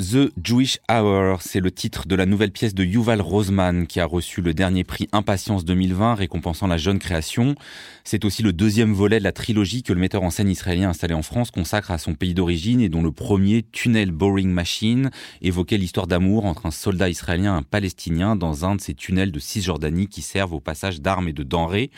The 0.00 0.32
Jewish 0.42 0.80
Hour, 0.90 1.40
c'est 1.40 1.60
le 1.60 1.70
titre 1.70 2.08
de 2.08 2.16
la 2.16 2.26
nouvelle 2.26 2.50
pièce 2.50 2.74
de 2.74 2.82
Yuval 2.82 3.20
Rosman 3.20 3.86
qui 3.86 4.00
a 4.00 4.06
reçu 4.06 4.42
le 4.42 4.52
dernier 4.52 4.82
prix 4.82 5.08
Impatience 5.12 5.64
2020 5.64 6.16
récompensant 6.16 6.66
la 6.66 6.78
jeune 6.78 6.98
création. 6.98 7.54
C'est 8.02 8.24
aussi 8.24 8.42
le 8.42 8.52
deuxième 8.52 8.92
volet 8.92 9.20
de 9.20 9.24
la 9.24 9.30
trilogie 9.30 9.84
que 9.84 9.92
le 9.92 10.00
metteur 10.00 10.24
en 10.24 10.30
scène 10.30 10.48
israélien 10.48 10.88
installé 10.88 11.14
en 11.14 11.22
France 11.22 11.52
consacre 11.52 11.92
à 11.92 11.98
son 11.98 12.14
pays 12.14 12.34
d'origine 12.34 12.80
et 12.80 12.88
dont 12.88 13.04
le 13.04 13.12
premier, 13.12 13.64
Tunnel 13.70 14.10
Boring 14.10 14.50
Machine, 14.50 15.10
évoquait 15.42 15.78
l'histoire 15.78 16.08
d'amour 16.08 16.44
entre 16.44 16.66
un 16.66 16.72
soldat 16.72 17.08
israélien 17.08 17.54
et 17.54 17.58
un 17.58 17.62
palestinien 17.62 18.34
dans 18.34 18.64
un 18.64 18.74
de 18.74 18.80
ces 18.80 18.94
tunnels 18.94 19.30
de 19.30 19.38
Cisjordanie 19.38 20.08
qui 20.08 20.22
servent 20.22 20.54
au 20.54 20.60
passage 20.60 21.02
d'armes 21.02 21.28
et 21.28 21.32
de 21.32 21.44
denrées. 21.44 21.92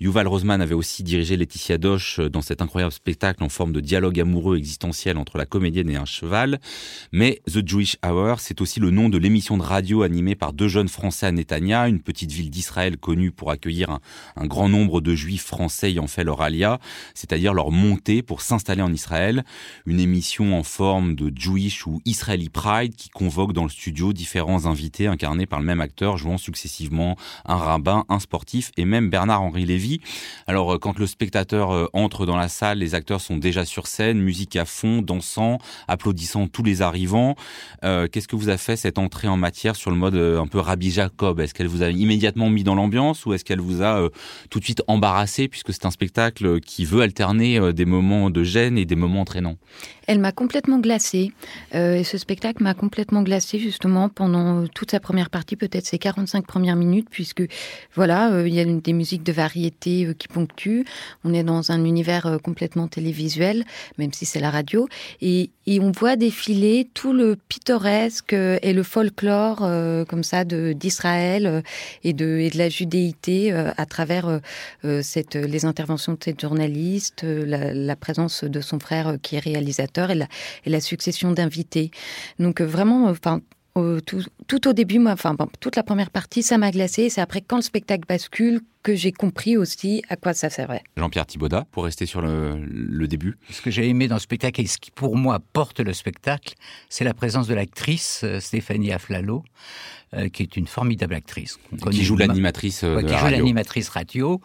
Yuval 0.00 0.26
Rosman 0.26 0.62
avait 0.62 0.74
aussi 0.74 1.02
dirigé 1.02 1.36
Laetitia 1.36 1.76
Doche 1.76 2.18
dans 2.18 2.40
cet 2.40 2.62
incroyable 2.62 2.94
spectacle 2.94 3.44
en 3.44 3.50
forme 3.50 3.74
de 3.74 3.80
dialogue 3.80 4.18
amoureux 4.20 4.56
existentiel 4.56 5.18
entre 5.18 5.36
la 5.36 5.44
comédienne 5.44 5.90
et 5.90 5.96
un 5.96 6.06
cheval. 6.06 6.58
Mais 7.12 7.41
The 7.48 7.66
Jewish 7.66 7.96
Hour, 8.06 8.38
c'est 8.38 8.60
aussi 8.60 8.78
le 8.78 8.92
nom 8.92 9.08
de 9.08 9.18
l'émission 9.18 9.56
de 9.56 9.64
radio 9.64 10.02
animée 10.02 10.36
par 10.36 10.52
deux 10.52 10.68
jeunes 10.68 10.88
Français 10.88 11.26
à 11.26 11.32
Netanya, 11.32 11.88
une 11.88 12.00
petite 12.00 12.30
ville 12.30 12.50
d'Israël 12.50 12.96
connue 12.96 13.32
pour 13.32 13.50
accueillir 13.50 13.90
un, 13.90 14.00
un, 14.36 14.46
grand 14.46 14.68
nombre 14.68 15.00
de 15.00 15.16
Juifs 15.16 15.44
français 15.44 15.90
ayant 15.90 16.06
fait 16.06 16.22
leur 16.22 16.40
alia, 16.40 16.78
c'est-à-dire 17.14 17.52
leur 17.52 17.72
montée 17.72 18.22
pour 18.22 18.42
s'installer 18.42 18.82
en 18.82 18.92
Israël. 18.92 19.44
Une 19.86 19.98
émission 19.98 20.56
en 20.56 20.62
forme 20.62 21.16
de 21.16 21.32
Jewish 21.34 21.84
ou 21.84 22.00
Israeli 22.04 22.48
Pride 22.48 22.94
qui 22.94 23.08
convoque 23.08 23.52
dans 23.52 23.64
le 23.64 23.70
studio 23.70 24.12
différents 24.12 24.66
invités 24.66 25.08
incarnés 25.08 25.46
par 25.46 25.58
le 25.58 25.66
même 25.66 25.80
acteur, 25.80 26.18
jouant 26.18 26.38
successivement 26.38 27.16
un 27.44 27.56
rabbin, 27.56 28.04
un 28.08 28.20
sportif 28.20 28.70
et 28.76 28.84
même 28.84 29.10
Bernard-Henri 29.10 29.64
Lévy. 29.64 30.00
Alors, 30.46 30.74
euh, 30.74 30.78
quand 30.78 30.96
le 31.00 31.08
spectateur 31.08 31.72
euh, 31.72 31.86
entre 31.92 32.24
dans 32.24 32.36
la 32.36 32.48
salle, 32.48 32.78
les 32.78 32.94
acteurs 32.94 33.20
sont 33.20 33.36
déjà 33.36 33.64
sur 33.64 33.88
scène, 33.88 34.20
musique 34.20 34.54
à 34.54 34.64
fond, 34.64 35.02
dansant, 35.02 35.58
applaudissant 35.88 36.46
tous 36.46 36.62
les 36.62 36.82
arrivants. 36.82 37.31
Euh, 37.84 38.08
Qu'est-ce 38.10 38.28
que 38.28 38.36
vous 38.36 38.48
a 38.48 38.56
fait 38.56 38.76
cette 38.76 38.98
entrée 38.98 39.28
en 39.28 39.36
matière 39.36 39.76
sur 39.76 39.90
le 39.90 39.96
mode 39.96 40.14
euh, 40.14 40.40
un 40.40 40.46
peu 40.46 40.58
Rabbi 40.58 40.90
Jacob? 40.90 41.40
Est-ce 41.40 41.54
qu'elle 41.54 41.68
vous 41.68 41.82
a 41.82 41.90
immédiatement 41.90 42.50
mis 42.50 42.64
dans 42.64 42.74
l'ambiance 42.74 43.26
ou 43.26 43.34
est-ce 43.34 43.44
qu'elle 43.44 43.60
vous 43.60 43.82
a 43.82 44.00
euh, 44.00 44.08
tout 44.50 44.58
de 44.58 44.64
suite 44.64 44.82
embarrassé 44.86 45.48
puisque 45.48 45.72
c'est 45.72 45.86
un 45.86 45.90
spectacle 45.90 46.60
qui 46.60 46.84
veut 46.84 47.02
alterner 47.02 47.72
des 47.72 47.84
moments 47.84 48.30
de 48.30 48.42
gêne 48.42 48.78
et 48.78 48.84
des 48.84 48.96
moments 48.96 49.20
entraînants? 49.20 49.56
Elle 50.06 50.18
m'a 50.18 50.32
complètement 50.32 50.78
glacée. 50.78 51.32
Euh, 51.74 51.96
et 51.96 52.04
ce 52.04 52.18
spectacle 52.18 52.62
m'a 52.62 52.74
complètement 52.74 53.22
glacée 53.22 53.58
justement 53.58 54.08
pendant 54.08 54.66
toute 54.66 54.90
sa 54.90 55.00
première 55.00 55.30
partie, 55.30 55.56
peut-être 55.56 55.86
ses 55.86 55.98
45 55.98 56.46
premières 56.46 56.76
minutes, 56.76 57.08
puisque 57.10 57.42
voilà, 57.94 58.32
euh, 58.32 58.48
il 58.48 58.54
y 58.54 58.60
a 58.60 58.64
des 58.64 58.92
musiques 58.92 59.22
de 59.22 59.32
variété 59.32 60.06
euh, 60.06 60.14
qui 60.14 60.28
ponctuent. 60.28 60.84
On 61.24 61.34
est 61.34 61.44
dans 61.44 61.70
un 61.70 61.84
univers 61.84 62.26
euh, 62.26 62.38
complètement 62.38 62.88
télévisuel, 62.88 63.64
même 63.98 64.12
si 64.12 64.26
c'est 64.26 64.40
la 64.40 64.50
radio, 64.50 64.88
et, 65.20 65.50
on 65.80 65.90
voit 65.90 66.16
défiler 66.16 66.88
tout 66.94 67.12
le 67.12 67.36
pittoresque 67.48 68.32
et 68.32 68.72
le 68.72 68.82
folklore 68.82 69.62
euh, 69.62 70.04
comme 70.04 70.22
ça 70.22 70.44
d'Israël 70.44 71.46
euh, 71.46 71.60
et 72.04 72.12
de, 72.12 72.48
la 72.54 72.68
judéité 72.68 73.52
euh, 73.52 73.70
à 73.76 73.86
travers 73.86 74.40
les 74.82 75.64
interventions 75.64 76.12
de 76.12 76.18
cette 76.22 76.40
journaliste, 76.40 77.24
la 77.24 77.96
présence 77.96 78.44
de 78.44 78.60
son 78.60 78.78
frère 78.78 79.16
qui 79.22 79.36
est 79.36 79.38
réalisateur 79.38 80.01
et 80.10 80.26
la, 80.70 80.80
succession 80.80 81.32
d'invités. 81.32 81.90
Donc 82.38 82.60
vraiment, 82.60 83.08
enfin 83.08 83.40
tout, 83.74 84.22
tout, 84.52 84.68
au 84.68 84.74
début, 84.74 84.98
moi, 84.98 85.12
enfin, 85.12 85.32
bon, 85.32 85.48
toute 85.60 85.76
la 85.76 85.82
première 85.82 86.10
partie, 86.10 86.42
ça 86.42 86.58
m'a 86.58 86.70
glacé. 86.70 87.08
C'est 87.08 87.22
après 87.22 87.40
quand 87.40 87.56
le 87.56 87.62
spectacle 87.62 88.04
bascule 88.06 88.60
que 88.82 88.94
j'ai 88.94 89.12
compris 89.12 89.56
aussi 89.56 90.02
à 90.08 90.16
quoi 90.16 90.34
ça 90.34 90.50
servait. 90.50 90.82
Jean-Pierre 90.96 91.26
Thibaudat, 91.26 91.64
pour 91.70 91.84
rester 91.84 92.04
sur 92.04 92.20
le, 92.20 92.56
le 92.66 93.08
début. 93.08 93.38
Ce 93.48 93.62
que 93.62 93.70
j'ai 93.70 93.88
aimé 93.88 94.08
dans 94.08 94.16
le 94.16 94.20
spectacle 94.20 94.60
et 94.60 94.66
ce 94.66 94.78
qui 94.78 94.90
pour 94.90 95.16
moi 95.16 95.38
porte 95.52 95.80
le 95.80 95.92
spectacle, 95.92 96.54
c'est 96.88 97.04
la 97.04 97.14
présence 97.14 97.46
de 97.46 97.54
l'actrice 97.54 98.22
euh, 98.24 98.40
Stéphanie 98.40 98.92
Aflalo, 98.92 99.44
euh, 100.14 100.28
qui 100.28 100.42
est 100.42 100.56
une 100.56 100.66
formidable 100.66 101.14
actrice. 101.14 101.58
Qui 101.90 102.04
joue 102.04 102.16
l'animatrice 102.16 102.82
ouais, 102.82 102.96
de 102.96 103.06
Qui 103.06 103.12
la 103.12 103.18
joue 103.18 103.24
radio. 103.24 103.38
l'animatrice 103.38 103.88
radio, 103.88 104.40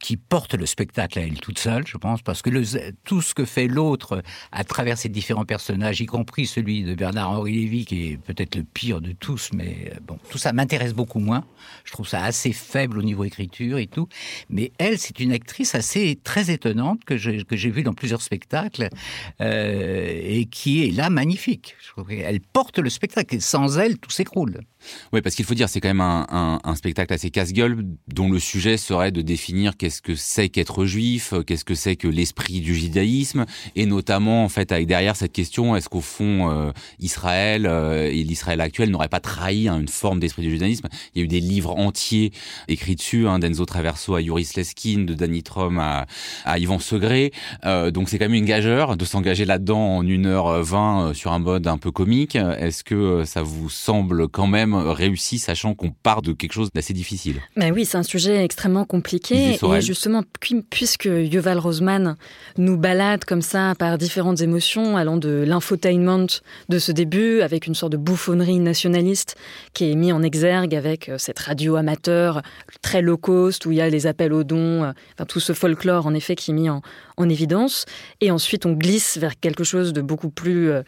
qui 0.00 0.16
porte 0.16 0.54
le 0.54 0.66
spectacle 0.66 1.18
à 1.18 1.22
elle 1.22 1.38
toute 1.38 1.58
seule, 1.58 1.86
je 1.86 1.96
pense, 1.96 2.22
parce 2.22 2.42
que 2.42 2.50
le, 2.50 2.62
tout 3.04 3.22
ce 3.22 3.34
que 3.34 3.44
fait 3.44 3.68
l'autre 3.68 4.22
à 4.52 4.64
travers 4.64 4.98
ces 4.98 5.08
différents 5.08 5.44
personnages, 5.44 6.00
y 6.00 6.06
compris 6.06 6.46
celui 6.46 6.82
de 6.82 6.94
Bernard-Henri 6.94 7.52
Lévy, 7.52 7.84
qui 7.86 8.08
est 8.08 8.16
peut-être 8.16 8.56
le 8.56 8.64
pire 8.64 9.00
de 9.00 9.12
tous, 9.12 9.45
mais 9.52 9.90
euh, 9.92 9.98
bon, 10.06 10.18
tout 10.30 10.38
ça 10.38 10.52
m'intéresse 10.52 10.94
beaucoup 10.94 11.18
moins. 11.18 11.44
Je 11.84 11.92
trouve 11.92 12.06
ça 12.06 12.24
assez 12.24 12.52
faible 12.52 12.98
au 12.98 13.02
niveau 13.02 13.24
écriture 13.24 13.78
et 13.78 13.86
tout. 13.86 14.08
Mais 14.50 14.72
elle, 14.78 14.98
c'est 14.98 15.20
une 15.20 15.32
actrice 15.32 15.74
assez 15.74 16.18
très 16.22 16.50
étonnante 16.50 17.04
que 17.04 17.16
j'ai 17.16 17.44
que 17.44 17.54
vue 17.54 17.82
dans 17.82 17.94
plusieurs 17.94 18.22
spectacles 18.22 18.88
euh, 19.40 20.20
et 20.22 20.46
qui 20.46 20.84
est 20.84 20.90
là 20.90 21.10
magnifique. 21.10 21.76
Qu'elle 22.08 22.40
porte 22.40 22.78
le 22.78 22.90
spectacle 22.90 23.36
et 23.36 23.40
sans 23.40 23.78
elle, 23.78 23.98
tout 23.98 24.10
s'écroule. 24.10 24.60
Oui, 25.12 25.20
parce 25.20 25.34
qu'il 25.34 25.44
faut 25.44 25.54
dire, 25.54 25.68
c'est 25.68 25.80
quand 25.80 25.88
même 25.88 26.00
un, 26.00 26.74
spectacle 26.76 27.12
assez 27.12 27.30
casse-gueule 27.30 27.84
dont 28.08 28.30
le 28.30 28.38
sujet 28.38 28.76
serait 28.76 29.10
de 29.10 29.22
définir 29.22 29.76
qu'est-ce 29.76 30.02
que 30.02 30.14
c'est 30.14 30.48
qu'être 30.48 30.84
juif, 30.84 31.32
qu'est-ce 31.46 31.64
que 31.64 31.74
c'est 31.74 31.96
que 31.96 32.06
l'esprit 32.06 32.60
du 32.60 32.74
judaïsme, 32.74 33.46
et 33.74 33.86
notamment 33.86 34.44
en 34.44 34.48
fait 34.48 34.70
avec 34.72 34.86
derrière 34.86 35.16
cette 35.16 35.32
question, 35.32 35.74
est-ce 35.74 35.88
qu'au 35.88 36.02
fond 36.02 36.50
euh, 36.50 36.72
Israël 37.00 37.66
et 37.66 38.22
l'Israël 38.22 38.60
actuel 38.60 38.90
n'auraient 38.90 39.08
pas 39.08 39.20
trahi 39.26 39.68
hein, 39.68 39.80
une 39.80 39.88
forme 39.88 40.20
d'esprit 40.20 40.42
du 40.42 40.50
judaïsme 40.50 40.86
Il 41.14 41.18
y 41.18 41.22
a 41.22 41.24
eu 41.24 41.28
des 41.28 41.40
livres 41.40 41.76
entiers 41.76 42.32
écrits 42.68 42.94
dessus, 42.94 43.26
hein, 43.26 43.38
d'Enzo 43.38 43.64
Traverso 43.64 44.14
à 44.14 44.22
Yuris 44.22 44.52
Leskin, 44.56 45.04
de 45.04 45.14
Danny 45.14 45.42
Trom 45.42 45.78
à, 45.78 46.06
à 46.44 46.58
Yvan 46.58 46.78
Segré, 46.78 47.32
euh, 47.64 47.90
donc 47.90 48.08
c'est 48.08 48.18
quand 48.18 48.26
même 48.26 48.34
une 48.34 48.44
gageure 48.44 48.96
de 48.96 49.04
s'engager 49.04 49.44
là-dedans 49.44 49.96
en 49.96 50.04
1h20 50.04 51.14
sur 51.14 51.32
un 51.32 51.38
mode 51.38 51.66
un 51.66 51.78
peu 51.78 51.90
comique. 51.90 52.36
Est-ce 52.36 52.84
que 52.84 53.24
ça 53.24 53.42
vous 53.42 53.68
semble 53.68 54.28
quand 54.28 54.46
même 54.46 54.74
réussi, 54.74 55.38
sachant 55.38 55.74
qu'on 55.74 55.90
part 55.90 56.22
de 56.22 56.32
quelque 56.32 56.52
chose 56.52 56.68
d'assez 56.74 56.92
difficile? 56.92 57.40
Mais 57.56 57.70
oui, 57.70 57.84
c'est 57.84 57.98
un 57.98 58.02
sujet 58.02 58.44
extrêmement 58.44 58.84
compliqué. 58.84 59.56
Et 59.74 59.80
justement, 59.80 60.22
puisque 60.70 61.06
Yuval 61.06 61.58
Rosman 61.58 62.16
nous 62.56 62.76
balade 62.76 63.24
comme 63.24 63.42
ça 63.42 63.74
par 63.78 63.98
différentes 63.98 64.40
émotions, 64.40 64.96
allant 64.96 65.16
de 65.16 65.44
l'infotainment 65.46 66.26
de 66.68 66.78
ce 66.78 66.92
début, 66.92 67.40
avec 67.40 67.66
une 67.66 67.74
sorte 67.74 67.92
de 67.92 67.96
bouffonnerie 67.96 68.60
nationaliste 68.60 69.15
qui 69.72 69.90
est 69.90 69.94
mis 69.94 70.12
en 70.12 70.22
exergue 70.22 70.74
avec 70.74 71.10
cette 71.18 71.38
radio 71.38 71.76
amateur 71.76 72.42
très 72.82 73.02
low 73.02 73.16
cost, 73.16 73.66
où 73.66 73.72
il 73.72 73.78
y 73.78 73.80
a 73.80 73.88
les 73.88 74.06
appels 74.06 74.32
aux 74.32 74.44
dons, 74.44 74.82
enfin 75.14 75.24
tout 75.26 75.40
ce 75.40 75.52
folklore 75.52 76.06
en 76.06 76.14
effet 76.14 76.34
qui 76.34 76.50
est 76.50 76.54
mis 76.54 76.68
en, 76.68 76.82
en 77.16 77.28
évidence. 77.28 77.84
Et 78.20 78.30
ensuite, 78.30 78.66
on 78.66 78.72
glisse 78.72 79.18
vers 79.18 79.38
quelque 79.38 79.64
chose 79.64 79.92
de 79.92 80.00
beaucoup 80.00 80.30
plus 80.30 80.70
euh, 80.70 80.82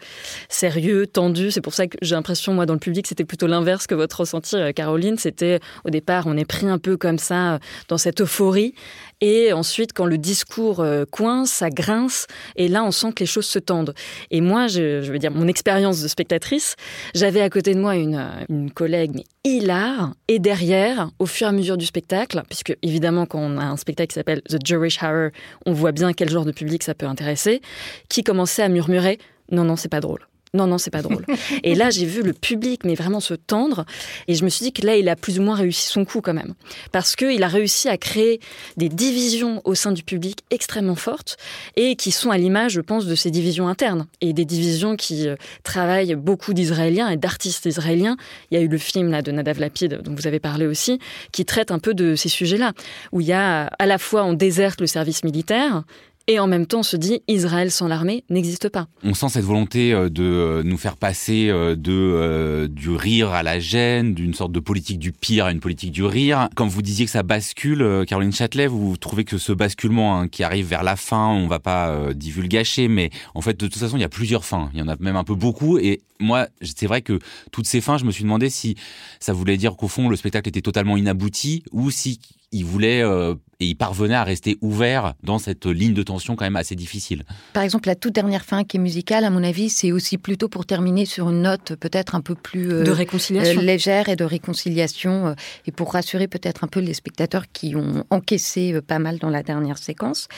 sérieux, 0.47 1.07
tendu. 1.07 1.51
C'est 1.51 1.61
pour 1.61 1.73
ça 1.73 1.87
que 1.87 1.97
j'ai 2.01 2.15
l'impression, 2.15 2.53
moi, 2.53 2.65
dans 2.65 2.73
le 2.73 2.79
public, 2.79 3.07
c'était 3.07 3.25
plutôt 3.25 3.47
l'inverse 3.47 3.87
que 3.87 3.95
votre 3.95 4.21
ressenti, 4.21 4.55
euh, 4.55 4.71
Caroline. 4.71 5.17
C'était, 5.17 5.59
au 5.85 5.89
départ, 5.89 6.25
on 6.27 6.37
est 6.37 6.45
pris 6.45 6.67
un 6.67 6.77
peu 6.77 6.97
comme 6.97 7.19
ça, 7.19 7.55
euh, 7.55 7.59
dans 7.87 7.97
cette 7.97 8.21
euphorie. 8.21 8.73
Et 9.21 9.51
ensuite, 9.51 9.93
quand 9.93 10.05
le 10.05 10.17
discours 10.17 10.85
coince, 11.11 11.51
ça 11.51 11.69
grince. 11.69 12.25
Et 12.55 12.69
là, 12.69 12.85
on 12.85 12.91
sent 12.91 13.11
que 13.13 13.19
les 13.19 13.25
choses 13.25 13.47
se 13.47 13.59
tendent. 13.59 13.93
Et 14.31 14.39
moi, 14.39 14.67
je, 14.67 15.01
je 15.01 15.11
veux 15.11 15.19
dire, 15.19 15.31
mon 15.31 15.47
expérience 15.47 16.01
de 16.01 16.07
spectatrice, 16.07 16.75
j'avais 17.13 17.41
à 17.41 17.49
côté 17.49 17.73
de 17.73 17.81
moi 17.81 17.97
une, 17.97 18.25
une 18.47 18.71
collègue, 18.71 19.23
hilar. 19.43 20.13
Et 20.27 20.39
derrière, 20.39 21.09
au 21.19 21.25
fur 21.25 21.47
et 21.47 21.49
à 21.49 21.53
mesure 21.53 21.77
du 21.77 21.85
spectacle, 21.85 22.41
puisque 22.47 22.75
évidemment, 22.81 23.25
quand 23.25 23.39
on 23.39 23.57
a 23.57 23.63
un 23.63 23.77
spectacle 23.77 24.09
qui 24.09 24.15
s'appelle 24.15 24.41
The 24.43 24.57
Jewish 24.63 25.01
Hour, 25.01 25.29
on 25.65 25.73
voit 25.73 25.91
bien 25.91 26.13
quel 26.19 26.29
genre 26.29 26.43
de 26.43 26.51
public 26.51 26.83
ça 26.83 26.93
peut 26.93 27.05
intéresser, 27.05 27.61
qui 28.09 28.25
commençait 28.25 28.61
à 28.61 28.67
murmurer 28.67 29.19
Non, 29.53 29.63
non, 29.63 29.77
c'est 29.77 29.87
pas 29.87 30.01
drôle. 30.01 30.27
Non, 30.53 30.65
non, 30.65 30.79
c'est 30.79 30.89
pas 30.89 31.03
drôle. 31.03 31.25
et 31.63 31.75
là, 31.75 31.91
j'ai 31.91 32.05
vu 32.05 32.23
le 32.23 32.33
public, 32.33 32.83
mais 32.83 32.95
vraiment 32.95 33.19
se 33.19 33.35
tendre. 33.35 33.85
Et 34.27 34.33
je 34.33 34.43
me 34.43 34.49
suis 34.49 34.63
dit 34.63 34.73
que 34.73 34.85
là, 34.85 34.95
il 34.95 35.07
a 35.07 35.15
plus 35.15 35.39
ou 35.39 35.43
moins 35.43 35.55
réussi 35.55 35.87
son 35.87 36.05
coup 36.05 36.21
quand 36.21 36.33
même. 36.33 36.55
Parce 36.91 37.15
qu'il 37.15 37.43
a 37.43 37.47
réussi 37.47 37.87
à 37.87 37.97
créer 37.97 38.39
des 38.75 38.89
divisions 38.89 39.61
au 39.63 39.75
sein 39.75 39.91
du 39.91 40.01
public 40.01 40.39
extrêmement 40.49 40.95
fortes 40.95 41.37
et 41.75 41.95
qui 41.95 42.09
sont 42.09 42.31
à 42.31 42.37
l'image, 42.37 42.73
je 42.73 42.81
pense, 42.81 43.05
de 43.05 43.13
ces 43.13 43.29
divisions 43.29 43.67
internes. 43.67 44.07
Et 44.21 44.33
des 44.33 44.45
divisions 44.45 44.95
qui 44.95 45.27
euh, 45.27 45.35
travaillent 45.63 46.15
beaucoup 46.15 46.55
d'Israéliens 46.55 47.09
et 47.09 47.17
d'artistes 47.17 47.67
israéliens. 47.67 48.17
Il 48.49 48.57
y 48.57 48.61
a 48.61 48.63
eu 48.63 48.67
le 48.67 48.77
film 48.79 49.11
là, 49.11 49.21
de 49.21 49.31
Nadav 49.31 49.59
Lapid, 49.59 50.01
dont 50.01 50.15
vous 50.15 50.25
avez 50.25 50.39
parlé 50.39 50.65
aussi, 50.65 50.97
qui 51.31 51.45
traite 51.45 51.69
un 51.69 51.79
peu 51.79 51.93
de 51.93 52.15
ces 52.15 52.29
sujets-là. 52.29 52.73
Où 53.11 53.21
il 53.21 53.27
y 53.27 53.33
a 53.33 53.67
à 53.77 53.85
la 53.85 53.99
fois, 53.99 54.23
on 54.23 54.33
déserte 54.33 54.81
le 54.81 54.87
service 54.87 55.23
militaire, 55.23 55.83
et 56.29 56.39
en 56.39 56.47
même 56.47 56.65
temps 56.65 56.79
on 56.79 56.83
se 56.83 56.95
dit 56.95 57.21
Israël 57.27 57.71
sans 57.71 57.87
l'armée 57.87 58.23
n'existe 58.29 58.69
pas. 58.69 58.87
On 59.03 59.13
sent 59.13 59.29
cette 59.29 59.43
volonté 59.43 59.91
de 59.91 60.61
nous 60.63 60.77
faire 60.77 60.95
passer 60.95 61.47
de 61.47 61.75
euh, 61.89 62.67
du 62.67 62.91
rire 62.91 63.31
à 63.31 63.43
la 63.43 63.59
gêne, 63.59 64.13
d'une 64.13 64.33
sorte 64.33 64.51
de 64.51 64.59
politique 64.59 64.99
du 64.99 65.11
pire 65.11 65.45
à 65.45 65.51
une 65.51 65.59
politique 65.59 65.91
du 65.91 66.03
rire. 66.03 66.47
Quand 66.55 66.67
vous 66.67 66.81
disiez 66.81 67.05
que 67.05 67.11
ça 67.11 67.23
bascule, 67.23 68.05
Caroline 68.07 68.31
Châtelet, 68.31 68.67
vous 68.67 68.95
trouvez 68.97 69.23
que 69.23 69.37
ce 69.37 69.51
basculement 69.51 70.19
hein, 70.19 70.27
qui 70.27 70.43
arrive 70.43 70.67
vers 70.67 70.83
la 70.83 70.95
fin, 70.95 71.27
on 71.27 71.47
va 71.47 71.59
pas 71.59 71.89
euh, 71.89 72.13
divulgacher, 72.13 72.87
mais 72.87 73.09
en 73.33 73.41
fait 73.41 73.59
de 73.59 73.67
toute 73.67 73.79
façon 73.79 73.97
il 73.97 74.01
y 74.01 74.05
a 74.05 74.09
plusieurs 74.09 74.45
fins, 74.45 74.69
il 74.73 74.79
y 74.79 74.83
en 74.83 74.87
a 74.87 74.95
même 74.99 75.15
un 75.15 75.23
peu 75.23 75.35
beaucoup. 75.35 75.79
Et 75.79 76.01
moi 76.19 76.47
c'est 76.61 76.87
vrai 76.87 77.01
que 77.01 77.19
toutes 77.51 77.65
ces 77.65 77.81
fins, 77.81 77.97
je 77.97 78.05
me 78.05 78.11
suis 78.11 78.23
demandé 78.23 78.49
si 78.49 78.75
ça 79.19 79.33
voulait 79.33 79.57
dire 79.57 79.75
qu'au 79.75 79.87
fond 79.87 80.09
le 80.09 80.15
spectacle 80.15 80.47
était 80.49 80.61
totalement 80.61 80.95
inabouti 80.95 81.63
ou 81.71 81.89
si 81.89 82.19
il 82.51 82.65
voulait 82.65 83.01
euh, 83.01 83.35
et 83.59 83.65
il 83.65 83.75
parvenait 83.75 84.15
à 84.15 84.23
rester 84.23 84.57
ouvert 84.61 85.15
dans 85.21 85.37
cette 85.37 85.65
ligne 85.65 85.93
de 85.93 86.03
tension 86.03 86.35
quand 86.35 86.45
même 86.45 86.55
assez 86.55 86.75
difficile. 86.75 87.23
Par 87.53 87.63
exemple, 87.63 87.87
la 87.87 87.95
toute 87.95 88.13
dernière 88.13 88.45
fin 88.45 88.63
qui 88.63 88.77
est 88.77 88.79
musicale, 88.79 89.25
à 89.25 89.29
mon 89.29 89.43
avis, 89.43 89.69
c'est 89.69 89.91
aussi 89.91 90.17
plutôt 90.17 90.47
pour 90.47 90.65
terminer 90.65 91.05
sur 91.05 91.29
une 91.29 91.41
note 91.41 91.75
peut-être 91.75 92.15
un 92.15 92.21
peu 92.21 92.35
plus 92.35 92.71
euh, 92.71 92.83
de 92.83 92.91
réconciliation. 92.91 93.59
Euh, 93.59 93.63
légère 93.63 94.07
et 94.07 94.15
de 94.15 94.23
réconciliation 94.23 95.27
euh, 95.27 95.33
et 95.65 95.71
pour 95.71 95.91
rassurer 95.91 96.27
peut-être 96.27 96.63
un 96.63 96.67
peu 96.67 96.79
les 96.79 96.93
spectateurs 96.93 97.51
qui 97.51 97.75
ont 97.75 98.05
encaissé 98.09 98.73
euh, 98.73 98.81
pas 98.81 98.99
mal 98.99 99.19
dans 99.19 99.29
la 99.29 99.43
dernière 99.43 99.77
séquence. 99.77 100.29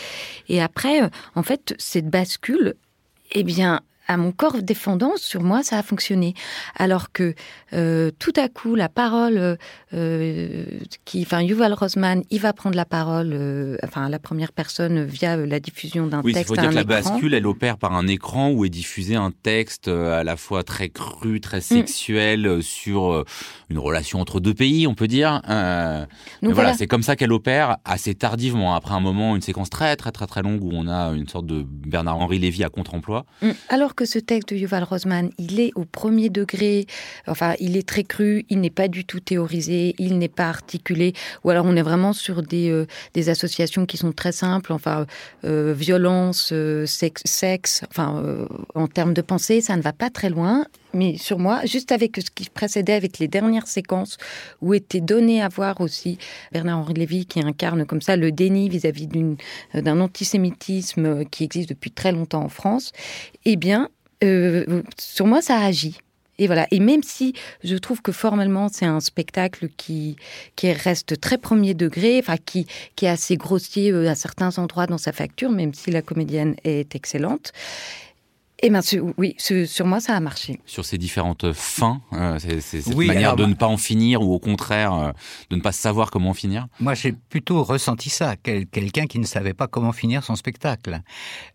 Et 0.50 0.62
après, 0.62 1.04
euh, 1.04 1.10
en 1.36 1.44
fait, 1.44 1.76
cette 1.78 2.10
bascule, 2.10 2.74
eh 3.34 3.44
bien, 3.44 3.82
à 4.12 4.18
mon 4.18 4.32
corps 4.32 4.62
défendant, 4.62 5.14
sur 5.16 5.42
moi, 5.42 5.64
ça 5.64 5.78
a 5.78 5.84
fonctionné. 5.84 6.34
Alors 6.76 7.12
que 7.12 7.34
euh, 7.74 8.12
tout 8.20 8.34
à 8.36 8.50
coup, 8.50 8.76
la 8.76 8.90
parole, 8.90 9.58
euh, 9.94 10.66
qui, 11.06 11.22
enfin, 11.22 11.42
Yuval 11.42 11.74
Rosman, 11.74 12.24
il 12.30 12.40
va 12.40 12.54
prendre 12.54 12.76
la 12.76 12.86
parole, 12.86 13.32
euh, 13.34 13.78
enfin, 13.84 14.10
la 14.10 14.20
première 14.20 14.52
personne 14.52 15.06
via 15.06 15.38
la 15.38 15.60
diffusion 15.60 16.08
d'un 16.08 16.22
oui, 16.24 16.34
texte. 16.34 16.52
Il 16.52 16.56
faut 16.56 16.62
dire 16.62 16.70
que 16.70 16.76
la 16.76 16.84
bascule, 16.84 17.34
elle 17.34 17.48
opère 17.48 17.78
par 17.78 17.94
un 17.94 18.08
écran 18.08 18.52
où 18.52 18.66
est 18.66 18.70
diffusé 18.70 19.16
un 19.16 19.32
texte 19.32 19.88
euh, 19.88 20.20
à 20.20 20.24
la 20.24 20.36
fois 20.36 20.64
très 20.64 20.90
cru, 20.90 21.40
très 21.40 21.62
sexuel 21.62 22.58
mm. 22.58 22.62
sur 22.62 23.24
une 23.70 23.80
relation 23.80 24.20
entre 24.20 24.40
deux 24.40 24.54
pays, 24.54 24.86
on 24.88 24.94
peut 24.94 25.08
dire. 25.08 25.42
Euh, 25.50 26.02
Donc 26.02 26.54
voilà, 26.54 26.54
voilà. 26.54 26.74
c'est 26.74 26.88
comme 26.88 27.04
ça 27.04 27.16
qu'elle 27.16 27.32
opère 27.32 27.78
assez 27.86 28.14
tardivement. 28.14 28.76
Après 28.76 28.94
un 28.94 29.00
moment, 29.00 29.36
une 29.36 29.42
séquence 29.42 29.70
très, 29.70 29.96
très, 29.96 30.12
très, 30.12 30.28
très 30.28 30.42
longue 30.42 30.64
où 30.64 30.70
on 30.74 30.88
a 30.88 31.12
une 31.14 31.28
sorte 31.28 31.46
de 31.46 31.64
Bernard-Henri 31.66 32.40
Lévy 32.40 32.64
à 32.64 32.70
contre-emploi. 32.70 33.26
Mm. 33.42 33.52
Alors 33.70 33.96
que 33.96 34.01
ce 34.06 34.20
texte 34.20 34.50
de 34.50 34.56
Yuval 34.56 34.84
Rosman, 34.84 35.30
il 35.38 35.60
est 35.60 35.72
au 35.76 35.86
premier 35.86 36.30
degré, 36.30 36.86
enfin, 37.28 37.54
il 37.60 37.78
est 37.78 37.88
très 37.88 38.04
cru, 38.04 38.46
il 38.50 38.60
n'est 38.60 38.70
pas 38.70 38.88
du 38.88 39.06
tout 39.06 39.20
théorisé, 39.20 39.96
il 40.00 40.18
n'est 40.18 40.28
pas 40.28 40.50
articulé, 40.50 41.14
ou 41.44 41.50
alors 41.50 41.66
on 41.66 41.76
est 41.76 41.82
vraiment 41.82 42.14
sur 42.14 42.44
des, 42.44 42.70
euh, 42.70 42.86
associations 43.28 43.86
qui 43.86 43.98
sont 43.98 44.12
très 44.12 44.32
simples, 44.32 44.74
enfin, 44.74 45.06
euh, 45.46 45.74
violence, 45.78 46.50
euh, 46.52 46.86
sexe, 46.86 47.22
sexe, 47.26 47.84
enfin, 47.90 48.24
en 48.76 48.88
termes 48.88 49.14
de 49.14 49.22
pensée, 49.22 49.62
ça 49.62 49.76
ne 49.76 49.82
va 49.82 49.94
pas 49.94 50.10
très 50.10 50.30
loin. 50.30 50.66
Mais 50.94 51.18
sur 51.18 51.40
moi, 51.40 51.62
juste 51.66 51.92
avec 51.92 52.18
ce 52.18 52.30
qui 52.30 52.50
précédait, 52.50 52.94
avec 52.94 53.20
les 53.20 53.28
dernières 53.28 53.68
séquences 53.68 54.18
où 54.62 54.74
était 54.74 55.02
donné 55.02 55.42
à 55.42 55.48
voir 55.48 55.82
aussi 55.82 56.18
Bernard-Henri 56.52 56.94
Lévy 56.94 57.26
qui 57.26 57.40
incarne 57.40 57.86
comme 57.86 58.02
ça 58.02 58.16
le 58.16 58.32
déni 58.32 58.70
vis-à-vis 58.70 59.08
d'une, 59.08 59.38
d'un 59.74 60.02
antisémitisme 60.02 61.26
qui 61.26 61.44
existe 61.44 61.70
depuis 61.70 61.92
très 61.92 62.12
longtemps 62.12 62.44
en 62.44 62.50
France, 62.50 62.92
eh 63.46 63.56
bien, 63.56 63.90
euh, 64.24 64.84
sur 65.00 65.28
moi, 65.28 65.42
ça 65.42 65.58
agit. 65.60 65.98
Et 66.38 66.48
voilà. 66.48 66.66
Et 66.72 66.80
même 66.80 67.04
si 67.04 67.34
je 67.64 67.76
trouve 67.76 68.02
que 68.02 68.12
formellement 68.12 68.68
c'est 68.68 68.86
un 68.86 69.00
spectacle 69.00 69.70
qui 69.78 70.16
reste 70.64 71.22
très 71.22 71.38
premier 71.38 71.76
degré, 71.76 72.18
enfin 72.18 72.38
qui 72.38 72.66
est 73.02 73.08
assez 73.08 73.38
grossier 73.38 73.92
euh, 73.92 74.10
à 74.10 74.16
certains 74.16 74.58
endroits 74.58 74.88
dans 74.88 74.98
sa 74.98 75.12
facture, 75.12 75.52
même 75.52 75.76
si 75.76 75.92
la 75.92 76.02
comédienne 76.02 76.56
est 76.64 76.96
excellente. 76.96 77.52
Eh 78.64 78.70
ben, 78.70 78.82
oui, 79.18 79.36
sur 79.38 79.86
moi, 79.88 80.00
ça 80.00 80.16
a 80.16 80.20
marché. 80.20 80.60
Sur 80.66 80.86
ces 80.86 80.98
différentes 81.00 81.52
fins, 81.54 82.02
euh, 82.14 82.38
c'est 82.40 82.62
cette 82.62 82.94
Oui, 82.94 83.08
manière 83.08 83.30
alors, 83.34 83.36
de 83.38 83.46
ne 83.48 83.56
pas 83.56 83.66
en 83.68 83.78
finir 83.78 84.22
ou 84.22 84.34
au 84.34 84.40
contraire 84.40 84.94
euh, 84.94 85.12
de 85.50 85.56
ne 85.56 85.62
pas 85.62 85.72
savoir 85.72 86.12
comment 86.12 86.30
en 86.30 86.34
finir? 86.36 86.68
Moi, 86.80 86.94
j'ai 86.94 87.12
plutôt 87.14 87.64
ressenti 87.64 88.10
ça, 88.12 88.36
quel- 88.42 88.68
quelqu'un 88.68 89.08
qui 89.08 89.18
ne 89.18 89.26
savait 89.26 89.54
pas 89.56 89.68
comment 89.68 89.92
finir 89.94 90.24
son 90.24 90.36
spectacle. 90.36 91.02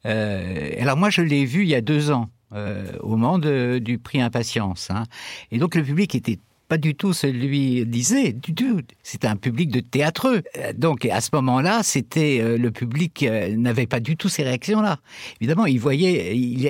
Euh, 0.05 0.71
alors 0.81 0.97
moi, 0.97 1.11
je 1.11 1.23
l'ai 1.23 1.45
vu 1.45 1.63
il 1.63 1.69
y 1.69 1.75
a 1.77 1.81
deux 1.81 2.11
ans, 2.11 2.29
euh, 2.53 2.91
au 3.01 3.11
moment 3.11 3.39
de- 3.39 3.79
du 3.83 3.99
prix 3.99 4.21
Impatience. 4.21 4.91
hein. 4.91 5.05
Et 5.53 5.59
donc 5.59 5.75
le 5.77 5.85
public 5.85 6.15
était 6.15 6.39
pas 6.69 6.79
du 6.79 6.95
tout 6.95 7.13
ce 7.13 7.27
lui 7.27 7.87
disait, 7.87 8.33
du 8.33 8.55
tout. 8.55 8.81
C'était 9.03 9.29
un 9.29 9.37
public 9.37 9.71
de 9.71 9.81
théâtreux. 9.81 10.43
Euh, 10.59 10.73
donc 10.75 11.05
à 11.07 11.21
ce 11.21 11.31
moment-là, 11.35 11.83
c'était 11.83 12.41
euh, 12.41 12.59
le 12.59 12.71
public 12.71 13.23
euh, 13.23 13.55
n'avait 13.57 13.87
pas 13.87 14.01
du 14.01 14.17
tout 14.17 14.29
ces 14.29 14.43
réactions-là. 14.43 14.99
Évidemment, 15.41 15.67
il 15.67 15.79
voyait, 15.79 16.37
il, 16.37 16.67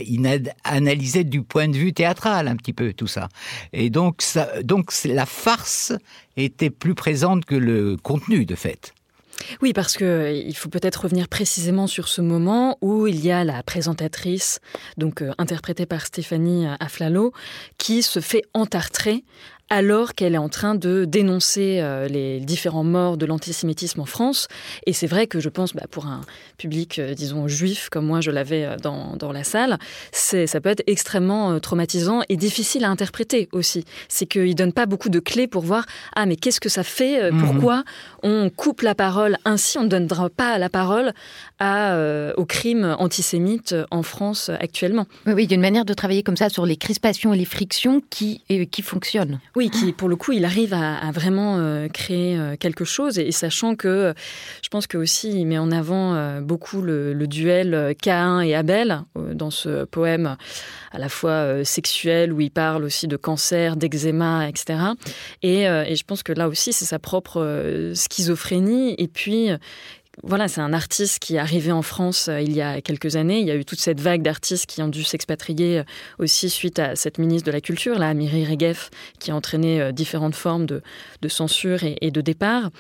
analysait 0.65 1.25
du 1.25 1.43
point 1.43 1.69
de 1.69 1.77
vue 1.77 1.93
théâtral 1.93 2.49
un 2.49 2.57
petit 2.57 2.73
peu 2.73 2.93
tout 2.93 3.07
ça. 3.07 3.29
Et 3.73 3.91
donc, 3.91 4.23
donc 4.63 4.93
la 5.05 5.27
farce 5.27 5.93
était 6.37 6.71
plus 6.71 6.95
présente 6.95 7.45
que 7.45 7.55
le 7.55 7.97
contenu 7.97 8.45
de 8.45 8.55
fait. 8.55 8.93
Oui, 9.61 9.75
parce 9.75 9.97
que 9.97 10.35
il 10.35 10.57
faut 10.57 10.71
peut-être 10.71 11.03
revenir 11.03 11.29
précisément 11.29 11.87
sur 11.87 12.09
ce 12.09 12.23
moment 12.23 12.79
où 12.81 13.07
il 13.07 13.23
y 13.25 13.31
a 13.31 13.45
la 13.45 13.63
présentatrice, 13.63 14.61
donc 14.97 15.23
interprétée 15.37 15.85
par 15.85 16.07
Stéphanie 16.07 16.67
Aflalo, 16.81 17.33
qui 17.77 18.03
se 18.03 18.21
fait 18.21 18.43
entartrer 18.55 19.25
alors 19.69 20.15
qu'elle 20.15 20.35
est 20.35 20.39
en 20.39 20.49
train 20.49 20.75
de 20.75 21.05
dénoncer 21.05 21.81
euh, 21.81 22.07
les 22.07 22.39
différents 22.41 22.85
morts 22.85 23.17
de 23.17 23.27
l'antisémitisme 23.27 24.01
en 24.01 24.07
France. 24.07 24.47
Et 24.87 24.93
c'est 24.93 25.09
vrai 25.09 25.27
que 25.27 25.41
je 25.41 25.49
pense, 25.49 25.75
bah, 25.75 25.87
pour 25.91 26.07
un 26.07 26.21
public, 26.57 26.99
euh, 26.99 27.15
disons, 27.15 27.49
juif, 27.49 27.89
comme 27.91 28.07
moi 28.07 28.21
je 28.21 28.31
l'avais 28.31 28.65
euh, 28.65 28.77
dans, 28.77 29.17
dans, 29.17 29.33
la 29.33 29.43
salle, 29.43 29.79
ça 30.13 30.61
peut 30.61 30.69
être 30.69 30.85
extrêmement 30.87 31.59
traumatisant 31.59 32.23
et 32.29 32.37
difficile 32.37 32.85
à 32.85 32.91
interpréter 32.91 33.49
aussi. 33.53 33.85
C'est 34.09 34.27
qu'il 34.27 34.49
ne 34.49 34.53
donne 34.53 34.73
pas 34.73 34.87
beaucoup 34.87 35.09
de 35.09 35.19
clés 35.19 35.49
pour 35.49 35.63
voir, 35.63 35.85
ah 36.15 36.27
mais 36.27 36.37
qu'est-ce 36.37 36.61
que 36.61 36.69
ça 36.69 36.85
fait 36.85 37.31
mhm. 37.31 37.41
Pourquoi 37.41 37.85
on 38.23 38.51
coupe 38.51 38.83
la 38.83 38.95
parole 38.95 39.37
ainsi 39.45 39.79
On 39.79 39.83
ne 39.83 39.89
donnera 39.89 40.31
pas 40.31 40.59
la 40.59 40.69
parole 40.69 41.13
à, 41.59 41.99
aux 42.37 42.45
crimes 42.45 42.97
antisémites 42.99 43.75
en 43.91 44.03
France 44.03 44.51
actuellement? 44.61 45.07
Oui, 45.27 45.33
oui, 45.35 45.45
il 45.45 45.51
y 45.51 45.55
a 45.55 45.57
une 45.57 45.61
manière 45.61 45.85
de 45.85 45.95
travailler 45.95 46.23
comme 46.23 46.37
ça 46.37 46.49
sur 46.49 46.65
les 46.67 46.77
crispations 46.77 47.35
et 47.35 47.37
les 47.37 47.45
frictions 47.45 48.01
qui, 48.11 48.43
qui 48.71 48.83
fonctionne. 48.83 49.41
Oui, 49.57 49.71
qui 49.71 49.95
pour 49.95 50.11
le 50.11 50.17
coup, 50.17 50.33
il 50.33 50.45
arrive 50.45 50.75
à, 50.75 51.11
vraiment 51.13 51.57
euh, 51.57 51.89
créer 51.89 52.37
euh, 52.37 52.57
quelque 52.57 52.85
chose. 52.85 53.19
Et, 53.19 53.33
sachant 53.33 53.75
que 53.75 54.13
je 54.63 54.69
pense 54.69 54.87
que 54.87 54.99
aussi 54.99 55.31
il 55.31 55.47
met 55.47 55.57
en 55.57 55.73
avant 55.73 56.15
euh, 56.15 56.43
beaucoup 56.43 56.83
le, 56.83 57.15
duel 57.27 57.95
Cain 58.03 58.41
et 58.41 58.55
Abel 58.55 59.01
dans 59.33 59.51
ce 59.51 59.87
poème 59.87 60.37
à 60.93 60.99
la 60.99 61.09
fois 61.09 61.65
sexuel 61.65 62.35
où 62.35 62.41
il 62.43 62.51
parle 62.51 62.85
aussi 62.85 63.09
de 63.09 63.17
cancer, 63.17 63.77
d'eczéma, 63.77 64.47
etc. 64.47 64.79
Et, 65.43 65.63
et, 65.63 65.97
je 65.97 66.05
pense 66.05 66.23
que 66.23 66.33
là 66.33 66.49
aussi 66.49 66.73
c'est 66.73 66.85
sa 66.85 66.99
propre 66.99 67.91
schizophrénie. 67.95 68.95
Et 68.99 69.09
puis 69.09 69.49
voilà, 70.23 70.49
c'est 70.49 70.63
un 70.63 70.73
artiste 70.73 71.19
qui 71.19 71.37
est 71.37 71.39
arrivé 71.39 71.73
en 71.73 71.83
France 71.83 72.29
euh, 72.29 72.41
il 72.41 72.55
y 72.55 72.63
a 72.63 72.81
quelques 72.81 73.17
années. 73.17 73.41
Il 73.41 73.47
y 73.47 73.51
a 73.51 73.55
eu 73.55 73.67
toute 73.67 73.81
cette 73.81 74.01
vague 74.01 74.23
d'artistes 74.23 74.67
qui 74.67 74.81
ont 74.83 74.89
dû 74.89 75.05
s'expatrier 75.05 75.81
euh, 75.81 75.85
aussi 76.19 76.49
suite 76.49 76.79
à 76.79 76.97
cette 76.97 77.19
ministre 77.19 77.47
de 77.47 77.53
la 77.53 77.61
Culture, 77.61 77.99
la 77.99 78.15
Miri 78.15 78.47
Regev, 78.47 78.89
qui 79.19 79.31
a 79.31 79.37
entraîné 79.37 79.81
euh, 79.81 79.93
différentes 79.93 80.35
formes 80.35 80.65
de, 80.65 80.83
censure 81.29 81.81
et, 81.83 82.11
de 82.11 82.21
départ. 82.23 82.71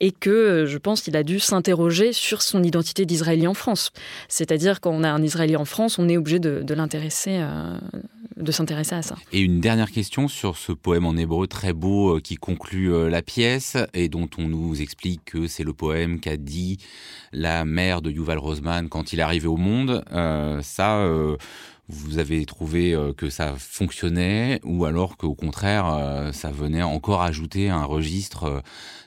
Et 0.00 0.10
que 0.10 0.64
je 0.66 0.78
pense 0.78 1.02
qu'il 1.02 1.16
a 1.16 1.22
dû 1.22 1.38
s'interroger 1.38 2.12
sur 2.12 2.40
son 2.40 2.62
identité 2.62 3.04
d'Israélien 3.04 3.50
en 3.50 3.54
France. 3.54 3.90
C'est-à-dire, 4.28 4.80
quand 4.80 4.90
on 4.90 5.02
a 5.02 5.10
un 5.10 5.22
Israélien 5.22 5.58
en 5.58 5.64
France, 5.64 5.98
on 5.98 6.08
est 6.08 6.16
obligé 6.16 6.38
de, 6.38 6.62
de 6.62 6.74
s'intéresser 8.52 8.94
à 8.94 9.02
ça. 9.02 9.16
Et 9.32 9.40
une 9.40 9.60
dernière 9.60 9.90
question 9.90 10.28
sur 10.28 10.56
ce 10.56 10.72
poème 10.72 11.04
en 11.04 11.16
hébreu 11.16 11.46
très 11.46 11.72
beau 11.72 12.20
qui 12.20 12.36
conclut 12.36 13.10
la 13.10 13.22
pièce 13.22 13.76
et 13.92 14.08
dont 14.08 14.28
on 14.38 14.48
nous 14.48 14.80
explique 14.80 15.24
que 15.24 15.48
c'est 15.48 15.64
le 15.64 15.72
poème 15.72 16.20
qu'a 16.20 16.36
dit 16.36 16.78
la 17.32 17.64
mère 17.64 18.02
de 18.02 18.10
Yuval 18.10 18.38
Rosman 18.38 18.88
quand 18.88 19.12
il 19.12 19.20
est 19.20 19.22
arrivé 19.22 19.46
au 19.46 19.56
monde. 19.56 20.04
Euh, 20.12 20.62
ça, 20.62 20.98
euh, 20.98 21.36
vous 21.88 22.18
avez 22.18 22.44
trouvé 22.46 22.94
euh, 22.94 23.12
que 23.12 23.30
ça 23.30 23.54
fonctionnait 23.58 24.60
ou 24.64 24.84
alors 24.84 25.16
qu'au 25.16 25.34
contraire, 25.34 26.30
ça 26.32 26.50
venait 26.50 26.82
encore 26.82 27.22
ajouter 27.22 27.68
un 27.68 27.84
registre 27.84 28.62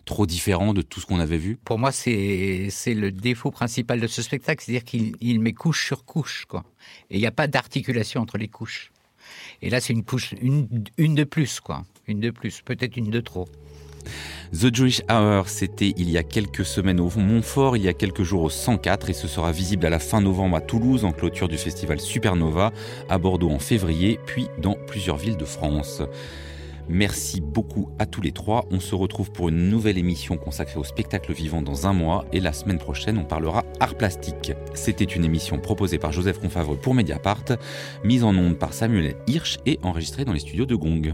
trop 0.05 0.25
différent 0.25 0.73
de 0.73 0.81
tout 0.81 0.99
ce 0.99 1.05
qu'on 1.05 1.19
avait 1.19 1.37
vu? 1.37 1.57
Pour 1.63 1.77
moi, 1.77 1.91
c'est 1.91 2.69
le 2.87 3.11
défaut 3.11 3.51
principal 3.51 3.99
de 3.99 4.07
ce 4.07 4.21
spectacle, 4.21 4.63
c'est-à-dire 4.63 4.83
qu'il 4.83 5.39
met 5.39 5.53
couche 5.53 5.85
sur 5.85 6.03
couche. 6.03 6.45
Quoi. 6.47 6.63
Et 7.11 7.17
il 7.17 7.19
n'y 7.19 7.27
a 7.27 7.31
pas 7.31 7.47
d'articulation 7.47 8.21
entre 8.21 8.37
les 8.37 8.47
couches. 8.47 8.91
Et 9.61 9.69
là, 9.69 9.79
c'est 9.79 9.93
une 9.93 10.03
couche, 10.03 10.33
une, 10.41 10.67
une 10.97 11.15
de 11.15 11.23
plus, 11.23 11.59
quoi. 11.59 11.85
Une 12.07 12.19
de 12.19 12.31
plus, 12.31 12.61
peut-être 12.61 12.97
une 12.97 13.11
de 13.11 13.19
trop. 13.19 13.47
The 14.51 14.73
Jewish 14.73 15.01
Hour, 15.09 15.47
c'était 15.47 15.93
il 15.95 16.09
y 16.09 16.17
a 16.17 16.23
quelques 16.23 16.65
semaines 16.65 16.99
au 16.99 17.09
Montfort, 17.17 17.77
il 17.77 17.83
y 17.83 17.87
a 17.87 17.93
quelques 17.93 18.23
jours 18.23 18.43
au 18.43 18.49
104 18.49 19.09
et 19.09 19.13
ce 19.13 19.27
sera 19.27 19.51
visible 19.51 19.85
à 19.85 19.89
la 19.89 19.99
fin 19.99 20.21
novembre 20.21 20.57
à 20.57 20.61
Toulouse 20.61 21.05
en 21.05 21.11
clôture 21.11 21.47
du 21.47 21.57
festival 21.57 21.99
Supernova, 21.99 22.71
à 23.09 23.17
Bordeaux 23.17 23.51
en 23.51 23.59
février, 23.59 24.19
puis 24.25 24.47
dans 24.59 24.75
plusieurs 24.87 25.17
villes 25.17 25.37
de 25.37 25.45
France. 25.45 26.01
Merci 26.91 27.39
beaucoup 27.39 27.91
à 27.99 28.07
tous 28.07 28.19
les 28.19 28.31
trois. 28.31 28.65
On 28.71 28.79
se 28.79 28.95
retrouve 28.95 29.31
pour 29.31 29.49
une 29.49 29.69
nouvelle 29.69 29.99
émission 29.99 30.37
consacrée 30.37 30.79
au 30.79 30.83
spectacle 30.83 31.31
vivant 31.31 31.61
dans 31.61 31.85
un 31.85 31.93
mois 31.93 32.25
et 32.33 32.39
la 32.39 32.51
semaine 32.51 32.79
prochaine 32.79 33.19
on 33.19 33.25
parlera 33.25 33.63
art 33.79 33.93
plastique. 33.93 34.53
C'était 34.73 35.03
une 35.03 35.23
émission 35.23 35.59
proposée 35.59 35.99
par 35.99 36.11
Joseph 36.11 36.39
Confavreux 36.39 36.77
pour 36.77 36.95
Mediapart, 36.95 37.45
mise 38.03 38.23
en 38.23 38.35
onde 38.35 38.57
par 38.57 38.73
Samuel 38.73 39.15
Hirsch 39.27 39.59
et 39.67 39.77
enregistrée 39.83 40.25
dans 40.25 40.33
les 40.33 40.39
studios 40.39 40.65
de 40.65 40.75
Gong. 40.75 41.13